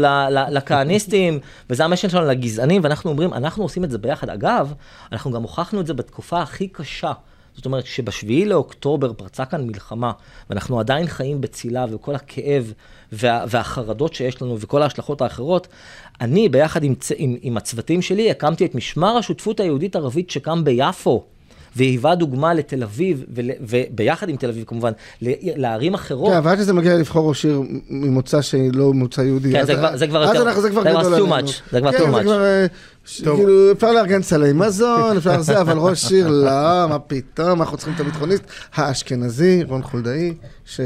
לכהניסטים, 0.50 1.38
וזה 1.70 1.84
המסר 1.84 2.08
שלנו 2.08 2.26
לגזענים, 2.26 2.84
ואנחנו 2.84 3.10
אומרים, 3.10 3.34
אנחנו 3.34 3.62
עושים 3.62 3.84
את 3.84 3.90
זה 3.90 3.98
ביחד. 3.98 4.30
אגב, 4.30 4.72
אנחנו 5.12 5.30
גם 5.30 5.42
הוכחנו 5.42 5.80
את 5.80 5.86
זה 5.86 5.94
בתקופה 5.94 6.42
הכי 6.42 6.68
קשה. 6.68 7.12
זאת 7.56 7.66
אומרת, 7.66 7.86
שבשביעי 7.86 8.44
לאוקטובר 8.44 9.12
פרצה 9.12 9.44
כאן 9.44 9.66
מלחמה, 9.66 10.12
ואנחנו 10.50 10.80
עדיין 10.80 11.06
חיים 11.06 11.40
בצילה, 11.40 11.84
וכל 11.90 12.14
הכאב 12.14 12.72
וה, 13.12 13.44
והחרדות 13.48 14.14
שיש 14.14 14.42
לנו, 14.42 14.56
וכל 14.60 14.82
ההשלכות 14.82 15.22
האחרות, 15.22 15.68
אני, 16.20 16.48
ביחד 16.48 16.84
עם, 16.84 16.94
עם, 17.16 17.36
עם 17.42 17.56
הצוותים 17.56 18.02
שלי, 18.02 18.30
הקמתי 18.30 18.64
את 18.64 18.74
משמר 18.74 19.16
השותפות 19.16 19.60
היהודית-ערבית 19.60 20.30
שקם 20.30 20.64
ביפו. 20.64 21.24
והיווה 21.76 22.14
דוגמה 22.14 22.54
לתל 22.54 22.82
אביב, 22.82 23.24
ול, 23.34 23.50
וביחד 23.60 24.28
עם 24.28 24.36
תל 24.36 24.48
אביב 24.48 24.64
כמובן, 24.66 24.92
ל- 25.22 25.32
לערים 25.62 25.94
אחרות. 25.94 26.30
כן, 26.30 26.36
אבל 26.36 26.50
עד 26.50 26.58
שזה 26.58 26.72
מגיע 26.72 26.96
לבחור 26.96 27.28
ראש 27.28 27.44
עיר 27.44 27.62
ממוצא 27.90 28.42
שלא 28.42 28.92
ממוצא 28.92 29.20
יהודי. 29.20 29.52
כן, 29.52 29.66
זה 29.66 29.74
כבר- 29.74 29.96
זה 29.96 30.06
כבר 30.06 30.24
אז 30.24 30.28
יותר- 30.34 30.60
זה 30.60 30.70
כבר 30.70 30.82
זה 30.82 30.90
כבר 30.90 31.00
גדול 31.00 31.14
too 31.28 31.30
much, 31.30 31.50
זה 31.72 31.80
כבר 31.80 31.92
כן, 31.92 31.98
too 31.98 32.24
זה 32.24 32.66
much. 32.68 32.68
אה. 33.26 33.36
כאילו, 33.36 33.72
אפשר 33.72 33.92
לארגן 33.92 34.22
סלי 34.22 34.52
מזון, 34.52 35.16
אפשר 35.16 35.40
זה, 35.42 35.60
אבל 35.60 35.78
ראש 35.78 36.12
עיר, 36.12 36.28
לא, 36.28 36.86
מה 36.88 36.98
פתאום, 36.98 37.62
אנחנו 37.62 37.76
צריכים 37.76 37.94
את 37.94 38.00
הביטחוניסט 38.00 38.42
האשכנזי, 38.74 39.62
רון 39.68 39.82
חולדאי, 39.82 40.34
ש... 40.64 40.80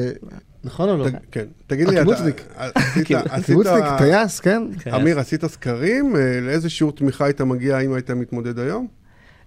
נכון 0.64 0.88
או 0.88 0.96
לא? 0.96 1.06
כן, 1.32 1.44
תגיד 1.66 1.88
לי, 1.88 1.94
אתה- 1.94 2.00
הקיבוצניק. 2.10 2.42
עשית, 2.56 3.10
עשית, 3.30 3.46
קיבוצניק, 3.46 3.84
טייס, 3.98 4.40
כן? 4.40 4.62
כן. 4.80 4.94
אמיר, 4.94 5.20
עשית 5.20 5.46
סקרים? 5.46 6.16
אה, 6.16 6.40
לאיזה 6.42 6.70
שיעור 6.70 6.92
תמיכה 6.92 7.24
היית 7.24 7.40
מגיע 7.40 7.78
אם 7.80 7.92
היית 7.92 8.10
מתמודד 8.10 8.58
היום? 8.58 8.86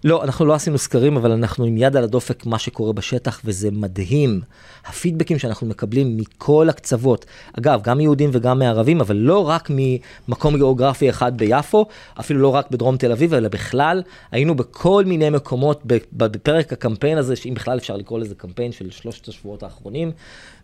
לא, 0.04 0.24
אנחנו 0.24 0.46
לא 0.46 0.54
עשינו 0.54 0.78
סקרים, 0.78 1.16
אבל 1.16 1.32
אנחנו 1.32 1.64
עם 1.64 1.76
יד 1.76 1.96
על 1.96 2.04
הדופק 2.04 2.46
מה 2.46 2.58
שקורה 2.58 2.92
בשטח, 2.92 3.40
וזה 3.44 3.70
מדהים. 3.70 4.40
הפידבקים 4.86 5.38
שאנחנו 5.38 5.66
מקבלים 5.66 6.16
מכל 6.16 6.68
הקצוות, 6.68 7.26
אגב, 7.58 7.80
גם 7.82 7.98
מיהודים 7.98 8.30
וגם 8.32 8.58
מערבים, 8.58 9.00
אבל 9.00 9.16
לא 9.16 9.48
רק 9.48 9.70
ממקום 9.70 10.56
גיאוגרפי 10.56 11.10
אחד 11.10 11.36
ביפו, 11.36 11.86
אפילו 12.20 12.40
לא 12.40 12.48
רק 12.48 12.70
בדרום 12.70 12.96
תל 12.96 13.12
אביב, 13.12 13.34
אלא 13.34 13.48
בכלל, 13.48 14.02
היינו 14.30 14.54
בכל 14.54 15.04
מיני 15.06 15.30
מקומות 15.30 15.82
בפרק 16.12 16.72
הקמפיין 16.72 17.18
הזה, 17.18 17.36
שאם 17.36 17.54
בכלל 17.54 17.78
אפשר 17.78 17.96
לקרוא 17.96 18.18
לזה 18.18 18.34
קמפיין 18.34 18.72
של 18.72 18.90
שלושת 18.90 19.28
השבועות 19.28 19.62
האחרונים, 19.62 20.12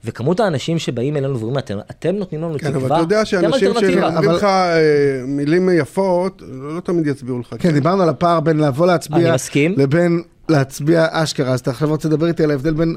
וכמות 0.05 0.41
האנשים 0.41 0.79
שבאים 0.79 1.17
אלינו 1.17 1.39
ואומרים, 1.39 1.59
אתם, 1.59 1.79
אתם 1.91 2.15
נותנים 2.15 2.43
לנו 2.43 2.59
כן, 2.59 2.71
תקווה, 2.71 2.87
אבל 2.87 2.95
אתה 2.95 3.03
יודע 3.03 3.17
אתם 3.21 3.27
שאנשים 3.27 3.69
אלטרנטיבה." 3.69 3.93
שאומרים 4.03 4.29
אבל- 4.29 4.35
לך 4.37 4.45
אה, 4.45 4.79
מילים 5.27 5.69
יפות, 5.79 6.43
לא 6.49 6.75
לא 6.77 6.81
תמיד 6.81 7.07
יצביעו 7.07 7.39
לך. 7.39 7.55
כן, 7.59 7.73
דיברנו 7.73 8.03
על 8.03 8.09
הפער 8.09 8.41
בין 8.41 8.59
לבוא 8.59 8.87
להצביע, 8.87 9.19
אני 9.27 9.35
מסכים. 9.35 9.75
לבין 9.77 10.23
להצביע 10.49 11.07
אשכרה, 11.11 11.53
אז 11.53 11.61
אתה 11.61 11.71
עכשיו 11.71 11.89
רוצה 11.89 12.09
לדבר 12.09 12.27
איתי 12.27 12.45
על 12.45 12.51
ההבדל 12.51 12.73
בין 12.75 12.97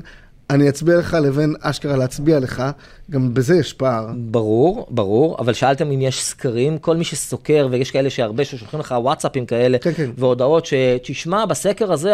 אני 0.50 0.70
אצביע 0.70 0.98
לך 0.98 1.18
לבין 1.24 1.56
אשכרה 1.62 1.98
להצביע 1.98 2.40
לך, 2.40 2.64
גם 3.12 3.34
בזה 3.34 3.56
יש 3.56 3.74
פער. 3.74 4.08
ברור, 4.18 4.88
ברור, 4.90 5.36
אבל 5.40 5.54
שאלתם 5.54 5.92
אם 5.92 6.02
יש 6.02 6.24
סקרים, 6.24 6.78
כל 6.78 6.98
מי 6.98 7.04
שסוקר, 7.04 7.68
ויש 7.72 7.92
כאלה 7.92 8.10
שהרבה 8.10 8.46
ששולחים 8.46 8.80
לך 8.80 8.96
וואטסאפים 8.98 9.46
כאלה, 9.46 9.78
כן, 9.78 9.92
כן. 9.94 10.10
והודעות 10.18 10.66
שתשמע, 10.66 11.46
בסקר 11.46 11.92
הזה, 11.94 12.14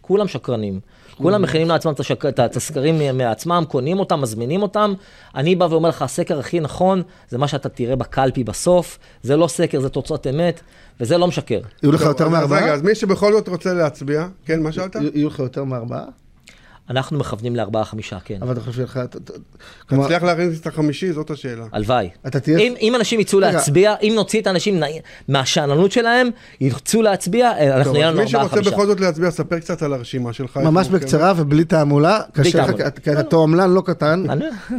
כולם 0.00 0.28
שקרנים. 0.28 0.80
כולם 1.16 1.42
מכינים 1.42 1.68
לעצמם 1.68 1.92
את 2.28 2.56
הסקרים 2.56 3.18
מעצמם, 3.18 3.64
קונים 3.68 3.98
אותם, 3.98 4.20
מזמינים 4.20 4.62
אותם. 4.62 4.94
אני 5.34 5.54
בא 5.54 5.66
ואומר 5.70 5.88
לך, 5.88 6.02
הסקר 6.02 6.38
הכי 6.38 6.60
נכון, 6.60 7.02
זה 7.28 7.38
מה 7.38 7.48
שאתה 7.48 7.68
תראה 7.68 7.96
בקלפי 7.96 8.44
בסוף, 8.44 8.98
זה 9.22 9.36
לא 9.36 9.46
סקר, 9.48 9.80
זה 9.80 9.88
תוצאות 9.88 10.26
אמת, 10.26 10.60
וזה 11.00 11.18
לא 11.18 11.26
משקר. 11.26 11.60
יהיו 11.82 11.92
לך 11.92 12.00
יותר 12.00 12.24
אז 12.24 12.30
רגע, 12.30 12.38
מארבעה? 12.38 12.72
אז 12.72 12.82
מי 12.82 12.94
שבכל 12.94 13.32
זאת 13.32 13.48
רוצה 13.48 13.74
להצביע, 13.74 14.26
כן, 14.44 14.62
מה 14.62 14.72
שאלת? 14.72 14.96
יהיו 15.14 15.28
לך 15.28 15.38
יותר 15.38 15.64
מארבעה? 15.64 16.04
אנחנו 16.90 17.18
מכוונים 17.18 17.56
לארבעה, 17.56 17.84
חמישה, 17.84 18.18
כן. 18.24 18.38
אבל 18.42 18.52
אתה 18.52 18.60
חושב 18.60 18.84
כלומר, 19.88 20.04
תצליח 20.04 20.22
להכניס 20.22 20.60
את 20.60 20.66
החמישי, 20.66 21.12
זאת 21.12 21.30
השאלה. 21.30 21.64
הלוואי. 21.72 22.08
אתה 22.26 22.40
תהיה... 22.40 22.58
אם, 22.58 22.74
אם 22.80 22.92
אנשים 22.96 23.20
יצאו 23.20 23.38
רגע. 23.38 23.50
להצביע, 23.52 23.94
אם 24.02 24.12
נוציא 24.14 24.40
את 24.40 24.46
האנשים 24.46 24.82
מהשאננות 25.28 25.92
שלהם, 25.92 26.28
יצאו 26.60 27.02
להצביע, 27.02 27.50
אה, 27.50 27.76
אנחנו 27.76 27.92
נהיה 27.92 28.10
לנו 28.10 28.16
מי 28.18 28.24
ארבעה, 28.24 28.48
שרוצה. 28.48 28.70
בכל 28.70 28.86
זאת 28.86 29.00
להצביע, 29.00 29.30
ספר 29.30 29.58
קצת 29.58 29.82
על 29.82 29.92
הרשימה 29.92 30.32
שלך. 30.32 30.56
ממש. 30.56 30.88
בקצרה 30.88 31.32
ובלי 31.36 31.64
תעמולה, 31.64 32.20
קשה 32.32 32.58
לך, 32.58 32.66
תעמולה. 32.66 32.90
כי- 32.90 33.12
אתה 33.12 33.22
תועמלן 33.22 33.70
לא 33.70 33.82
קטן. 33.86 34.24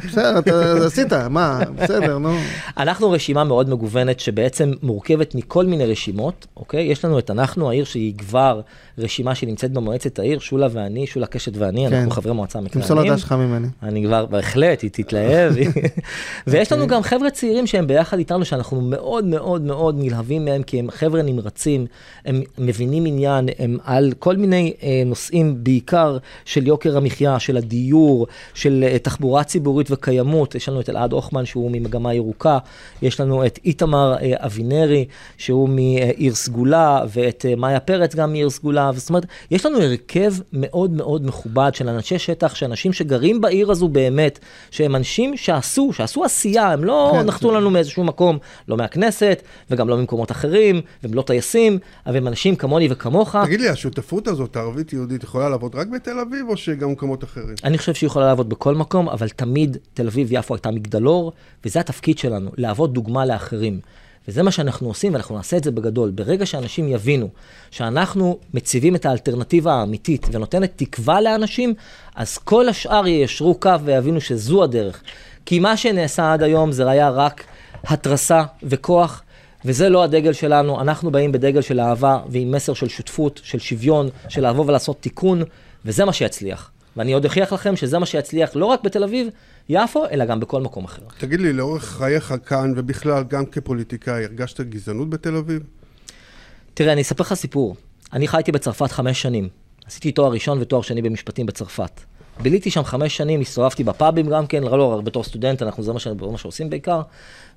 בסדר, 0.08 0.40
אתה 0.40 0.86
עשית, 0.86 1.14
מה, 1.14 1.60
בסדר, 1.76 2.18
נו. 2.18 2.38
אנחנו 2.78 3.12
רשימה 3.12 3.44
מאוד 3.44 3.70
מגוונת 3.70 4.20
שבעצם 4.20 4.72
מורכבת 4.84 5.36
מכל 5.36 5.66
מיני 5.66 5.86
רשימות, 5.86 6.48
אוקיי? 6.58 6.84
יש 6.84 7.06
לנו 7.06 7.20
את 7.20 7.32
אנחנו, 7.32 7.70
העיר 7.70 7.86
שהיא 7.86 8.18
כבר 8.18 8.62
רשימה 8.98 9.36
שנמצאת 9.36 9.72
במועצת 9.72 10.20
העיר, 10.20 10.40
שולה 10.40 10.68
ואני, 10.72 11.08
שולה 11.08 11.28
קשת 11.28 11.58
ואני, 11.58 11.88
אנחנו 12.00 12.12
חברי 12.12 12.34
מועצה 12.34 12.60
תמסור 12.60 12.96
מכהנים. 12.96 13.12
לדש 13.12 13.22
שלך 13.22 13.32
ממני. 13.32 13.68
אני 13.84 14.04
כבר, 14.04 14.26
בהחלט, 14.26 14.82
היא 14.82 14.90
תתלהב. 14.94 15.54
ויש 16.48 16.72
לנו 16.72 16.88
גם 16.88 17.04
חבר'ה 17.04 17.30
צעירים 17.30 17.68
שהם 17.68 17.88
ביחד 17.88 18.18
איתנו, 18.18 18.46
שאנחנו 18.46 18.82
מאוד 18.82 19.26
מאוד 19.26 19.62
מאוד 19.62 19.96
נלהבים 19.98 20.46
מהם, 20.46 20.64
כי 20.64 20.80
הם 20.80 20.92
חבר'ה 20.92 21.22
נמרצים, 21.22 21.86
הם 22.26 22.42
מבינים 22.58 23.06
עניין, 23.06 23.50
הם 23.60 23.78
על 23.84 24.14
כל 24.20 24.36
מיני 24.36 24.74
אה, 24.84 25.04
נושאים, 25.06 25.64
בעיקר 25.64 26.18
של 26.46 26.68
יוקר 26.68 26.98
המחיה, 26.98 27.40
של 27.40 27.58
הדיור, 27.58 28.28
של 28.54 28.86
אה, 28.88 29.00
תחבורה 29.00 29.44
ציבורית 29.44 29.92
וקיימות. 29.92 30.56
יש 30.56 30.70
לנו 30.70 30.80
את 30.80 30.90
אלעד 30.90 31.12
הוכמן, 31.12 31.46
שהוא 31.46 31.72
ממגמה 31.72 32.14
ירוקה, 32.14 32.58
יש 33.02 33.20
לנו 33.20 33.46
את 33.46 33.60
איתמר 33.66 34.16
אה, 34.22 34.34
אבינרי, 34.38 35.06
שהוא 35.38 35.70
מעיר 35.70 36.36
סגולה, 36.36 37.04
ואת 37.10 37.46
אה, 37.50 37.56
מאיה 37.56 37.80
פרץ 37.80 38.16
גם 38.16 38.32
מעיר 38.32 38.50
סגולה. 38.50 38.92
זאת 38.96 39.10
אומרת, 39.10 39.26
יש 39.52 39.66
לנו 39.66 39.82
הרכב 39.82 40.34
מאוד 40.54 40.92
מאוד 40.92 41.26
מכובד 41.26 41.72
של 41.76 41.85
אנשי 41.90 42.20
שטח, 42.20 42.56
שאנשים 42.56 42.94
שגרים 42.94 43.42
בעיר 43.42 43.72
הזו 43.72 43.88
באמת, 43.88 44.40
שהם 44.72 44.96
אנשים 44.96 45.38
שעשו, 45.38 45.94
שעשו 45.94 46.24
עשייה, 46.24 46.72
הם 46.72 46.84
לא 46.84 47.12
כן, 47.14 47.26
נחתו 47.26 47.52
לנו 47.52 47.70
מאיזשהו 47.70 48.04
מקום, 48.04 48.38
לא 48.68 48.78
מהכנסת, 48.78 49.42
וגם 49.72 49.90
לא 49.90 49.98
ממקומות 49.98 50.32
אחרים, 50.32 50.82
והם 51.04 51.14
לא 51.14 51.22
טייסים, 51.22 51.80
אבל 52.06 52.18
הם 52.18 52.28
אנשים 52.28 52.56
כמוני 52.56 52.88
וכמוך. 52.92 53.36
תגיד 53.46 53.62
לי, 53.62 53.70
השותפות 53.70 54.28
הזאת, 54.28 54.56
הערבית-יהודית, 54.56 55.24
יכולה 55.24 55.50
לעבוד 55.50 55.76
רק 55.76 55.88
בתל 55.88 56.20
אביב, 56.20 56.50
או 56.50 56.58
שגם 56.58 56.90
במקומות 56.90 57.24
אחרים? 57.24 57.56
אני 57.64 57.78
חושב 57.78 57.94
שהיא 57.94 58.08
יכולה 58.08 58.26
לעבוד 58.26 58.50
בכל 58.50 58.76
מקום, 58.76 59.10
אבל 59.10 59.30
תמיד 59.30 59.78
תל 59.94 60.08
אביב-יפו 60.08 60.56
הייתה 60.56 60.72
מגדלור, 60.72 61.32
וזה 61.66 61.80
התפקיד 61.80 62.18
שלנו, 62.18 62.52
להוות 62.58 62.94
דוגמה 62.94 63.26
לאחרים. 63.26 63.80
וזה 64.28 64.44
מה 64.44 64.52
שאנחנו 64.52 64.88
עושים, 64.88 65.14
ואנחנו 65.14 65.36
נעשה 65.38 65.58
את 65.58 65.64
זה 65.64 65.72
בגדול. 65.72 66.12
ברגע 66.12 66.46
שאנשים 66.46 66.88
יבינו 66.88 67.30
שאנחנו 67.72 68.38
מציבים 68.54 68.96
את 68.96 69.06
האלטרנטיבה 69.06 69.74
האמיתית 69.74 70.28
ונותנת 70.32 70.72
תקווה 70.76 71.22
לאנשים, 71.22 71.74
אז 72.16 72.38
כל 72.38 72.70
השאר 72.70 73.08
יישרו 73.08 73.56
קו 73.56 73.82
ויבינו 73.84 74.22
שזו 74.22 74.64
הדרך. 74.64 75.02
כי 75.46 75.60
מה 75.60 75.78
שנעשה 75.78 76.34
עד 76.34 76.44
היום 76.44 76.72
זה 76.72 76.90
היה 76.90 77.10
רק 77.10 77.44
התרסה 77.84 78.44
וכוח, 78.64 79.22
וזה 79.66 79.90
לא 79.90 80.04
הדגל 80.04 80.34
שלנו. 80.34 80.82
אנחנו 80.82 81.12
באים 81.12 81.32
בדגל 81.32 81.62
של 81.62 81.80
אהבה 81.80 82.20
ועם 82.30 82.52
מסר 82.52 82.74
של 82.74 82.88
שותפות, 82.88 83.42
של 83.44 83.60
שוויון, 83.60 84.10
של 84.30 84.48
לבוא 84.48 84.66
ולעשות 84.68 85.02
תיקון, 85.02 85.44
וזה 85.86 86.06
מה 86.06 86.14
שיצליח. 86.14 86.72
ואני 86.98 87.14
עוד 87.14 87.26
אוכיח 87.26 87.54
לכם 87.54 87.76
שזה 87.76 88.00
מה 88.00 88.06
שיצליח 88.06 88.56
לא 88.56 88.66
רק 88.66 88.84
בתל 88.84 89.04
אביב, 89.04 89.28
יפו, 89.70 90.06
אלא 90.12 90.26
גם 90.26 90.40
בכל 90.40 90.62
מקום 90.62 90.86
אחר. 90.86 91.02
תגיד 91.18 91.42
לי, 91.42 91.54
לאורך 91.54 91.84
חייך 91.84 92.34
כאן, 92.46 92.74
ובכלל, 92.76 93.24
גם 93.24 93.46
כפוליטיקאי, 93.46 94.24
הרגשת 94.24 94.62
גזענות 94.62 95.10
בתל 95.10 95.36
אביב? 95.36 95.62
תראה, 96.74 96.94
אני 96.94 97.02
אספר 97.02 97.24
לך 97.24 97.34
סיפור. 97.34 97.76
אני 98.14 98.28
חייתי 98.28 98.52
בצרפת 98.52 98.92
חמש 98.92 99.22
שנים. 99.22 99.50
עשיתי 99.88 100.12
תואר 100.12 100.32
ראשון 100.32 100.58
ותואר 100.62 100.82
שני 100.82 101.02
במשפטים 101.02 101.46
בצרפת. 101.46 102.02
ביליתי 102.40 102.72
שם 102.72 102.84
חמש 102.84 103.18
שנים, 103.18 103.42
הסתובבתי 103.42 103.84
בפאבים 103.84 104.30
גם 104.30 104.48
כן, 104.48 104.64
לא, 104.64 104.78
לא, 104.78 105.02
בתור 105.04 105.24
סטודנט, 105.24 105.62
אנחנו, 105.62 105.84
זה 105.84 105.94
מה, 105.94 106.00
ש... 106.00 106.08
מה 106.32 106.38
שעושים 106.38 106.70
בעיקר. 106.70 107.02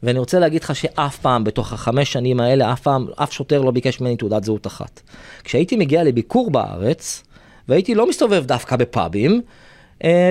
ואני 0.03 0.19
רוצה 0.19 0.39
להגיד 0.39 0.63
לך 0.63 0.77
שאף 0.77 1.19
פעם, 1.19 1.45
בתוך 1.45 1.73
החמש 1.73 2.13
שנים 2.13 2.41
האלה, 2.41 2.73
אף 2.73 2.81
פעם, 2.81 3.07
אף 3.17 3.33
שוטר 3.33 3.63
לא 3.63 3.71
ביקש 3.71 4.01
ממני 4.01 4.17
תעודת 4.17 4.45
זהות 4.45 4.67
אחת. 4.67 5.01
כשהייתי 5.45 5.77
מגיע 5.77 6.05
לביקור 6.05 6.51
בארץ, 6.51 7.23
והייתי 7.69 7.95
לא 7.95 8.09
מסתובב 8.09 8.45
דווקא 8.47 8.77
בפאבים, 8.77 9.43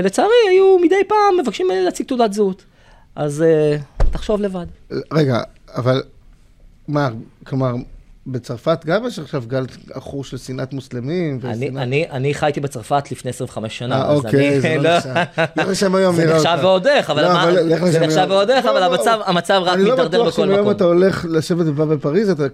לצערי, 0.04 0.30
היו 0.50 0.78
מדי 0.82 1.04
פעם 1.08 1.38
מבקשים 1.42 1.68
ממני 1.68 1.86
להציג 1.86 2.08
תעודת 2.08 2.34
זהות. 2.34 2.66
אז 3.16 3.42
אה, 3.42 3.78
תחשוב 4.12 4.42
לבד. 4.42 4.66
רגע, 5.12 5.42
אבל 5.76 6.04
מה, 6.88 7.10
כלומר, 7.44 7.74
בצרפת 8.32 8.86
גם 8.86 9.06
יש 9.08 9.20
עכשיו 9.20 9.44
גל 9.48 9.66
עכור 9.94 10.24
של 10.24 10.38
שנאת 10.38 10.74
מוסלמים? 10.74 11.40
אני, 11.44 11.70
אני, 11.70 12.06
אני 12.12 12.34
חייתי 12.34 12.60
בצרפת 12.60 13.12
לפני 13.12 13.30
25 13.30 13.78
שנה. 13.78 13.96
אה, 14.02 14.10
אז 14.12 14.18
אוקיי, 14.26 14.50
אני- 14.50 14.62
זה 14.62 14.76
לא 14.80 14.98
נחשב. 14.98 15.10
לך 15.58 15.68
לשם 15.68 15.96
היום, 15.96 16.16
זה 16.16 16.26
נראה 16.26 16.36
נחשב 16.38 16.50
אותך. 16.50 16.64
ועוד 16.64 16.88
איך, 16.88 17.10
אבל 17.10 17.22
לא, 17.22 17.90
זה 17.92 18.00
נחשב. 18.00 18.26
ועוד 18.30 18.50
איך, 18.50 18.66
אבל 18.66 18.80
לא, 18.80 18.88
לא. 18.88 18.96
המצב- 18.96 19.20
המצב 19.26 19.62
רק 19.66 19.74
אני 19.74 19.84
לא 19.84 19.90
מידרדר 19.92 20.20
בטוח 20.22 20.34
בכל 20.34 20.42
שאם 20.42 20.52
היום 20.52 20.60
מקום. 20.62 20.72
אתה 20.72 20.84
הולך 20.84 21.26
לשבת 21.30 21.66
בבא 21.66 21.86
בפריז, 21.86 22.30
אתה- 22.30 22.46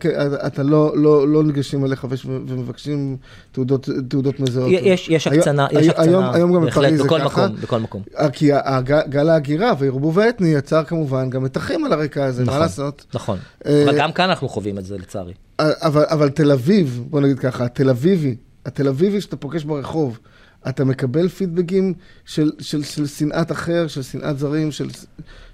אתה 0.48 0.64
לא- 0.64 0.92
לא 0.98 1.28
לא 1.28 1.44
ניגשים 1.44 1.86
אליך 1.86 2.06
ומבקשים 2.48 3.18
תעודות 3.52 4.40
מזהות. 4.40 4.70
יש, 4.72 5.28
הקצנה, 5.28 5.68
יש 5.72 5.88
הקצנה, 5.88 6.32
היום- 6.34 6.54
גם 6.56 6.66
בפריז 6.66 6.98
זה 6.98 7.04
בכל 7.04 7.20
ככה. 7.20 7.48
מקום, 7.48 7.62
בכל 7.62 7.80
מקום. 7.80 8.02
אה, 8.20 8.30
כי 8.30 8.50
גל 9.10 9.30
ההגירה 9.30 9.74
והערבוב 9.80 10.20
האתני 10.20 10.48
יצר 10.48 10.84
כמובן 10.84 11.30
גם 11.30 11.44
מתחים 11.44 11.86
על 11.86 11.94
הרקע 11.94 12.26
הזה, 12.26 12.44
מה 12.44 12.48
נכון. 12.52 12.62
לעשות? 12.62 13.06
נכון. 13.14 13.38
אה, 13.66 13.84
אבל 13.84 13.98
גם 13.98 14.12
כאן 14.12 14.30
אנחנו 14.30 14.50
חווים 14.50 14.78
את 14.78 14.86
זה, 14.86 14.98
לצערי. 14.98 15.34
אבל, 15.60 16.04
אבל 16.10 16.30
תל 16.30 16.52
אביב, 16.52 17.04
בוא 17.10 17.22
נגיד 17.22 17.40
ככה, 17.40 17.66
התל 17.66 17.90
אביבי, 17.90 18.36
התל 18.66 18.88
אביבי 18.88 19.22
שאתה 19.22 19.36
פוגש 19.36 19.64
ברחוב, 19.64 20.20
אתה 20.70 20.86
מקבל 20.86 21.30
פידבקים 21.30 21.94
של, 22.26 22.52
של, 22.60 22.84
של 22.84 23.08
שנאת 23.08 23.52
אחר, 23.52 23.88
של 23.88 24.02
שנאת 24.02 24.40
זרים, 24.40 24.72
של... 24.72 24.88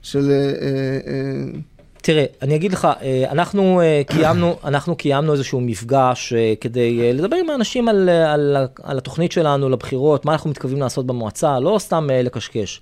של 0.01 0.31
אה, 0.31 0.35
אה, 0.35 0.99
אה, 1.07 1.59
תראה, 2.01 2.25
אני 2.41 2.55
אגיד 2.55 2.71
לך, 2.71 2.87
אה, 3.01 3.25
אנחנו 3.31 3.81
אה, 3.81 4.01
קיימנו, 4.07 4.55
אנחנו 4.63 4.95
קיימנו 4.95 5.33
איזשהו 5.33 5.61
מפגש 5.61 6.33
אה, 6.33 6.53
כדי 6.61 7.13
לדבר 7.13 7.35
עם 7.35 7.49
האנשים 7.49 7.89
על, 7.89 8.09
על, 8.09 8.57
על 8.83 8.97
התוכנית 8.97 9.31
שלנו 9.31 9.69
לבחירות, 9.69 10.25
מה 10.25 10.31
אנחנו 10.31 10.49
מתכוונים 10.49 10.79
לעשות 10.79 11.05
במועצה, 11.05 11.59
לא 11.59 11.77
סתם 11.79 12.07
לקשקש. 12.11 12.81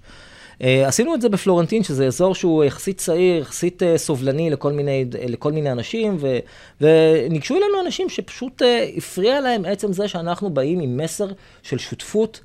אה, 0.61 0.87
עשינו 0.87 1.15
את 1.15 1.21
זה 1.21 1.29
בפלורנטין, 1.29 1.83
שזה 1.83 2.07
אזור 2.07 2.35
שהוא 2.35 2.63
יחסית 2.63 2.97
צעיר, 2.97 3.41
יחסית 3.41 3.83
אה, 3.83 3.97
סובלני 3.97 4.49
לכל 4.49 4.71
מיני, 4.71 5.05
לכל 5.27 5.51
מיני 5.51 5.71
אנשים, 5.71 6.17
ו, 6.19 6.37
וניגשו 6.81 7.55
אלינו 7.55 7.81
אנשים 7.85 8.09
שפשוט 8.09 8.61
אה, 8.61 8.89
הפריע 8.97 9.41
להם 9.41 9.65
עצם 9.65 9.93
זה 9.93 10.07
שאנחנו 10.07 10.49
באים 10.49 10.79
עם 10.79 10.97
מסר 10.97 11.27
של 11.63 11.77
שותפות. 11.77 12.39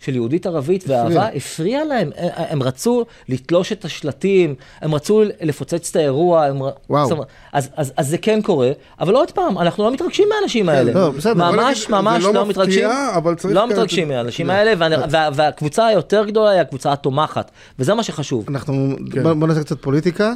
של 0.00 0.14
יהודית 0.14 0.46
ערבית 0.46 0.84
ואהבה, 0.88 1.28
הפריע 1.28 1.84
להם, 1.84 2.10
הם, 2.16 2.62
רצו 2.62 3.04
לתלוש 3.28 3.72
את 3.72 3.84
השלטים, 3.84 4.54
הם 4.80 4.94
רצו 4.94 5.22
לפוצץ 5.40 5.90
את 5.90 5.96
האירוע, 5.96 6.44
הם... 6.44 6.60
וואו. 6.90 7.24
אז, 7.52 7.68
אז, 7.76 7.92
אז 7.96 8.08
זה 8.08 8.18
כן 8.18 8.42
קורה, 8.42 8.70
אבל 9.00 9.14
עוד 9.14 9.30
פעם, 9.30 9.58
אנחנו 9.58 9.84
לא 9.84 9.92
מתרגשים 9.92 10.28
מהאנשים 10.28 10.68
האלה. 10.68 10.92
לא, 10.92 11.10
בסדר. 11.10 11.34
ממש, 11.34 11.88
ממש 11.88 12.22
זה 12.22 12.28
לא 12.28 12.34
לא 12.34 12.46
מפתיע, 12.46 12.62
מתרגשים. 12.62 12.88
אבל 13.16 13.34
צריך 13.34 13.54
לא 13.54 13.60
כן- 13.60 13.68
מתרגשים 13.72 14.08
מהאנשים 14.08 14.50
האלה, 14.50 14.72
וה, 14.78 15.06
וה, 15.10 15.28
והקבוצה 15.34 15.86
היותר 15.86 16.24
גדולה 16.24 16.50
היא 16.50 16.60
הקבוצה 16.60 16.92
התומכת, 16.92 17.50
וזה 17.78 17.94
מה 17.94 18.02
שחשוב. 18.02 18.44
אנחנו, 18.48 18.96
כן. 19.12 19.22
בוא 19.38 19.48
נעשה 19.48 19.60
קצת 19.60 19.82
פוליטיקה. 19.82 20.32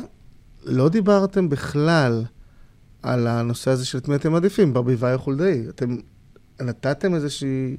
לא 0.64 0.88
דיברתם 0.88 1.48
בכלל 1.48 2.24
על 3.02 3.26
הנושא 3.26 3.70
הזה 3.70 3.86
של 3.86 3.98
את 3.98 4.08
מי 4.08 4.14
אתם 4.14 4.32
מעדיפים, 4.32 4.72
ברביבאי 4.72 5.14
או 5.14 5.18
חולדאי. 5.18 5.62
אתם 5.68 5.96
נתתם 6.60 7.14
איזושהי... 7.14 7.76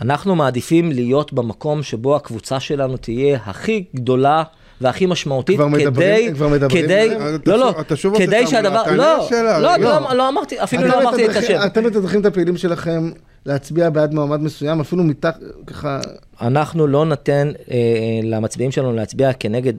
אנחנו 0.00 0.36
מעדיפים 0.36 0.92
להיות 0.92 1.32
במקום 1.32 1.82
שבו 1.82 2.16
הקבוצה 2.16 2.60
שלנו 2.60 2.96
תהיה 2.96 3.38
הכי 3.44 3.84
גדולה. 3.96 4.42
והכי 4.80 5.06
משמעותית, 5.06 5.56
כבר 5.56 5.66
מדברים- 5.68 6.26
כדי, 6.26 6.34
כבר 6.34 6.48
מדברים 6.48 6.84
כדי? 6.84 7.16
אתה 7.34 7.50
לא, 7.50 7.58
לא, 7.58 7.80
אתה 7.80 7.96
שוב 7.96 8.12
עושה 8.14 8.26
כדי 8.26 8.46
שהדבר, 8.46 8.82
לא, 8.92 9.18
לשאלה, 9.26 9.58
לא, 9.58 9.72
רגע. 9.72 10.00
לא, 10.00 10.14
לא 10.16 10.28
אמרתי, 10.28 10.62
אפילו 10.62 10.88
לא 10.88 11.02
אמרתי 11.02 11.26
את 11.26 11.36
השם. 11.36 11.60
אתם 11.66 11.84
מתדרכים 11.84 12.20
את 12.20 12.26
הפעילים 12.26 12.56
שלכם 12.56 13.10
להצביע 13.46 13.90
בעד 13.90 14.14
מועמד 14.14 14.40
מסוים, 14.40 14.80
אפילו 14.80 15.04
מתחת, 15.04 15.40
ככה... 15.66 16.00
אנחנו 16.40 16.86
לא 16.86 17.06
ניתן 17.06 17.52
אה, 17.70 17.76
למצביעים 18.22 18.70
שלנו 18.70 18.92
להצביע 18.92 19.32
כנגד, 19.32 19.72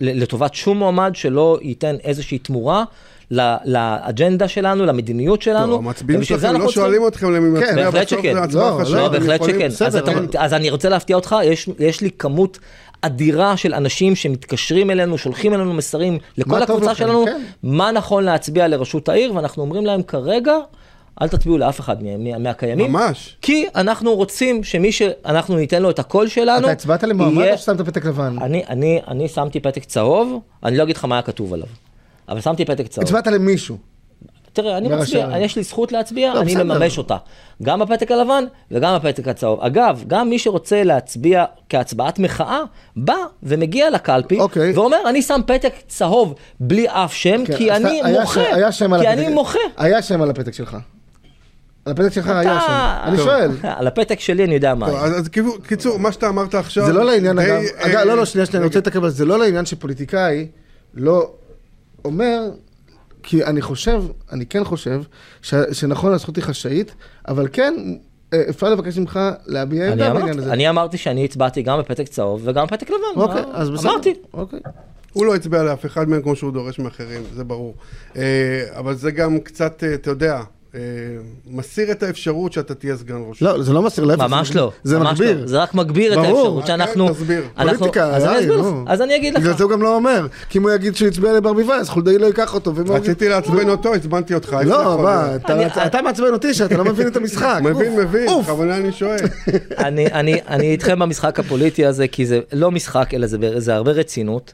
לטובת 0.00 0.54
שום 0.54 0.78
מועמד 0.78 1.10
שלא 1.14 1.58
ייתן 1.62 1.96
איזושהי 2.04 2.38
תמורה 2.38 2.84
לאג'נדה 3.64 4.48
שלנו, 4.48 4.86
למדיניות 4.86 5.42
שלנו. 5.42 5.72
לא, 5.72 5.76
המצביעים 5.76 6.24
שלכם 6.24 6.60
לא 6.60 6.70
שואלים 6.70 7.06
אתכם 7.06 7.34
למי 7.34 7.60
כן, 7.60 7.66
מצביע, 7.68 7.90
בהחלט 7.90 8.12
בסוף. 8.12 8.22
זה 8.32 8.42
הצבעה 8.42 8.70
לא, 8.70 8.84
חשאית. 8.84 8.96
לא, 8.96 9.06
הם 9.06 9.12
בהחלט 9.12 9.42
שכן. 9.44 9.68
אז, 10.38 10.54
אני 10.54 10.70
רוצה 10.70 10.88
להפתיע 10.88 11.16
אותך, 11.16 11.36
יש, 11.78 12.00
לי 12.00 12.10
כמות 12.18 12.58
אדירה 13.02 13.56
של 13.56 13.74
אנשים 13.74 14.14
שמתקשרים 14.14 14.90
אלינו, 14.90 15.18
שולחים 15.18 15.54
אלינו 15.54 15.72
מסרים 15.74 16.18
לכל 16.38 16.62
הקבוצה 16.62 16.94
שלנו, 16.94 17.24
כן. 17.24 17.40
מה 17.62 17.92
נכון 17.92 18.24
להצביע 18.24 18.68
לראשות 18.68 19.08
העיר, 19.08 19.34
ואנחנו 19.34 19.62
אומרים 19.62 19.86
להם 19.86 20.02
כרגע, 20.02 20.54
אל 21.22 21.28
תצביעו 21.28 21.58
לאף 21.58 21.80
אחד 21.80 22.02
מה, 22.02 22.16
מה, 22.16 22.38
מהקיימים. 22.38 22.92
ממש. 22.92 23.36
כי 23.42 23.66
אנחנו 23.74 24.14
רוצים 24.14 24.64
שמי 24.64 24.92
שאנחנו 24.92 25.56
ניתן 25.56 25.82
לו 25.82 25.90
את 25.90 25.98
הקול 25.98 26.28
שלנו, 26.28 26.64
אתה 26.64 26.72
הצבעת 26.72 27.02
למועמד 27.02 27.42
יהיה- 27.42 27.52
או 27.52 27.58
ששמת 27.58 27.80
פתק 27.80 28.04
לבן? 28.04 28.36
אני, 28.42 28.62
אני, 28.68 29.00
אני 29.08 29.28
שמתי 29.28 29.60
פתק 29.60 29.84
צהוב, 29.84 30.40
אני 30.64 30.76
לא 30.76 30.82
אגיד 30.82 30.96
לך 30.96 31.04
מה 31.04 31.14
היה 31.14 31.22
כתוב 31.22 31.54
עליו, 31.54 31.66
אבל 32.28 32.40
שמתי 32.40 32.64
פתק 32.64 32.86
צהוב. 32.86 33.04
הצבעת 33.04 33.26
למישהו. 33.26 33.76
תראה, 34.52 34.78
אני 34.78 34.88
מצביע, 34.88 35.24
הערים. 35.26 35.44
יש 35.44 35.56
לי 35.56 35.62
זכות 35.62 35.92
להצביע, 35.92 36.34
לא, 36.34 36.40
אני 36.40 36.50
בסדר. 36.54 36.64
מממש 36.64 36.98
אותה. 36.98 37.16
גם 37.62 37.80
בפתק 37.80 38.10
הלבן 38.10 38.44
וגם 38.70 38.96
בפתק 38.98 39.28
הצהוב. 39.28 39.60
אגב, 39.60 40.04
גם 40.06 40.30
מי 40.30 40.38
שרוצה 40.38 40.82
להצביע 40.82 41.44
כהצבעת 41.68 42.18
מחאה, 42.18 42.60
בא 42.96 43.14
ומגיע 43.42 43.90
לקלפי, 43.90 44.40
אוקיי. 44.40 44.72
ואומר, 44.72 44.96
אני 45.08 45.22
שם 45.22 45.40
פתק 45.46 45.72
צהוב 45.88 46.34
בלי 46.60 46.86
אף 46.88 47.14
שם, 47.14 47.44
כן, 47.46 47.56
כי 47.56 47.70
אני 47.72 48.00
היה 48.04 48.20
מוחה. 48.20 48.40
ש- 48.44 48.52
היה 48.52 48.72
שם 48.72 48.92
על 48.92 49.00
כי 49.00 49.06
הפתק. 49.08 49.18
אני 49.24 49.34
מוחה. 49.34 49.58
היה 49.76 50.02
שם 50.02 50.22
על 50.22 50.30
הפתק 50.30 50.52
שלך. 50.54 50.76
על 51.84 51.92
הפתק 51.92 52.12
שלך 52.12 52.28
היה 52.28 52.60
שם. 52.66 53.08
אני 53.08 53.16
טוב. 53.16 53.26
שואל. 53.26 53.50
על 53.78 53.86
הפתק 53.86 54.20
שלי 54.20 54.44
אני 54.44 54.54
יודע 54.54 54.74
מה. 54.74 54.86
אז 54.86 55.18
אז 55.20 55.28
קיצור- 55.28 55.58
קיצור, 55.66 55.98
מה 55.98 56.12
שאתה 56.12 56.28
אמרת 56.28 56.54
עכשיו... 56.54 56.86
זה 56.86 56.92
לא 56.92 57.04
לעניין, 57.04 57.38
אה, 57.38 57.60
אגב, 57.78 58.00
לא, 58.06 58.16
לא, 58.16 58.24
שנייה, 58.24 58.46
שנייה, 58.46 58.58
אני 58.60 58.66
רוצה 58.66 58.78
להתעכב 58.78 59.04
על 59.04 59.10
זה, 59.10 59.16
זה 59.16 59.24
לא 59.24 59.38
לעניין 59.38 59.66
שפוליטיקאי 59.66 60.46
לא 60.94 61.30
אומר, 62.06 62.50
כי 63.22 63.44
אני 63.44 63.62
חושב, 63.62 64.02
אני 64.32 64.46
כן 64.46 64.64
חושב, 64.64 65.02
ש- 65.42 65.54
שנכון, 65.72 66.12
הזכות 66.12 66.36
היא 66.36 66.44
חשאית, 66.44 66.94
אבל 67.28 67.48
כן, 67.52 67.74
אה, 68.32 68.42
אפשר 68.50 68.70
לבקש 68.70 68.98
ממך 68.98 69.20
להביע 69.46 69.82
אני 69.84 69.92
עמדה 69.92 70.04
בעניין 70.04 70.22
אמרתי- 70.26 70.38
הזה. 70.42 70.52
אני 70.52 70.68
אמרתי 70.68 70.96
שאני 70.98 71.24
הצבעתי 71.24 71.62
גם 71.62 71.78
בפתק 71.78 72.08
צהוב 72.08 72.40
וגם 72.44 72.66
בפתק 72.66 72.90
לבן. 72.90 73.20
אוקיי, 73.20 73.42
מה- 73.42 73.54
אז 73.54 73.70
בסדר. 73.70 73.90
אמרתי. 73.90 74.14
אוקיי. 74.34 74.60
הוא 75.12 75.26
לא 75.26 75.34
הצביע 75.34 75.62
לאף 75.62 75.86
אחד 75.86 76.08
מהם 76.08 76.22
כמו 76.22 76.36
שהוא 76.36 76.52
דורש 76.52 76.78
מאחרים, 76.78 77.22
זה 77.34 77.44
ברור. 77.44 77.74
אה, 78.16 78.22
אבל 78.78 78.94
זה 78.94 79.10
גם 79.10 79.38
קצת, 79.40 79.84
אה, 79.84 79.94
אתה 79.94 80.10
יודע, 80.10 80.40
מסיר 81.50 81.90
את 81.90 82.02
האפשרות 82.02 82.52
שאתה 82.52 82.74
תהיה 82.74 82.96
סגן 82.96 83.16
ראש. 83.28 83.42
לא, 83.42 83.62
זה 83.62 83.72
לא 83.72 83.82
מסיר, 83.82 84.04
להפך. 84.04 84.20
ממש 84.22 84.48
זה- 84.52 84.58
לא, 84.58 84.72
זה 84.84 84.98
ממש 84.98 85.20
מגביר. 85.20 85.40
לא. 85.40 85.46
זה 85.46 85.62
רק 85.62 85.74
מגביר 85.74 86.12
את 86.12 86.18
ברור. 86.18 86.38
האפשרות 86.38 86.66
שאנחנו... 86.66 87.06
כן, 87.08 87.12
תסביר. 87.12 87.42
אנחנו- 87.58 87.78
פוליטיקה, 87.78 88.16
אז 88.16 88.24
אני 88.24 88.38
אסביר 88.38 88.56
לך, 88.56 88.64
נו. 88.66 88.84
אז 88.86 89.02
אני 89.02 89.16
אגיד 89.16 89.34
לך. 89.34 89.40
בגלל 89.42 89.56
זה 89.56 89.64
הוא 89.64 89.70
גם 89.72 89.82
לא 89.82 89.94
אומר, 89.96 90.26
כי 90.48 90.58
אם 90.58 90.62
הוא 90.62 90.70
יגיד 90.70 90.96
שהוא 90.96 91.08
הצביע 91.08 91.32
לברביבאי, 91.32 91.76
אז 91.76 91.88
חולדאי 91.88 92.18
לא 92.18 92.26
ייקח 92.26 92.54
אותו. 92.54 92.72
רציתי 92.88 93.28
לעצבן 93.28 93.68
אותו, 93.68 93.94
עצבנתי 93.94 94.34
אותך. 94.34 94.56
לא, 94.64 94.98
מה? 95.02 95.36
אתה- 95.86 96.02
מעצבן 96.02 96.32
אותי 96.32 96.54
שאתה 96.54 96.76
לא 96.76 96.84
מבין 96.84 97.06
את 97.06 97.16
המשחק. 97.16 97.58
מבין, 97.64 97.96
מבין. 98.00 98.26
בכוונה 98.42 98.76
אני 98.76 98.92
שואל. 98.92 99.18
אני, 99.86 100.06
אני, 100.06 100.40
אני 100.48 100.72
איתכם 100.72 100.98
במשחק 100.98 101.40
הפוליטי 101.40 101.86
הזה, 101.86 102.08
כי 102.08 102.26
זה 102.26 102.40
לא 102.52 102.70
משחק, 102.70 103.14
אלא 103.14 103.26
זה, 103.26 103.36
זה 103.56 103.74
הרבה 103.74 103.92
רצינות. 103.92 104.52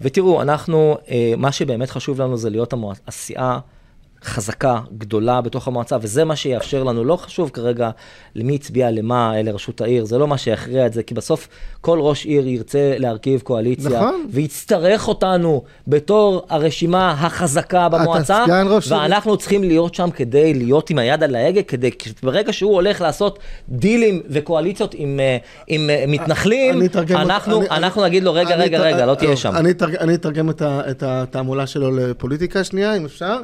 ותראו, 0.00 0.42
אנחנו, 0.42 0.96
אה, 1.10 1.34
מה 1.36 1.52
שבאמת 1.52 1.90
חשוב 1.90 2.20
לנו 2.20 2.36
זה 2.36 2.50
להיות 2.50 2.72
המוע... 2.72 2.94
הסיעה 3.08 3.58
חזקה, 4.24 4.80
גדולה 4.98 5.40
בתוך 5.40 5.68
המועצה, 5.68 5.96
וזה 6.02 6.24
מה 6.24 6.36
שיאפשר 6.36 6.82
לנו. 6.82 7.04
לא 7.04 7.16
חשוב 7.16 7.50
כרגע 7.50 7.90
למי 8.34 8.54
הצביע 8.54 8.90
למה, 8.90 9.32
לראשות 9.44 9.80
העיר, 9.80 10.04
זה 10.04 10.18
לא 10.18 10.26
מה 10.28 10.38
שיכריע 10.38 10.86
את 10.86 10.92
זה, 10.92 11.02
כי 11.02 11.14
בסוף 11.14 11.48
כל 11.80 11.98
ראש 12.00 12.24
עיר 12.26 12.46
ירצה 12.48 12.94
להרכיב 12.98 13.40
קואליציה, 13.40 13.90
נכון. 13.90 14.26
ויצטרך 14.30 15.08
אותנו 15.08 15.62
בתור 15.88 16.46
הרשימה 16.48 17.10
החזקה 17.10 17.88
במועצה. 17.88 18.44
ואנחנו 19.02 19.36
צריכים 19.36 19.64
להיות 19.64 19.94
שם 19.94 20.10
כדי 20.10 20.54
להיות 20.54 20.90
עם 20.90 20.98
היד 20.98 21.22
על 21.22 21.34
ההגה, 21.34 21.62
כדי, 21.62 21.90
ברגע 22.22 22.52
שהוא 22.52 22.74
הולך 22.74 23.00
לעשות 23.00 23.38
דילים 23.68 24.20
וקואליציות 24.30 24.94
עם, 24.98 25.20
אה, 25.20 25.36
עם 25.66 25.90
אה, 25.90 26.04
מתנחלים, 26.08 26.76
אני 26.76 26.86
אתרגם 26.86 27.20
אותה- 27.20 27.34
אנחנו, 27.34 27.60
אני- 27.60 27.68
אנחנו 27.70 28.02
נגיד 28.04 28.22
לו, 28.24 28.32
רגע, 28.32 28.56
רגע, 28.56 28.78
רגע, 28.80 29.06
לא 29.06 29.14
תהיה 29.14 29.36
שם. 29.36 29.56
אני 29.56 29.70
אתרג- 29.70 29.96
אני 29.96 30.14
אתרגם 30.14 30.50
את 30.60 31.02
התעמולה 31.06 31.66
שלו 31.66 31.90
לפוליטיקה 31.96 32.64
שנייה, 32.64 32.96
אם 32.96 33.04
אפשר. 33.04 33.36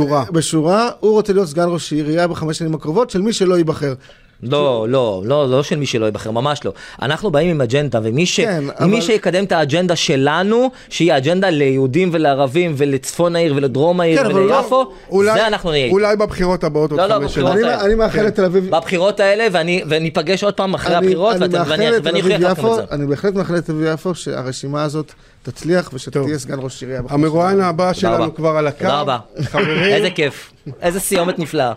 בשורה. 0.00 0.24
בשורה, 0.32 0.90
הוא 1.00 1.12
רוצה 1.12 1.32
להיות 1.32 1.48
סגן 1.48 1.66
ראש 1.68 1.92
עירייה 1.92 2.28
בחמש 2.28 2.58
שנים 2.58 2.74
הקרובות 2.74 3.10
של 3.10 3.22
מי 3.22 3.32
שלא 3.32 3.58
ייבחר. 3.58 3.94
לא, 4.42 4.86
לא, 4.88 5.22
לא, 5.24 5.50
לא 5.50 5.62
של 5.62 5.76
מי 5.76 5.86
שלא 5.86 6.04
ייבחר, 6.06 6.30
ממש 6.30 6.60
לא. 6.64 6.72
אנחנו 7.02 7.30
באים 7.30 7.50
עם 7.50 7.60
אג'נדה, 7.60 8.00
ומי 8.02 8.26
ש... 8.26 8.40
כן, 8.40 8.64
אבל- 8.78 9.00
שיקדם 9.00 9.44
את 9.44 9.52
האג'נדה 9.52 9.96
שלנו, 9.96 10.70
שהיא 10.88 11.16
אג'נדה 11.16 11.50
ליהודים 11.50 12.08
ולערבים 12.12 12.74
ולצפון 12.76 13.36
העיר 13.36 13.52
ולדרום 13.56 14.00
העיר 14.00 14.22
כן, 14.22 14.30
לא- 14.30 14.34
וליפו, 14.56 14.84
אולי- 15.10 15.32
זה 15.34 15.46
אנחנו 15.46 15.70
נהיה. 15.70 15.90
אולי 15.90 16.16
בבחירות 16.16 16.64
הבאות 16.64 16.90
עוד 16.90 17.00
לא, 17.00 17.06
לא, 17.06 17.14
חמש 17.14 17.34
שנים. 17.34 17.46
אני-. 17.46 17.74
אני 17.74 17.94
מאחל 17.94 18.22
לתל 18.22 18.44
אביב... 18.44 18.70
בבחירות 18.70 19.20
האלה, 19.20 19.46
ואני, 19.52 19.82
וניפגש 19.88 20.44
עוד 20.44 20.54
פעם 20.54 20.74
אחרי 20.74 20.96
אני- 20.96 21.06
הבחירות, 21.06 21.36
אני 21.36 21.48
מאחל 21.58 21.70
ואני 22.04 22.20
אוכיח 22.20 22.40
לכם 22.40 22.66
את 22.66 22.74
זה. 22.76 22.82
אני 22.90 23.06
בהחלט 23.06 23.34
מאחל 23.34 23.54
לתל 23.54 23.72
אביב 23.72 23.86
יפו 23.94 24.14
שהרשימה 24.14 24.82
הזאת 24.82 25.12
תצליח 25.42 25.90
ושאתה 25.92 26.10
טוב. 26.18 26.26
תהיה 26.26 26.38
סגן 26.38 26.56
ראש 26.60 26.82
עירייה. 26.82 27.00
המרואיין 27.08 27.60
הבא 27.60 27.92
שלנו. 27.92 28.34
כבר 28.34 28.56
על 28.56 28.66
הקו. 28.66 28.78
תודה 28.78 29.00
רבה. 29.00 29.18
חברים, 29.42 29.82
איזה 29.82 30.10
כיף. 30.10 30.50
איזה 30.80 31.00
סיומת 31.00 31.38
נפלאה. 31.38 31.72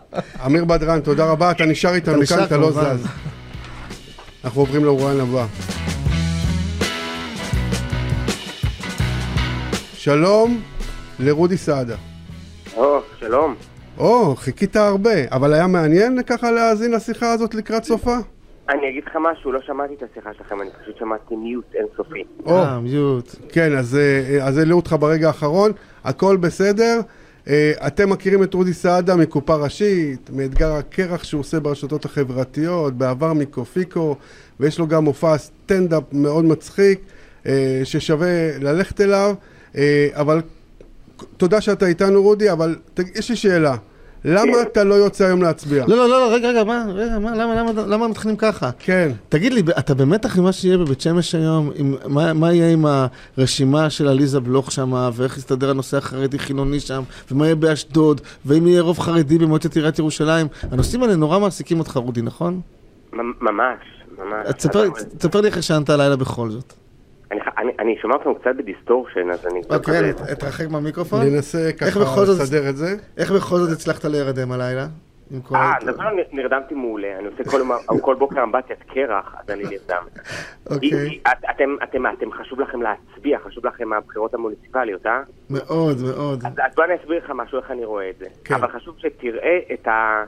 אמיר 0.45 0.65
בדרן, 0.65 0.99
תודה 0.99 1.31
רבה, 1.31 1.51
אתה 1.51 1.65
נשאר 1.65 1.93
איתנו 1.93 2.25
כאן, 2.29 2.43
אתה 2.43 2.57
לא. 2.57 2.71
זז. 2.71 3.07
אנחנו 4.43 4.61
עוברים 4.61 4.85
למרואיין 4.85 5.19
הבא. 5.19 5.45
שלום 9.93 10.61
לרודי 11.19 11.57
סעדה. 11.57 11.95
או, 12.75 12.99
שלום. 13.19 13.55
או, 13.97 14.35
חיכית 14.35 14.75
הרבה, 14.75 15.11
אבל 15.31 15.53
היה 15.53 15.67
מעניין 15.67 16.23
ככה 16.23 16.51
להאזין 16.51 16.91
לשיחה 16.91 17.31
הזאת 17.33 17.55
לקראת 17.55 17.83
סופה? 17.83 18.15
אני 18.69 18.89
אגיד 18.89 19.03
לך 19.07 19.17
משהו, 19.21 19.51
לא 19.51 19.59
שמעתי 19.61 19.93
את 19.93 20.03
השיחה 20.11 20.29
שלכם, 20.37 20.61
אני 20.61 20.69
פשוט 20.81 20.97
שמעתי 20.97 21.35
מיוט 21.35 21.75
אינסופי. 21.75 22.23
או, 22.45 22.57
אה, 22.57 22.79
מיוט. 22.79 23.35
כן, 23.49 23.77
אז 23.77 23.95
אה, 23.97 24.47
אז 24.47 24.57
העלו 24.57 24.75
אותך 24.75 24.95
ברגע 24.99 25.27
האחרון, 25.27 25.71
הכל 26.03 26.37
בסדר. 26.37 26.99
אה, 27.47 27.71
אתם 27.87 28.09
מכירים 28.09 28.43
את 28.43 28.53
רודי 28.53 28.73
סעדה 28.73 29.15
מקופה 29.15 29.55
ראשית, 29.55 30.29
מאתגר 30.33 30.71
הקרח 30.73 31.23
שהוא 31.23 31.39
עושה 31.39 31.59
ברשתות 31.59 32.05
החברתיות, 32.05 32.93
בעבר 32.93 33.33
מקופיקו, 33.33 34.15
ויש 34.59 34.79
לו 34.79 34.87
גם 34.87 35.03
מופע 35.03 35.37
סטנדאפ 35.37 36.03
מאוד 36.11 36.45
מצחיק, 36.45 36.99
אה, 37.45 37.81
ששווה 37.83 38.57
ללכת 38.59 39.01
אליו, 39.01 39.35
אה, 39.75 40.07
אבל 40.13 40.41
תודה 41.37 41.61
שאתה 41.61 41.87
איתנו 41.87 42.21
רודי, 42.21 42.51
אבל 42.51 42.75
יש 43.15 43.29
לי 43.29 43.35
שאלה, 43.35 43.75
למה 44.25 44.61
אתה 44.61 44.83
לא 44.83 44.93
יוצא 44.93 45.25
היום 45.25 45.41
להצביע? 45.41 45.85
לא, 45.87 45.97
לא, 45.97 46.09
לא, 46.09 46.33
רגע, 46.35 46.49
רגע, 46.49 46.63
מה, 46.63 46.85
רגע, 46.93 47.19
מה, 47.19 47.35
למה, 47.35 47.55
למה, 47.55 47.71
למה 47.87 48.07
מתחילים 48.07 48.37
ככה? 48.37 48.69
כן. 48.79 49.11
תגיד 49.29 49.53
לי, 49.53 49.61
אתה 49.79 49.93
במתח 49.93 50.37
עם 50.37 50.43
מה 50.43 50.51
שיהיה 50.51 50.77
בבית 50.77 51.01
שמש 51.01 51.35
היום? 51.35 51.71
עם, 51.75 51.95
מה, 52.07 52.33
מה 52.33 52.53
יהיה 52.53 52.69
עם 52.73 52.85
הרשימה 53.37 53.89
של 53.89 54.07
עליזה 54.07 54.39
בלוך 54.39 54.71
שם, 54.71 54.93
ואיך 55.13 55.37
יסתדר 55.37 55.69
הנושא 55.69 55.97
החרדי-חילוני 55.97 56.79
שם, 56.79 57.03
ומה 57.31 57.45
יהיה 57.45 57.55
באשדוד, 57.55 58.21
ואם 58.45 58.67
יהיה 58.67 58.81
רוב 58.81 58.99
חרדי 58.99 59.37
במועצת 59.37 59.75
עיריית 59.75 59.99
ירושלים? 59.99 60.47
הנושאים 60.71 61.03
האלה 61.03 61.15
נורא 61.15 61.39
מעסיקים 61.39 61.79
אותך, 61.79 61.97
רודי, 61.97 62.21
נכון? 62.21 62.61
ממש, 63.13 63.77
ממש. 64.17 64.47
תספר 65.17 65.41
לי 65.41 65.47
איך 65.47 65.57
ישנת 65.57 65.89
הלילה 65.89 66.15
בכל 66.15 66.49
זאת. 66.49 66.73
אני, 67.33 67.41
אני, 67.57 67.71
אני 67.79 67.97
שומע 68.01 68.15
אתכם 68.15 68.33
קצת 68.33 68.55
ב 68.57 68.63
distortion, 68.63 69.29
אז 69.29 69.47
אני... 69.47 69.61
אוקיי, 69.75 69.99
אני 69.99 70.09
אתרחק 70.31 70.65
מהמיקרופון. 70.69 71.19
ננסה 71.21 71.69
ככה 71.79 71.99
לסדר 72.21 72.69
את 72.69 72.77
זה. 72.77 72.95
איך 73.17 73.31
בכל 73.31 73.55
זאת 73.57 73.71
הצלחת 73.71 74.05
להירדם 74.05 74.51
הלילה? 74.51 74.85
אה, 75.55 75.73
דבר 75.85 76.03
נרדמתי 76.31 76.73
מעולה, 76.75 77.19
אני 77.19 77.27
עושה 77.27 77.43
כל, 78.01 78.15
בוקר 78.15 78.43
אמבטיית 78.43 78.79
קרח, 78.93 79.35
אז 79.39 79.49
אני 79.49 79.63
נרדם. 79.63 80.03
אוקיי. 80.71 81.19
את- 81.21 81.45
אתם, 81.49 81.75
אתם, 81.83 82.03
אתם, 82.07 82.31
חשוב 82.31 82.59
לכם 82.61 82.81
להצביע, 82.81 83.39
חשוב 83.39 83.65
לכם 83.67 83.93
הבחירות 83.93 84.33
המוניציפליות, 84.33 85.05
אה? 85.05 85.21
מאוד, 85.49 85.97
מאוד. 86.01 86.45
אז, 86.45 86.53
אז 86.53 86.75
בוא 86.75 86.83
אני 86.85 86.95
אסביר 86.95 87.17
לך 87.23 87.31
משהו, 87.35 87.57
איך 87.59 87.71
אני 87.71 87.85
רואה 87.85 88.09
את 88.09 88.17
זה. 88.19 88.25
כן. 88.45 88.55
אבל 88.55 88.67
חשוב 88.67 88.95
שתראה 88.97 89.59
את 89.73 89.87
ה... 89.87 90.23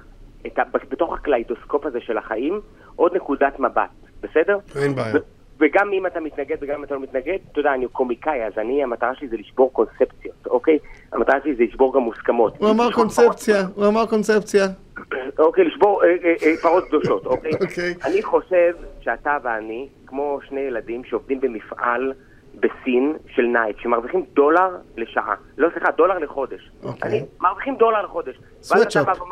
את 0.48 0.60
ה... 0.60 0.64
בתוך 0.90 1.14
הקליידוסקופ 1.14 1.86
הזה 1.86 2.00
של 2.02 2.18
החיים, 2.18 2.60
עוד 2.96 3.16
נקודת 3.16 3.60
מבט, 3.60 3.90
בסדר? 4.22 4.58
אין 4.76 4.96
בעיה. 4.96 5.14
וגם 5.60 5.92
אם 5.94 6.06
אתה 6.06 6.20
מתנגד 6.20 6.56
וגם 6.62 6.76
אם 6.76 6.84
אתה 6.84 6.96
לא 6.96 7.02
מתנגד, 7.02 7.38
אתה 7.52 7.60
יודע, 7.60 7.74
אני 7.74 7.88
קומיקאי, 7.88 8.46
אז 8.46 8.54
אני, 8.58 8.84
המטרה 8.84 9.16
שלי 9.16 9.28
זה 9.28 9.38
לשבור 9.38 9.74
קונספציות, 9.74 10.48
אוקיי? 10.48 10.80
המטרה 11.12 11.36
שלי 11.44 11.56
זה 11.56 11.64
לשבור 11.64 11.94
גם 11.96 12.02
מוסכמות. 12.02 12.58
הוא 12.58 12.70
אמר 12.70 12.92
קונספציה, 12.92 13.62
הוא 13.76 13.88
אמר 13.88 14.06
קונספציה. 14.06 14.66
אוקיי, 15.40 15.64
לשבור 15.64 16.04
אה, 16.04 16.10
אה, 16.24 16.34
אה, 16.44 16.58
פרות 16.62 16.88
קדושות, 16.88 17.26
אוקיי? 17.26 17.52
אוקיי. 17.62 17.94
אני 18.06 18.24
חושב 18.24 18.74
שאתה 19.02 19.38
ואני, 19.44 19.88
כמו 20.06 20.40
שני 20.48 20.60
ילדים 20.60 21.04
שעובדים 21.04 21.42
במפעל 21.42 22.14
בסין 22.60 23.14
של 23.28 23.42
נייק, 23.42 23.80
שמרוויחים 23.80 24.26
דולר 24.34 24.78
לשעה. 24.98 25.36
לא, 25.58 25.70
סליחה, 25.74 25.92
דולר 25.92 26.20
לחודש. 26.20 26.72
אוקיי. 26.84 27.10
אני, 27.10 27.26
מרוויחים 27.42 27.76
דולר 27.76 28.02
לחודש. 28.02 28.36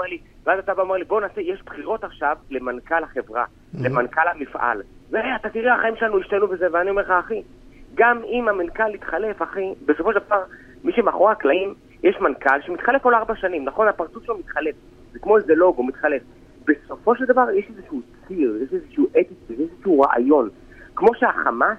לי, 0.06 0.18
ואז 0.46 0.60
אתה 0.60 0.74
בא 0.74 0.82
ואומר 0.82 0.96
לי, 0.96 1.04
בוא 1.04 1.22
נעשה, 1.22 1.42
יש 1.42 1.64
בחירות 1.66 2.04
עכשיו 2.04 2.38
למנכ"ל 2.50 3.04
החברה, 3.04 3.46
למנכ"ל 3.74 4.28
המפעל. 4.32 4.82
ואתה 5.12 5.50
תראה, 5.50 5.76
החיים 5.76 5.96
שלנו 5.96 6.20
השתנו 6.20 6.48
בזה, 6.48 6.68
ואני 6.72 6.90
אומר 6.90 7.02
לך, 7.02 7.10
אחי, 7.10 7.42
גם 7.96 8.22
אם 8.26 8.50
המנכ"ל 8.50 8.96
יתחלף, 8.96 9.42
אחי, 9.42 9.74
בסופו 9.86 10.14
של 10.14 10.20
דבר, 10.20 10.44
מי 10.84 10.92
שמאחורי 10.94 11.32
הקלעים, 11.32 11.74
יש 12.04 12.16
מנכ"ל 12.22 12.62
שמתחלף 12.62 13.02
כל 13.02 13.16
ארבע 13.16 13.36
שנים, 13.36 13.66
נכון? 13.66 13.88
הפרצוף 13.88 14.24
שלו 14.24 14.38
מתחלף. 14.38 14.76
זה 15.12 15.20
כמו 15.20 15.38
איזה 15.38 15.56
לוגו, 15.56 15.84
מתחלף. 15.84 16.22
בסופו 16.66 17.16
של 17.16 17.26
דבר 17.26 17.50
יש 17.50 17.66
איזשהו 17.70 18.02
ציר, 18.28 18.58
יש 18.64 18.74
איזשהו 18.74 19.08
אתיקה, 19.08 19.54
יש 19.54 19.60
איזשהו 19.60 20.00
רעיון. 20.00 20.50
כמו 20.96 21.16
שהחמאס, 21.16 21.78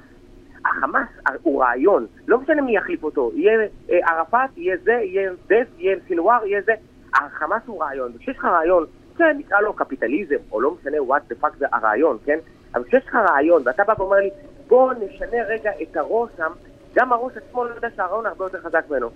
החמאס 0.67 1.09
הוא 1.43 1.63
רעיון, 1.63 2.07
לא 2.29 2.39
משנה 2.39 2.63
מי 2.63 2.77
יחליף 2.77 3.05
אותו, 3.05 3.31
יהיה 3.35 3.59
אה, 3.91 3.99
ערפאת, 4.07 4.51
יהיה 4.57 4.77
זה, 4.83 4.93
יהיה 4.93 5.31
דף, 5.47 5.67
יהיה 5.79 5.97
סינואר, 6.09 6.47
יהיה 6.47 6.61
זה, 6.67 6.73
החמאס 7.15 7.63
הוא 7.67 7.83
רעיון, 7.83 8.13
וכשיש 8.15 8.37
לך 8.37 8.45
רעיון, 8.45 8.87
שנקרא 9.19 9.61
לו 9.61 9.73
קפיטליזם, 9.73 10.37
או 10.53 10.61
לא 10.61 10.75
משנה 10.81 10.97
what 10.99 11.33
the 11.33 11.45
fuck 11.45 11.57
זה 11.59 11.67
הרעיון, 11.73 12.19
כן? 12.25 12.39
אבל 12.75 12.85
כשיש 12.85 13.07
לך 13.07 13.15
רעיון, 13.15 13.63
ואתה 13.65 13.85
בא 13.85 13.95
ואומר 13.99 14.17
לי, 14.17 14.31
בוא 14.69 14.93
נשנה 14.93 15.43
רגע 15.49 15.71
את 15.83 15.97
הראש 15.97 16.31
שם, 16.37 16.53
גם 16.95 17.13
הראש 17.13 17.33
עצמו 17.37 17.65
לא 17.65 17.75
יודע 17.75 17.89
שהרעיון 17.97 18.27
הרבה 18.27 18.45
יותר 18.45 18.61
חזק 18.61 18.85
ממנו. 18.91 19.11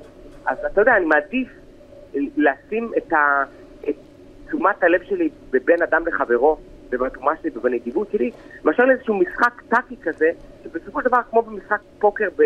אז 0.47 0.59
אתה 0.73 0.81
יודע, 0.81 0.97
אני 0.97 1.05
מעדיף 1.05 1.49
לשים 2.15 2.93
את, 2.97 3.13
ה, 3.13 3.45
את 3.89 3.95
תשומת 4.47 4.83
הלב 4.83 5.03
שלי 5.03 5.29
בבין 5.51 5.83
אדם 5.83 6.07
לחברו, 6.07 6.59
ובתרומה 6.91 7.33
שלי 7.43 7.51
ובנדיבות 7.55 8.09
שלי, 8.13 8.31
מאשר 8.65 8.85
לאיזשהו 8.85 9.15
משחק 9.15 9.63
טאקי 9.69 9.97
כזה, 10.03 10.31
שבסופו 10.65 11.01
של 11.01 11.09
דבר 11.09 11.19
כמו 11.31 11.43
במשחק 11.43 11.81
פוקר 11.99 12.29
ב... 12.37 12.43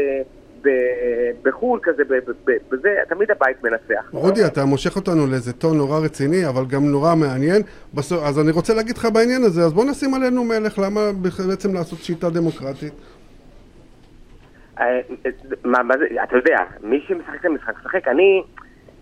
בחו"ל 1.42 1.80
כזה, 1.82 2.02
בזה, 2.70 2.94
תמיד 3.08 3.30
הבית 3.30 3.64
מנצח. 3.64 4.10
רודי, 4.12 4.46
אתה 4.46 4.64
מושך 4.64 4.96
אותנו 4.96 5.26
לאיזה 5.26 5.52
טון 5.52 5.76
נורא 5.76 5.98
רציני, 5.98 6.48
אבל 6.48 6.64
גם 6.66 6.84
נורא 6.84 7.14
מעניין. 7.14 7.62
בסוף, 7.94 8.22
אז 8.24 8.40
אני 8.40 8.50
רוצה 8.50 8.74
להגיד 8.74 8.96
לך 8.96 9.08
בעניין 9.12 9.42
הזה, 9.42 9.62
אז 9.62 9.72
בוא 9.72 9.84
נשים 9.84 10.14
עלינו 10.14 10.44
מלך, 10.44 10.78
למה 10.78 11.00
בעצם 11.48 11.74
לעשות 11.74 11.98
שיטה 11.98 12.30
דמוקרטית? 12.30 12.92
אה, 14.80 15.00
מה, 15.64 15.82
מה 15.82 15.94
זה, 15.98 16.22
אתה 16.22 16.36
יודע, 16.36 16.58
מי 16.82 17.00
שמשחק 17.08 17.40
את 17.40 17.44
המשחק, 17.44 17.74
משחק. 17.80 18.08
אני, 18.08 18.42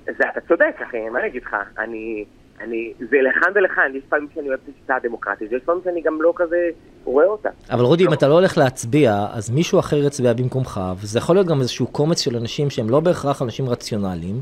זה, 0.07 0.25
אתה 0.33 0.41
צודק, 0.49 0.75
אחי, 0.89 1.09
מה 1.09 1.19
אני 1.19 1.29
אגיד 1.29 1.43
לך? 1.43 1.57
אני, 1.79 2.25
אני, 2.61 2.93
זה 2.99 3.17
לכאן 3.23 3.53
ולכאן, 3.55 3.93
יש 3.95 4.03
פעמים 4.09 4.29
שאני 4.35 4.49
אוהב 4.49 4.61
את 4.65 4.75
השיטה 4.75 4.97
הדמוקרטית, 4.97 5.53
ויש 5.53 5.63
פעמים 5.65 5.81
שאני 5.85 6.01
גם 6.01 6.23
לא 6.23 6.33
כזה 6.37 6.69
רואה 7.05 7.27
אותה. 7.27 7.49
אבל 7.71 7.85
רודי, 7.85 8.07
אם 8.07 8.13
אתה 8.13 8.29
לא 8.29 8.35
הולך 8.35 8.59
להצביע, 8.59 9.27
אז 9.33 9.51
מישהו 9.51 9.79
אחר 9.79 9.97
יצביע 9.97 10.33
במקומך, 10.33 10.81
וזה 11.01 11.19
יכול 11.19 11.37
להיות 11.37 11.47
גם 11.47 11.61
איזשהו 11.61 11.87
קומץ 11.87 12.21
של 12.21 12.37
אנשים 12.37 12.71
שהם 12.71 12.91
לא 12.91 13.01
בהכרח 13.01 13.43
אנשים 13.43 13.69
רציונליים, 13.69 14.41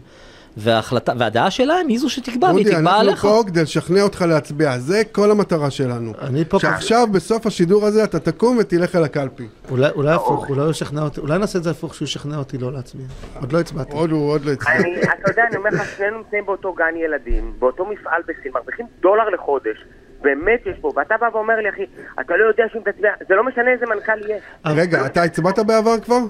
וההחלטה, 0.59 1.12
והדעה 1.18 1.50
שלהם 1.50 1.88
היא 1.88 1.98
זו 1.98 2.11
שתקבע, 2.11 2.50
והיא 2.54 2.66
תקבע 2.66 2.78
אנחנו 2.78 3.00
עליך. 3.00 3.22
פה 3.22 3.42
כדי 3.46 3.62
לשכנע 3.62 4.02
אותך 4.02 4.24
להצביע, 4.28 4.78
זה 4.78 5.02
כל 5.12 5.30
המטרה 5.30 5.70
שלנו. 5.70 6.12
אני 6.22 6.44
פה... 6.44 6.59
שעכשיו, 6.59 7.06
בסוף 7.12 7.46
השידור 7.46 7.86
הזה, 7.86 8.04
אתה 8.04 8.18
תקום 8.18 8.56
ותלך 8.61 8.96
אל 8.96 9.04
הקלפי. 9.04 9.48
אולי, 9.70 9.88
אולי 9.94 10.14
הפוך, 10.14 10.50
אולי 10.50 10.61
הוא 10.61 10.70
ישכנע 10.70 11.02
אותי, 11.02 11.20
אולי 11.20 11.38
נעשה 11.38 11.59
את 11.59 11.64
זה 11.64 11.70
הפוך, 11.70 11.94
שהוא 11.94 12.06
ישכנע 12.06 12.36
אותי 12.36 12.59
לא 12.59 12.72
להצביע. 12.72 13.06
עוד 13.40 13.52
לא 13.52 13.61
הצבעתי. 13.61 13.92
עוד 13.92 14.11
הוא 14.11 14.30
עוד 14.30 14.44
לא. 14.44 14.52
אני, 14.68 15.02
אתה 15.02 15.30
יודע, 15.30 15.42
אני 15.48 15.56
אומר 15.56 15.70
לך, 15.70 15.96
שנינו 15.96 16.18
נמצאים 16.18 16.46
באותו 16.46 16.72
גן 16.72 16.96
ילדים, 16.96 17.52
באותו 17.59 17.86
מפעל 17.86 18.22
בסין, 18.22 18.52
מרוויחים 18.54 18.86
דולר 19.00 19.28
לחודש. 19.28 19.84
באמת 20.22 20.61
יש 20.66 20.78
פה, 20.80 20.92
ואתה 20.96 21.14
בא 21.20 21.28
ואומר 21.32 21.56
לי, 21.56 21.68
אחי, 21.68 21.86
אתה 22.20 22.36
לא 22.36 22.44
יודע 22.48 22.64
שאם 22.72 22.80
תצביע, 22.80 23.11
זה 23.28 23.34
לא 23.34 23.44
משנה 23.44 23.70
איזה 23.72 23.86
מנכ"ל 23.86 24.28
יהיה. 24.28 24.40
רגע, 24.66 25.06
אתה 25.06 25.22
הצבעת 25.22 25.59
בעבר 25.59 26.00
כבר? 26.00 26.20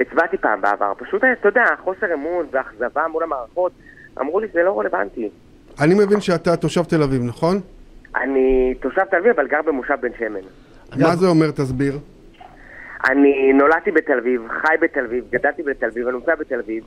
הצבעתי 0.00 0.36
פעם 0.36 0.60
בעבר, 0.60 0.92
פשוט, 0.98 1.22
אתה 1.40 1.48
יודע, 1.48 1.64
חוסר 1.84 2.14
אמון 2.14 2.46
ואכזבה 2.50 3.08
מול 3.08 3.22
המערכות, 3.22 3.72
אמרו 4.20 4.40
לי, 4.40 4.46
זה 4.52 4.62
לא 4.62 4.80
רלוונטי. 4.80 5.30
אני 5.80 5.94
מבין 5.94 6.20
שאתה 6.20 6.56
תושב 6.56 6.82
תל 6.84 7.02
אביב, 7.02 7.22
נכון? 7.24 7.56
אני 8.16 8.74
תושב 8.80 9.04
תל 9.04 9.16
אביב, 9.16 9.32
אבל 9.32 9.46
גר 9.46 9.62
במושב 9.62 9.94
בן 10.00 10.08
שמן. 10.18 10.40
מה 11.02 11.16
זה 11.16 11.26
אומר? 11.26 11.50
תסביר. 11.50 11.98
אני 13.10 13.52
נולדתי 13.52 13.90
בתל 13.90 14.18
אביב, 14.18 14.42
חי 14.48 14.74
בתל 14.80 15.04
אביב, 15.04 15.24
גדלתי 15.30 15.62
בתל 15.62 15.86
אביב, 15.86 16.06
אני 16.08 16.16
נמצא 16.16 16.34
בתל 16.34 16.58
אביב. 16.58 16.84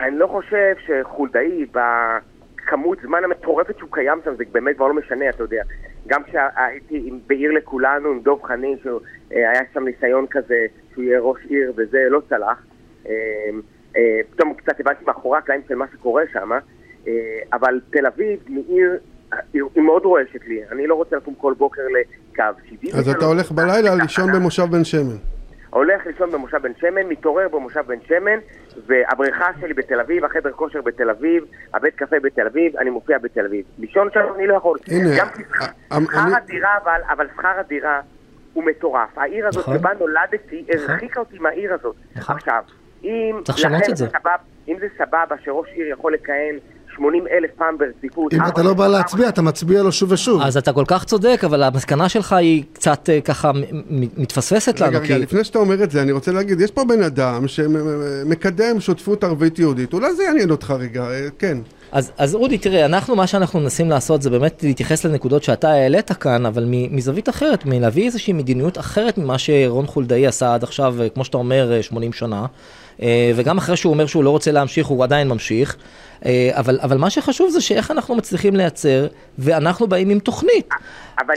אני 0.00 0.18
לא 0.18 0.26
חושב 0.26 0.74
שחולדאי, 0.86 1.66
בכמות 1.72 2.98
זמן 3.02 3.24
המטורפת 3.24 3.78
שהוא 3.78 3.88
קיים 3.92 4.18
שם, 4.24 4.34
זה 4.36 4.44
באמת 4.52 4.76
כבר 4.76 4.86
לא 4.88 4.94
משנה, 4.94 5.28
אתה 5.28 5.42
יודע. 5.42 5.62
גם 6.06 6.22
כשהייתי 6.24 7.02
עם- 7.06 7.18
בעיר 7.26 7.52
לכולנו 7.52 8.08
עם 8.08 8.20
דב 8.20 8.42
חנין, 8.42 8.76
שהיה 8.82 9.60
שם 9.74 9.84
ניסיון 9.84 10.26
כזה, 10.30 10.66
שהוא 10.92 11.04
יהיה 11.04 11.20
ראש 11.20 11.40
עיר, 11.48 11.72
וזה 11.76 11.98
לא 12.10 12.22
צלח. 12.28 12.62
אה, 13.08 13.12
אה, 13.96 14.20
פתאום 14.30 14.54
קצת 14.54 14.80
הבנתי 14.80 15.04
מאחורי 15.06 15.38
הקלעים 15.38 15.62
של 15.68 15.74
מה 15.74 15.84
שקורה 15.92 16.22
שם, 16.32 16.52
אה, 17.06 17.12
אבל 17.52 17.80
תל 17.90 18.06
אביב 18.06 18.38
מעיר, 18.48 18.98
היא 19.52 19.62
היא 19.74 19.82
מאוד 19.82 20.04
רועשת 20.04 20.46
לי. 20.46 20.60
אני 20.72 20.86
לא 20.86 20.94
רוצה 20.94 21.16
לקום 21.16 21.34
כל 21.34 21.54
בוקר 21.58 21.82
לקו 21.82 22.42
70. 22.68 22.94
אז 22.94 23.08
אתה 23.08 23.24
הולך 23.24 23.52
בלילה 23.52 23.94
לישון 23.94 24.32
במושב 24.32 24.64
בן 24.70 24.84
שמן. 24.84 25.16
הולך 25.70 26.06
לישון 26.06 26.30
במושב 26.30 26.58
בן 26.62 26.72
שמן, 26.80 27.02
מתעורר 27.08 27.48
במושב 27.48 27.80
בן 27.86 27.98
שמן, 28.08 28.38
והבריכה 28.86 29.46
שלי 29.60 29.74
בתל 29.74 30.00
אביב, 30.00 30.24
החדר 30.24 30.52
כושר 30.52 30.80
בתל 30.80 31.10
אביב, 31.10 31.44
הבית 31.74 31.94
קפה 31.94 32.16
בתל 32.22 32.46
אביב, 32.46 32.76
אני 32.76 32.90
מופיע 32.90 33.18
בתל 33.18 33.46
אביב. 33.46 33.64
לישון 33.78 34.08
שם 34.14 34.20
אני 34.36 34.46
לא 34.46 34.54
יכול. 34.54 34.78
הנה, 34.88 35.10
גם 35.18 35.26
שכר 36.04 36.36
הדירה, 36.36 36.70
אבל 37.10 37.26
שכר 37.36 37.58
הדירה 37.58 38.00
הוא 38.52 38.64
מטורף. 38.64 39.18
העיר 39.18 39.48
הזאת 39.48 39.62
נכון. 39.62 39.78
שבה 39.78 39.90
נולדתי, 40.00 40.64
הרחיקה 40.72 41.20
אותי 41.20 41.38
מהעיר 41.38 41.74
הזאת. 41.74 41.96
נכון. 42.16 42.36
עכשיו, 42.36 42.62
אם 43.04 43.40
צריך 43.44 43.58
לשנות 43.58 43.82
את 43.90 43.96
זה. 43.96 44.06
סבבה- 44.08 44.36
אם 44.68 44.76
זה 44.80 44.86
סבבה 44.98 45.36
שראש 45.44 45.68
עיר 45.68 45.86
יכול 45.88 46.14
לכהן 46.14 46.58
80 46.96 47.24
אלף 47.32 47.50
פעם 47.56 47.78
ברציפות, 47.78 48.34
אם 48.34 48.40
אתה 48.48 48.62
לא 48.62 48.74
בא 48.74 48.88
להצביע, 48.88 49.28
אתה 49.28 49.42
מצביע 49.42 49.82
לו 49.82 49.92
שוב 49.92 50.12
ושוב. 50.12 50.42
אז 50.42 50.56
אתה 50.56 50.72
כל 50.72 50.84
כך 50.86 51.04
צודק, 51.04 51.40
אבל 51.44 51.62
המסקנה 51.62 52.08
שלך 52.08 52.32
היא 52.32 52.64
קצת 52.72 53.10
אה, 53.10 53.20
ככה 53.20 53.50
מתפספסת 53.90 54.74
רגע, 54.76 54.86
לנו, 54.86 54.98
רגע, 54.98 55.06
כי... 55.06 55.18
לפני 55.18 55.44
שאתה 55.44 55.58
אומר 55.58 55.82
את 55.84 55.90
זה, 55.90 56.02
אני 56.02 56.12
רוצה 56.12 56.32
להגיד, 56.32 56.60
יש 56.60 56.70
פה 56.70 56.84
בן 56.84 57.02
אדם 57.02 57.48
שמקדם 57.48 58.80
שותפות 58.80 59.24
ערבית 59.24 59.58
יהודית, 59.58 59.92
אולי 59.92 60.14
זה 60.14 60.22
יעניין 60.22 60.50
אותך 60.50 60.74
רגע, 60.78 61.02
אה, 61.02 61.28
כן. 61.38 61.58
אז, 61.92 62.12
אז 62.18 62.34
אודי, 62.34 62.58
תראה, 62.58 62.84
אנחנו, 62.84 63.16
מה 63.16 63.26
שאנחנו 63.26 63.60
מנסים 63.60 63.90
לעשות 63.90 64.22
זה 64.22 64.30
באמת 64.30 64.62
להתייחס 64.62 65.04
לנקודות 65.04 65.42
שאתה 65.42 65.70
העלית 65.70 66.12
כאן, 66.12 66.46
אבל 66.46 66.64
מזווית 66.68 67.28
אחרת, 67.28 67.66
מלהביא 67.66 68.04
איזושהי 68.04 68.32
מדיניות 68.32 68.78
אחרת 68.78 69.18
ממה 69.18 69.38
שרון 69.38 69.86
חולדאי 69.86 70.26
עשה 70.26 70.54
עד 70.54 70.62
עכשיו, 70.62 70.94
אה, 71.00 71.08
כמו 71.08 71.24
שאתה 71.24 71.36
אומר, 71.36 71.72
אה, 71.72 71.82
80 71.82 72.12
שנה. 72.12 72.46
אה, 73.02 73.32
וגם 73.36 73.58
אחרי 73.58 73.76
שהוא 73.76 73.92
אומר 73.92 74.06
שהוא 74.06 74.24
לא 74.24 74.30
רוצה 74.30 74.52
להמשיך, 74.52 74.86
הוא 74.86 75.04
עדיין 75.04 75.28
ממשיך. 75.28 75.76
אה, 76.26 76.50
אבל, 76.52 76.78
אבל 76.82 76.98
מה 76.98 77.10
שחשוב 77.10 77.50
זה 77.50 77.60
שאיך 77.60 77.90
אנחנו 77.90 78.14
מצליחים 78.14 78.56
לייצר, 78.56 79.06
ואנחנו 79.38 79.86
באים 79.86 80.10
עם 80.10 80.18
תוכנית. 80.18 80.68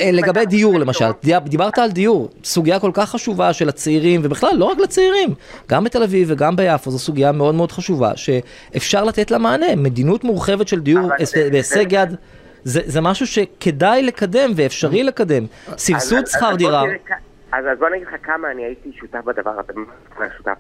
אה, 0.02 0.12
לגבי 0.12 0.46
דיור 0.46 0.80
למשל, 0.80 1.06
דיברת 1.44 1.78
על 1.78 1.92
דיור, 1.92 2.30
סוגיה 2.44 2.80
כל 2.80 2.92
כך 2.94 3.10
חשובה 3.10 3.54
של 3.54 3.70
הצעירים, 3.70 4.22
ובכלל 4.24 4.50
לא 4.58 4.66
רק 4.66 4.78
לצעירים, 4.78 5.30
גם 5.70 5.84
בתל 5.84 6.04
אביב 6.04 6.28
וגם 6.32 6.56
ביפו, 6.56 6.92
זו 6.92 7.00
סוגיה 7.00 7.32
מאוד 7.32 7.56
מאוד 7.56 7.72
חשובה, 7.72 8.12
שאפשר 8.16 9.04
לתת 9.04 9.32
לה 9.32 9.38
מענה, 9.38 9.76
מדיניות 9.78 10.24
מורחבת 10.24 10.68
של 10.68 10.80
דיור 10.80 11.10
בהישג 11.52 11.92
יד, 11.92 12.16
זה, 12.64 12.82
זה 12.86 13.02
משהו 13.02 13.28
שכדאי 13.28 14.04
לקדם 14.04 14.52
ואפשרי 14.56 15.04
לקדם, 15.04 15.46
סבסוד 15.78 16.28
שכר 16.28 16.56
דירה, 16.56 16.84
אז 17.52 17.66
אז 17.72 17.80
בוא 17.80 17.88
אני 17.88 17.98
אגיד 17.98 18.08
לך 18.08 18.16
כמה 18.24 18.52
אני 18.52 18.64
הייתי 18.64 18.92
שותף 19.00 19.20
בדבר 19.26 19.52
הזה, 19.52 19.74
שותף. 20.38 20.58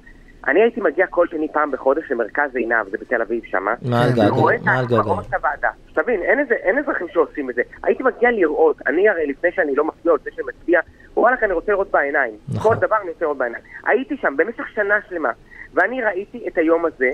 אני 0.47 0.61
הייתי 0.61 0.81
מגיע 0.81 1.07
כל 1.07 1.27
שני 1.27 1.47
פעם 1.53 1.71
בחודש 1.71 2.11
למרכז 2.11 2.55
עינב, 2.55 2.89
זה 2.89 2.97
בתל 2.97 3.21
אביב 3.21 3.41
שמה. 3.45 3.75
כן, 3.75 3.87
גגה, 4.13 4.33
ורואה 4.33 4.55
את 4.55 4.61
מעל 4.65 4.85
גגה. 4.85 4.95
ההצבעות 4.95 5.33
הוועדה. 5.33 5.69
שתבין, 5.89 6.21
אין 6.21 6.39
איזה- 6.39 6.53
אין 6.55 6.77
אזרחים 6.79 7.07
שעושים 7.13 7.49
את 7.49 7.55
זה. 7.55 7.61
הייתי 7.83 8.03
מגיע 8.03 8.31
לראות, 8.31 8.77
אני 8.87 9.09
הרי 9.09 9.27
לפני 9.27 9.51
שאני 9.51 9.75
לא 9.75 9.83
מצביע, 9.85 10.11
או 10.11 10.17
לפני 10.17 10.31
שאני 10.31 10.47
מצביע, 10.47 10.79
וואלכ, 11.17 11.43
אני 11.43 11.53
רוצה 11.53 11.71
לראות 11.71 11.91
בעיניים. 11.91 12.33
נכון. 12.55 12.75
כל 12.75 12.87
דבר 12.87 12.95
אני 13.01 13.09
רוצה 13.09 13.25
לראות 13.25 13.37
בעיניים. 13.37 13.63
הייתי 13.87 14.17
שם 14.17 14.37
במשך 14.37 14.67
שנה 14.75 14.95
שלמה, 15.09 15.29
ואני 15.73 16.01
ראיתי 16.01 16.47
את 16.47 16.57
היום 16.57 16.85
הזה 16.85 17.09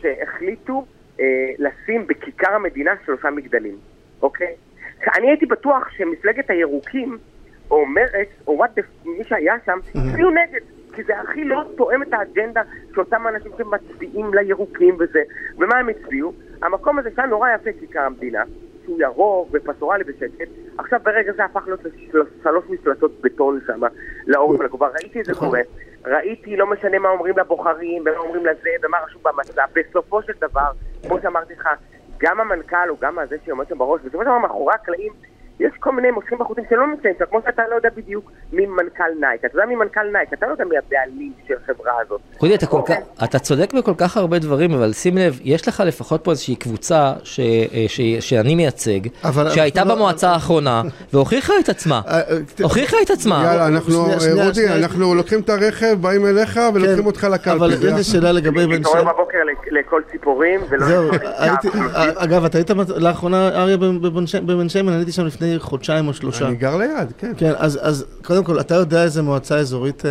שהחליטו 0.00 0.84
אה, 1.20 1.24
לשים 1.58 2.06
בכיכר 2.06 2.52
המדינה 2.52 2.90
שלושה 3.06 3.30
מגדלים, 3.30 3.76
אוקיי? 4.22 4.54
אני 5.18 5.28
הייתי 5.28 5.46
בטוח 5.46 5.88
שמפלגת 5.90 6.50
הירוקים, 6.50 7.18
או 7.70 7.86
מרצ, 7.86 8.28
או 8.46 8.52
וואט 8.56 8.70
מי 9.04 9.24
שהיה 9.24 9.54
שם, 9.66 9.78
הצביעו 9.94 10.30
נגד. 10.30 10.60
כי 11.00 11.04
זה 11.04 11.20
הכי 11.20 11.44
לא 11.44 11.62
תואם 11.76 12.02
את 12.02 12.12
האג'נדה 12.12 12.62
שאותם 12.94 13.26
אנשים 13.28 13.52
שמצביעים 13.58 14.34
לירוקים 14.34 14.96
וזה. 14.98 15.22
ומה 15.58 15.76
הם 15.76 15.88
הצביעו? 15.88 16.32
המקום 16.62 16.98
הזה 16.98 17.10
שהיה 17.16 17.28
נורא 17.28 17.48
יפה 17.50 17.70
כיכר 17.80 18.00
המדינה, 18.00 18.42
שהוא 18.84 19.00
ירוק 19.00 19.48
ופסטורלי 19.52 20.04
ושקט, 20.06 20.48
עכשיו 20.78 21.00
ברגע 21.02 21.32
זה 21.32 21.44
הפך 21.44 21.62
להיות 21.66 21.80
שלוש 22.42 22.64
מפלצות 22.68 23.20
בטון 23.20 23.60
שם, 23.66 23.80
לאורך 24.26 24.60
ולגובה. 24.60 24.88
ראיתי 24.88 25.20
את 25.20 25.24
זה 25.24 25.34
קורה. 25.34 25.60
ראיתי, 26.04 26.56
לא 26.56 26.66
משנה 26.66 26.98
מה 26.98 27.08
אומרים 27.08 27.38
לבוחרים, 27.38 28.02
ומה 28.02 28.18
אומרים 28.18 28.46
לזה, 28.46 28.70
ומה 28.82 28.98
רשום 29.06 29.22
במצע. 29.24 29.64
בסופו 29.74 30.22
של 30.22 30.32
דבר, 30.40 30.70
כמו 31.08 31.18
שאמרתי 31.22 31.54
לך, 31.54 31.68
גם 32.18 32.40
המנכ"ל 32.40 32.90
או 32.90 32.96
גם 33.00 33.18
הזה 33.18 33.36
שעומד 33.46 33.68
שם 33.68 33.78
בראש, 33.78 34.00
בסופו 34.00 34.18
של 34.18 34.24
דבר 34.24 34.38
מאחורי 34.38 34.74
הקלעים 34.74 35.12
יש 35.60 35.72
כל 35.80 35.92
מיני 35.92 36.10
מושכים 36.10 36.38
בחוטים 36.38 36.64
שלא 36.70 36.86
נמצאים 36.86 37.14
שם, 37.18 37.24
כמו 37.30 37.40
שאתה 37.46 37.62
לא 37.70 37.74
יודע 37.76 37.88
בדיוק 37.96 38.30
מי 38.52 38.66
מנכ"ל 38.66 39.04
נייק. 39.20 39.44
אתה 39.44 39.56
יודע 39.56 39.66
מי 39.66 39.74
מנכ"ל 39.76 40.00
נייק, 40.12 40.32
אתה 40.32 40.46
לא 40.46 40.52
יודע 40.52 40.64
מי 40.64 40.76
הבעלים 40.78 41.32
של 41.48 41.54
החברה 41.64 41.92
הזאת. 42.06 42.20
רודי, 42.38 42.54
אתה, 42.54 42.66
כל 42.66 42.76
אוקיי. 42.76 42.96
כך, 43.18 43.24
אתה 43.24 43.38
צודק 43.38 43.74
בכל 43.74 43.92
כך 43.98 44.16
הרבה 44.16 44.38
דברים, 44.38 44.74
אבל 44.74 44.92
שים 44.92 45.18
לב, 45.18 45.38
יש 45.44 45.68
לך 45.68 45.82
לפחות 45.86 46.24
פה 46.24 46.30
איזושהי 46.30 46.56
קבוצה 46.56 47.12
ש, 47.24 47.40
אה, 47.40 47.84
ש, 47.88 48.00
שאני 48.20 48.54
מייצג, 48.54 49.00
אבל- 49.24 49.50
שהייתה 49.50 49.84
לא- 49.84 49.94
במועצה 49.94 50.30
האחרונה, 50.30 50.82
והוכיחה 51.12 51.52
את 51.64 51.68
עצמה. 51.68 52.00
אה, 52.06 52.20
אה, 52.20 52.36
הוכיחה 52.62 52.96
את 53.02 53.10
עצמה. 53.10 53.42
יאללה, 53.46 53.66
אנחנו, 53.66 53.92
שנייה, 53.92 54.14
אה, 54.14 54.20
שנייה, 54.20 54.44
רודי, 54.44 54.54
שנייה. 54.54 54.76
אנחנו 54.76 55.14
לוקחים 55.14 55.40
את 55.40 55.48
הרכב, 55.50 55.96
באים 56.00 56.26
אליך 56.26 56.60
ולוקחים 56.74 57.06
אותך 57.06 57.24
אבל 57.24 57.34
לקלפי. 57.34 57.58
לי 57.86 57.90
ביחד. 57.92 58.02
שאלה 58.02 58.32
לגבי 58.32 58.66
בן 58.66 58.84
שם. 58.84 58.98
בבוקר 59.14 59.38
ל- 59.38 59.78
לכל 59.78 60.02
ציפורים, 60.12 60.60
ולא... 60.70 60.86
זהו. 60.86 61.10
אגב, 62.16 62.44
אתה 62.44 62.58
היית 62.58 62.70
לאחרונה, 62.96 63.48
אריה, 63.48 63.76
ש- 64.26 64.34
בבן 64.36 64.68
שמן, 64.68 64.88
אני 64.88 64.96
הייתי 64.96 65.12
שם 65.12 65.26
לפני 65.26 65.49
חודשיים 65.58 66.08
או 66.08 66.14
שלושה. 66.14 66.46
אני 66.48 66.56
גר 66.56 66.76
ליד, 66.76 67.12
כן. 67.18 67.32
כן, 67.36 67.52
אז, 67.56 67.78
אז 67.82 68.06
קודם 68.24 68.44
כל, 68.44 68.60
אתה 68.60 68.74
יודע 68.74 69.02
איזה 69.04 69.22
מועצה 69.22 69.56
אזורית 69.58 70.06
אה, 70.06 70.10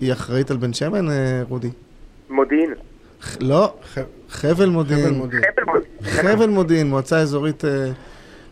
היא 0.00 0.12
אחראית 0.12 0.50
על 0.50 0.56
בן 0.56 0.72
שמן, 0.72 1.10
אה, 1.10 1.42
רודי? 1.48 1.70
מודיעין. 2.30 2.74
ח- 3.22 3.36
לא, 3.40 3.74
ח- 3.94 3.98
חבל 4.28 4.68
מודיעין. 4.68 5.04
חבל 5.04 5.14
מודיעין. 5.14 5.44
חבל 5.56 5.64
מודיעין. 5.64 6.36
חבל 6.36 6.48
מודיעין, 6.48 6.86
מועצה 6.90 7.18
אזורית 7.18 7.64
אה, 7.64 7.90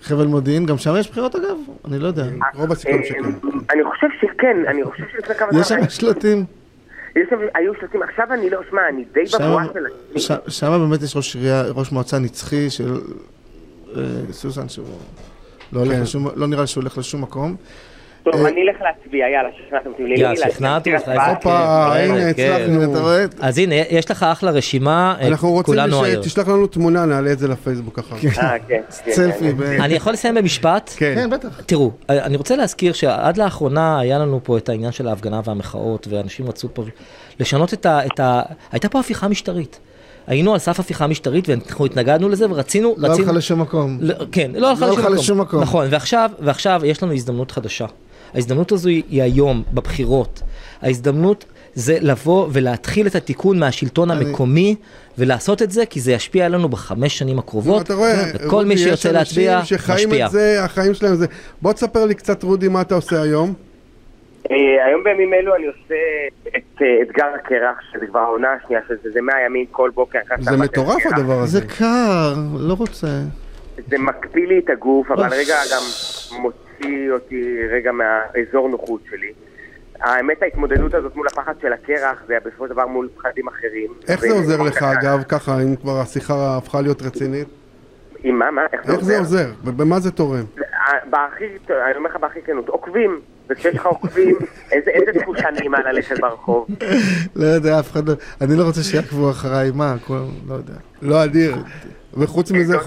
חבל 0.03 0.27
מודיעין, 0.27 0.67
גם 0.67 0.79
שם 0.79 0.95
יש 0.99 1.11
בחירות 1.11 1.35
אגב? 1.37 1.57
אני 1.85 1.99
לא 1.99 2.07
יודע. 2.07 2.25
רוב 2.55 2.73
הסיכויים 2.73 3.01
אה, 3.03 3.07
שכן. 3.07 3.23
אני 3.71 3.85
חושב 3.85 4.07
שכן, 4.21 4.57
אני 4.69 4.85
חושב 4.85 5.05
שלפני 5.13 5.35
כמה 5.35 5.49
יש 5.61 5.69
שם 5.69 5.75
זמן... 5.79 5.89
שלטים? 5.89 6.45
יש 7.17 7.23
שם, 7.31 7.37
היו 7.55 7.73
שלטים, 7.81 8.03
עכשיו 8.03 8.27
אני 8.33 8.51
לא, 8.51 8.61
שמע, 8.71 8.81
אני 8.89 9.05
די 9.13 9.21
בבואה 9.39 9.65
של. 10.17 10.35
שם 10.49 10.71
באמת 10.89 11.03
יש 11.03 11.17
ראש 11.17 11.35
עירייה, 11.37 11.63
ראש 11.63 11.93
מועצה 11.93 12.19
נצחי 12.19 12.71
של 12.71 12.93
אה, 13.97 14.03
סוסן, 14.33 14.69
שהוא 14.69 14.87
לא 15.73 15.85
כן. 15.85 16.01
לשום, 16.01 16.29
לא 16.37 16.47
נראה 16.47 16.61
לי 16.61 16.67
שהוא 16.67 16.81
הולך 16.83 16.99
לשום 16.99 17.23
מקום. 17.23 17.57
טוב, 18.23 18.35
אה, 18.35 18.49
אני 18.49 18.63
אלך 18.63 18.77
להצביע, 18.81 19.29
יאללה, 19.29 19.49
שכנעתם 19.59 19.91
אותי. 19.91 20.03
יאללה, 20.03 20.33
לילה, 20.33 20.51
שכנעתי 20.51 20.97
אותך, 20.97 21.09
הופה, 21.29 21.97
הנה. 21.97 22.29
הצלחנו. 22.31 22.93
אתה 22.93 23.01
רואה? 23.01 23.25
אז 23.41 23.59
הנה, 23.59 23.75
יש 23.75 24.11
לך 24.11 24.23
אחלה 24.23 24.51
רשימה, 24.51 25.15
אה, 25.21 25.27
אנחנו 25.29 25.51
רוצים 25.51 25.75
כולנו 25.75 26.05
היום. 26.05 26.23
שתשלח 26.23 26.49
לנו 26.49 26.67
תמונה, 26.67 27.07
נעלה 27.07 27.33
את 27.33 27.39
זה 27.39 27.49
לפייסבוק 27.49 27.99
אחר 27.99 28.17
כך. 28.17 28.39
אה, 28.39 28.59
כן. 28.59 28.81
כן, 29.05 29.13
סלפי. 29.13 29.53
כן. 29.59 29.81
אני 29.81 29.95
יכול 29.95 30.13
לסיים 30.13 30.35
במשפט? 30.35 30.91
כן. 30.97 31.15
כן, 31.15 31.31
בטח. 31.31 31.61
תראו, 31.67 31.91
אני 32.09 32.37
רוצה 32.37 32.57
להזכיר 32.57 32.93
שעד 32.93 33.37
לאחרונה 33.37 34.01
היה 34.01 34.19
לנו 34.19 34.41
פה 34.43 34.59
את 34.59 34.69
העניין 34.69 34.93
של 34.93 35.09
ההפגנה 35.09 35.41
והמחאות, 35.45 36.07
ואנשים 36.11 36.49
רצו 36.49 36.75
פה 36.75 36.85
לשנות. 37.41 37.75
את 37.87 38.21
ה... 38.21 38.43
הייתה 38.73 38.89
פה 38.91 39.01
הפיכה 39.01 39.29
משטרית. 39.29 39.81
היינו 40.31 40.53
על 40.53 40.59
סף 40.59 40.81
הפיכה 40.81 41.07
משטרית 41.07 41.49
ואנחנו 41.49 41.87
התנגדנו 41.87 42.29
לזה 42.29 42.51
ורצינו, 42.51 42.95
לא 42.99 43.09
רצינו... 43.09 43.27
הלכה 43.27 43.39
לשום 43.39 43.61
מקום. 43.61 43.99
לא, 44.01 44.15
כן, 44.33 44.51
לא 44.55 44.71
הלכה 44.71 44.87
לא 44.87 44.93
לשום, 44.93 45.15
לשום 45.15 45.41
מקום. 45.41 45.61
נכון, 45.63 45.87
ועכשיו, 45.91 46.31
ועכשיו 46.41 46.81
יש 46.85 47.03
לנו 47.03 47.13
הזדמנות 47.13 47.51
חדשה. 47.51 47.87
ההזדמנות 48.35 48.73
הזו 48.73 48.89
היא, 48.89 49.23
היום, 49.23 49.63
בבחירות. 49.73 50.43
ההזדמנות 50.83 51.45
זה 51.75 51.99
לבוא 52.01 52.49
ולהתחיל 52.53 53.07
את 53.07 53.15
התיקון 53.15 53.59
מהשלטון 53.59 54.11
אני- 54.11 54.25
המקומי, 54.25 54.77
ולעשות 55.19 55.63
את 55.63 55.71
זה, 55.71 55.87
כי 55.87 56.01
זה 56.01 56.13
ישפיע 56.13 56.47
עלינו 56.47 56.69
בחמש 56.69 57.19
שנים 57.19 57.39
הקרובות. 57.39 57.83
אתה 57.83 57.95
רואה, 57.95 58.25
וכל 58.35 58.47
רודי, 58.57 58.69
מי 58.69 58.75
יש 58.75 58.83
שיוצא 58.83 59.11
להצביע, 59.11 59.59
אנשים 59.59 59.79
שחיים 59.79 60.09
משפיע. 60.09 60.27
את 60.27 60.31
זה, 60.31 60.65
החיים 60.65 60.95
שלהם 60.95 61.15
זה... 61.17 61.27
בוא 61.63 61.73
תספר 61.73 62.05
לי 62.07 62.15
קצת, 62.15 62.43
רודי, 62.43 62.69
מה 62.69 62.81
אתה 62.81 62.95
עושה 62.95 63.23
היום? 63.23 63.55
אה, 64.51 64.87
היום 64.87 65.05
בימים 65.05 65.35
אלו 65.35 65.57
אני 65.57 65.67
עושה 65.67 65.95
את 66.49 66.83
אה, 66.83 67.03
אתגר 67.03 67.27
הקרח, 67.35 67.81
שזה 67.93 68.07
כבר 68.07 68.21
העונה 68.21 68.53
השנייה 68.53 68.83
של 68.89 68.95
זה, 69.03 69.11
זה 69.11 69.21
100 69.23 69.35
ימים 69.47 69.67
כל 69.71 69.91
בוקר. 69.95 70.19
זה 70.41 70.57
מטורף. 70.57 71.07
הדבר 71.07 71.39
הזה. 71.41 71.61
זה 71.61 71.67
קר, 71.67 72.35
לא 72.61 72.75
רוצה. 72.75 73.07
זה 73.89 73.99
מקפיא 73.99 74.47
לי 74.47 74.59
את 74.59 74.71
הגוף, 74.71 75.11
אבל. 75.11 75.29
רגע 75.31 75.55
גם 75.73 75.83
מוציא 76.43 77.13
אותי 77.13 77.67
רגע 77.71 77.93
מהאזור 77.93 78.69
נוחות 78.69 79.01
שלי. 79.11 79.33
האמת 80.01 80.43
ההתמודדות 80.43 80.95
הזאת 80.95 81.17
מול 81.17 81.27
הפחד 81.27 81.55
של 81.63 81.73
הקרח 81.73 82.23
זה 82.27 82.37
בסופו 82.45 82.67
של 82.67 82.73
דבר 82.73 82.87
מול 82.87 83.09
פחדים 83.17 83.49
אחרים. 83.49 83.91
איך 84.09 84.21
זה 84.21 84.33
עוזר 84.33 84.63
לך, 84.63 84.83
אגב, 84.83 85.23
ככה, 85.29 85.53
אם 85.63 85.77
כבר 85.77 86.01
השיחה 86.01 86.57
הפכה 86.57 86.81
להיות 86.81 87.03
רצינית? 87.03 87.49
עם 88.23 88.39
מה, 88.39 88.51
מה? 88.51 88.63
איך 88.73 89.01
זה 89.01 89.19
עוזר? 89.19 89.47
ובמה 89.65 90.01
זה 90.01 90.11
תורם? 90.11 90.45
אה, 90.59 90.93
בהכי, 91.11 91.45
אני 91.71 91.97
אומר 91.97 92.11
לך 92.11 92.17
בהכי 92.17 92.43
כנות, 92.43 92.69
עוקבים. 92.69 93.21
וכשיש 93.51 93.75
לך 93.75 93.87
עוקבים, 93.87 94.37
איזה 94.73 95.21
תחושה 95.21 95.51
נעימה 95.51 95.79
ללכת 95.93 96.21
ברחוב. 96.21 96.67
לא 97.37 97.47
יודע, 97.47 97.81
אף 97.81 97.93
אחד 97.93 98.09
לא... 98.09 98.15
אני 98.41 98.57
לא 98.57 98.65
רוצה 98.65 98.83
שיעקבו 98.83 99.31
אחריי, 99.31 99.71
מה, 99.75 99.95
לא 100.49 100.55
יודע. 100.55 100.75
לא 101.03 101.25
אדיר. 101.25 101.57
וחוץ 102.15 102.53
מזה, 102.53 102.75
אתה 102.75 102.83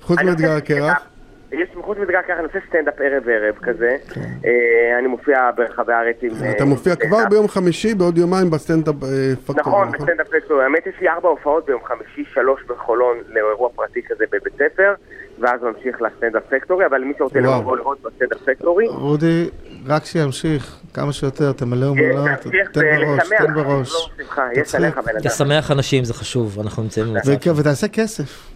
חוץ 0.00 0.22
מאתגר 0.22 0.52
הקרח? 0.52 1.08
יש 1.52 1.68
חוץ 1.74 1.98
מאתגר 1.98 2.18
הקרח, 2.18 2.38
אני 2.38 2.46
עושה 2.46 2.58
סטנדאפ 2.68 2.94
ערב 3.00 3.28
ערב 3.28 3.54
כזה. 3.62 3.96
אה, 4.44 4.98
אני 4.98 5.06
מופיע 5.06 5.50
ברחבי 5.56 5.92
הארץ 5.92 6.16
עם... 6.22 6.30
אה, 6.42 6.50
אתה 6.50 6.64
מופיע 6.64 6.96
כבר. 6.96 7.18
ביום 7.30 7.48
חמישי, 7.48 7.94
בעוד 7.94 8.18
יומיים 8.18 8.50
בסטנדאפ 8.50 8.94
אה, 9.02 9.08
פקטורי, 9.46 9.60
נכון, 9.60 9.92
בסטנדאפ 9.92 10.28
פקטורי. 10.28 10.64
האמת 10.64 10.86
יש 10.86 10.94
לי 11.00 11.08
ארבע 11.08 11.28
הופעות 11.28 11.66
ביום 11.66 11.80
חמישי, 11.84 12.24
שלוש 12.34 12.60
בחולון 12.66 13.16
לאירוע 13.28 13.68
פרטי 13.74 14.02
כזה 14.08 14.24
בבית 14.32 14.54
ספר, 14.54 14.94
ואז 15.40 15.60
ממשיך 15.62 16.02
לסטנדאפ 16.02 16.42
פקטורי, 16.48 16.86
אבל 16.86 17.00
מי 17.00 17.12
שרוצה. 17.18 17.38
לבוא 17.38 17.76
לראות 17.76 17.98
בסטנדאפ 18.02 18.38
פקטורי, 18.44 18.86
רודי, 18.88 19.48
רק 19.86 20.04
שימשיך, 20.04 20.80
כמה 20.94 21.12
שיותר, 21.12 21.52
תמלא 21.52 21.84
אה, 21.84 21.88
אומנות, 21.88 22.28
תן 22.72 22.80
בראש, 22.96 23.28
תן 23.38 23.54
בראש. 23.54 24.10
לשמח 25.24 25.70
אנשים 25.70 26.04
זה 26.04 26.14
חשוב, 26.14 26.60
אנחנו 26.60 26.82
נמצאים 26.82 27.06
במצב. 27.06 27.58
ותעשה 27.58 27.88
כסף. 27.88 28.50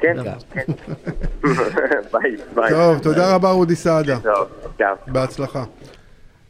כן. 0.00 0.16
כן. 0.50 0.60
ביי, 2.12 2.36
ביי. 2.54 2.70
טוב, 2.70 2.98
תודה 2.98 3.34
רבה 3.34 3.50
רודי 3.50 3.76
סעדה. 3.76 4.18
בהצלחה. 5.06 5.64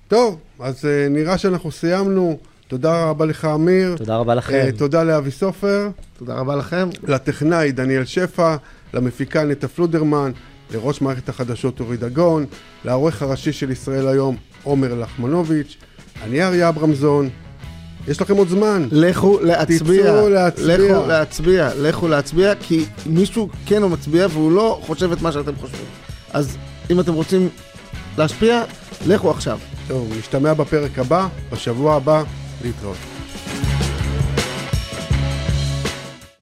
טוב, 0.08 0.38
אז 0.60 0.84
אה, 0.86 1.06
נראה 1.10 1.38
שאנחנו 1.38 1.70
סיימנו. 1.70 2.38
תודה 2.68 3.04
רבה 3.10 3.26
לך, 3.26 3.44
אמיר. 3.44 3.96
תודה 3.96 4.16
רבה 4.16 4.34
לכם. 4.34 4.54
אה, 4.54 4.72
תודה 4.78 5.04
לאבי 5.04 5.30
סופר, 5.30 5.88
תודה 6.18 6.34
רבה 6.34 6.56
לכם. 6.56 6.88
לטכנאי 7.02 7.72
דניאל 7.72 8.04
שפע, 8.04 8.56
למפיקה 8.94 9.44
נטע 9.44 9.68
פלודרמן, 9.68 10.32
לראש 10.70 11.00
מערכת 11.00 11.28
החדשות 11.28 11.80
אורי 11.80 11.96
דגון, 11.96 12.46
לעורך 12.84 13.22
הראשי 13.22 13.52
של 13.52 13.70
ישראל 13.70 14.08
היום 14.08 14.36
עומר 14.62 14.94
לחמנוביץ', 14.94 15.76
אני 16.22 16.42
אריה 16.42 16.68
אברמזון. 16.68 17.28
יש 18.08 18.20
לכם 18.20 18.36
עוד 18.36 18.48
זמן. 18.48 18.88
לכו 18.92 19.40
להצביע. 19.42 20.02
תצאו 20.02 20.28
להצביע. 20.28 20.76
לכו 20.76 21.06
להצביע. 21.06 21.70
לכו 21.76 22.08
להצביע, 22.08 22.54
כי 22.54 22.84
מישהו 23.06 23.48
כן 23.66 23.82
הוא 23.82 23.90
מצביע 23.90 24.26
והוא 24.30 24.52
לא 24.52 24.80
חושב 24.86 25.12
את 25.12 25.22
מה 25.22 25.32
שאתם 25.32 25.56
חושבים. 25.60 25.86
אז 26.32 26.56
אם 26.90 27.00
אתם 27.00 27.14
רוצים 27.14 27.48
להשפיע, 28.18 28.62
לכו 29.06 29.30
עכשיו. 29.30 29.58
טוב, 29.88 30.12
נשתמע 30.18 30.54
בפרק 30.54 30.98
הבא, 30.98 31.28
בשבוע 31.52 31.94
הבא, 31.96 32.22
להתראות. 32.64 33.17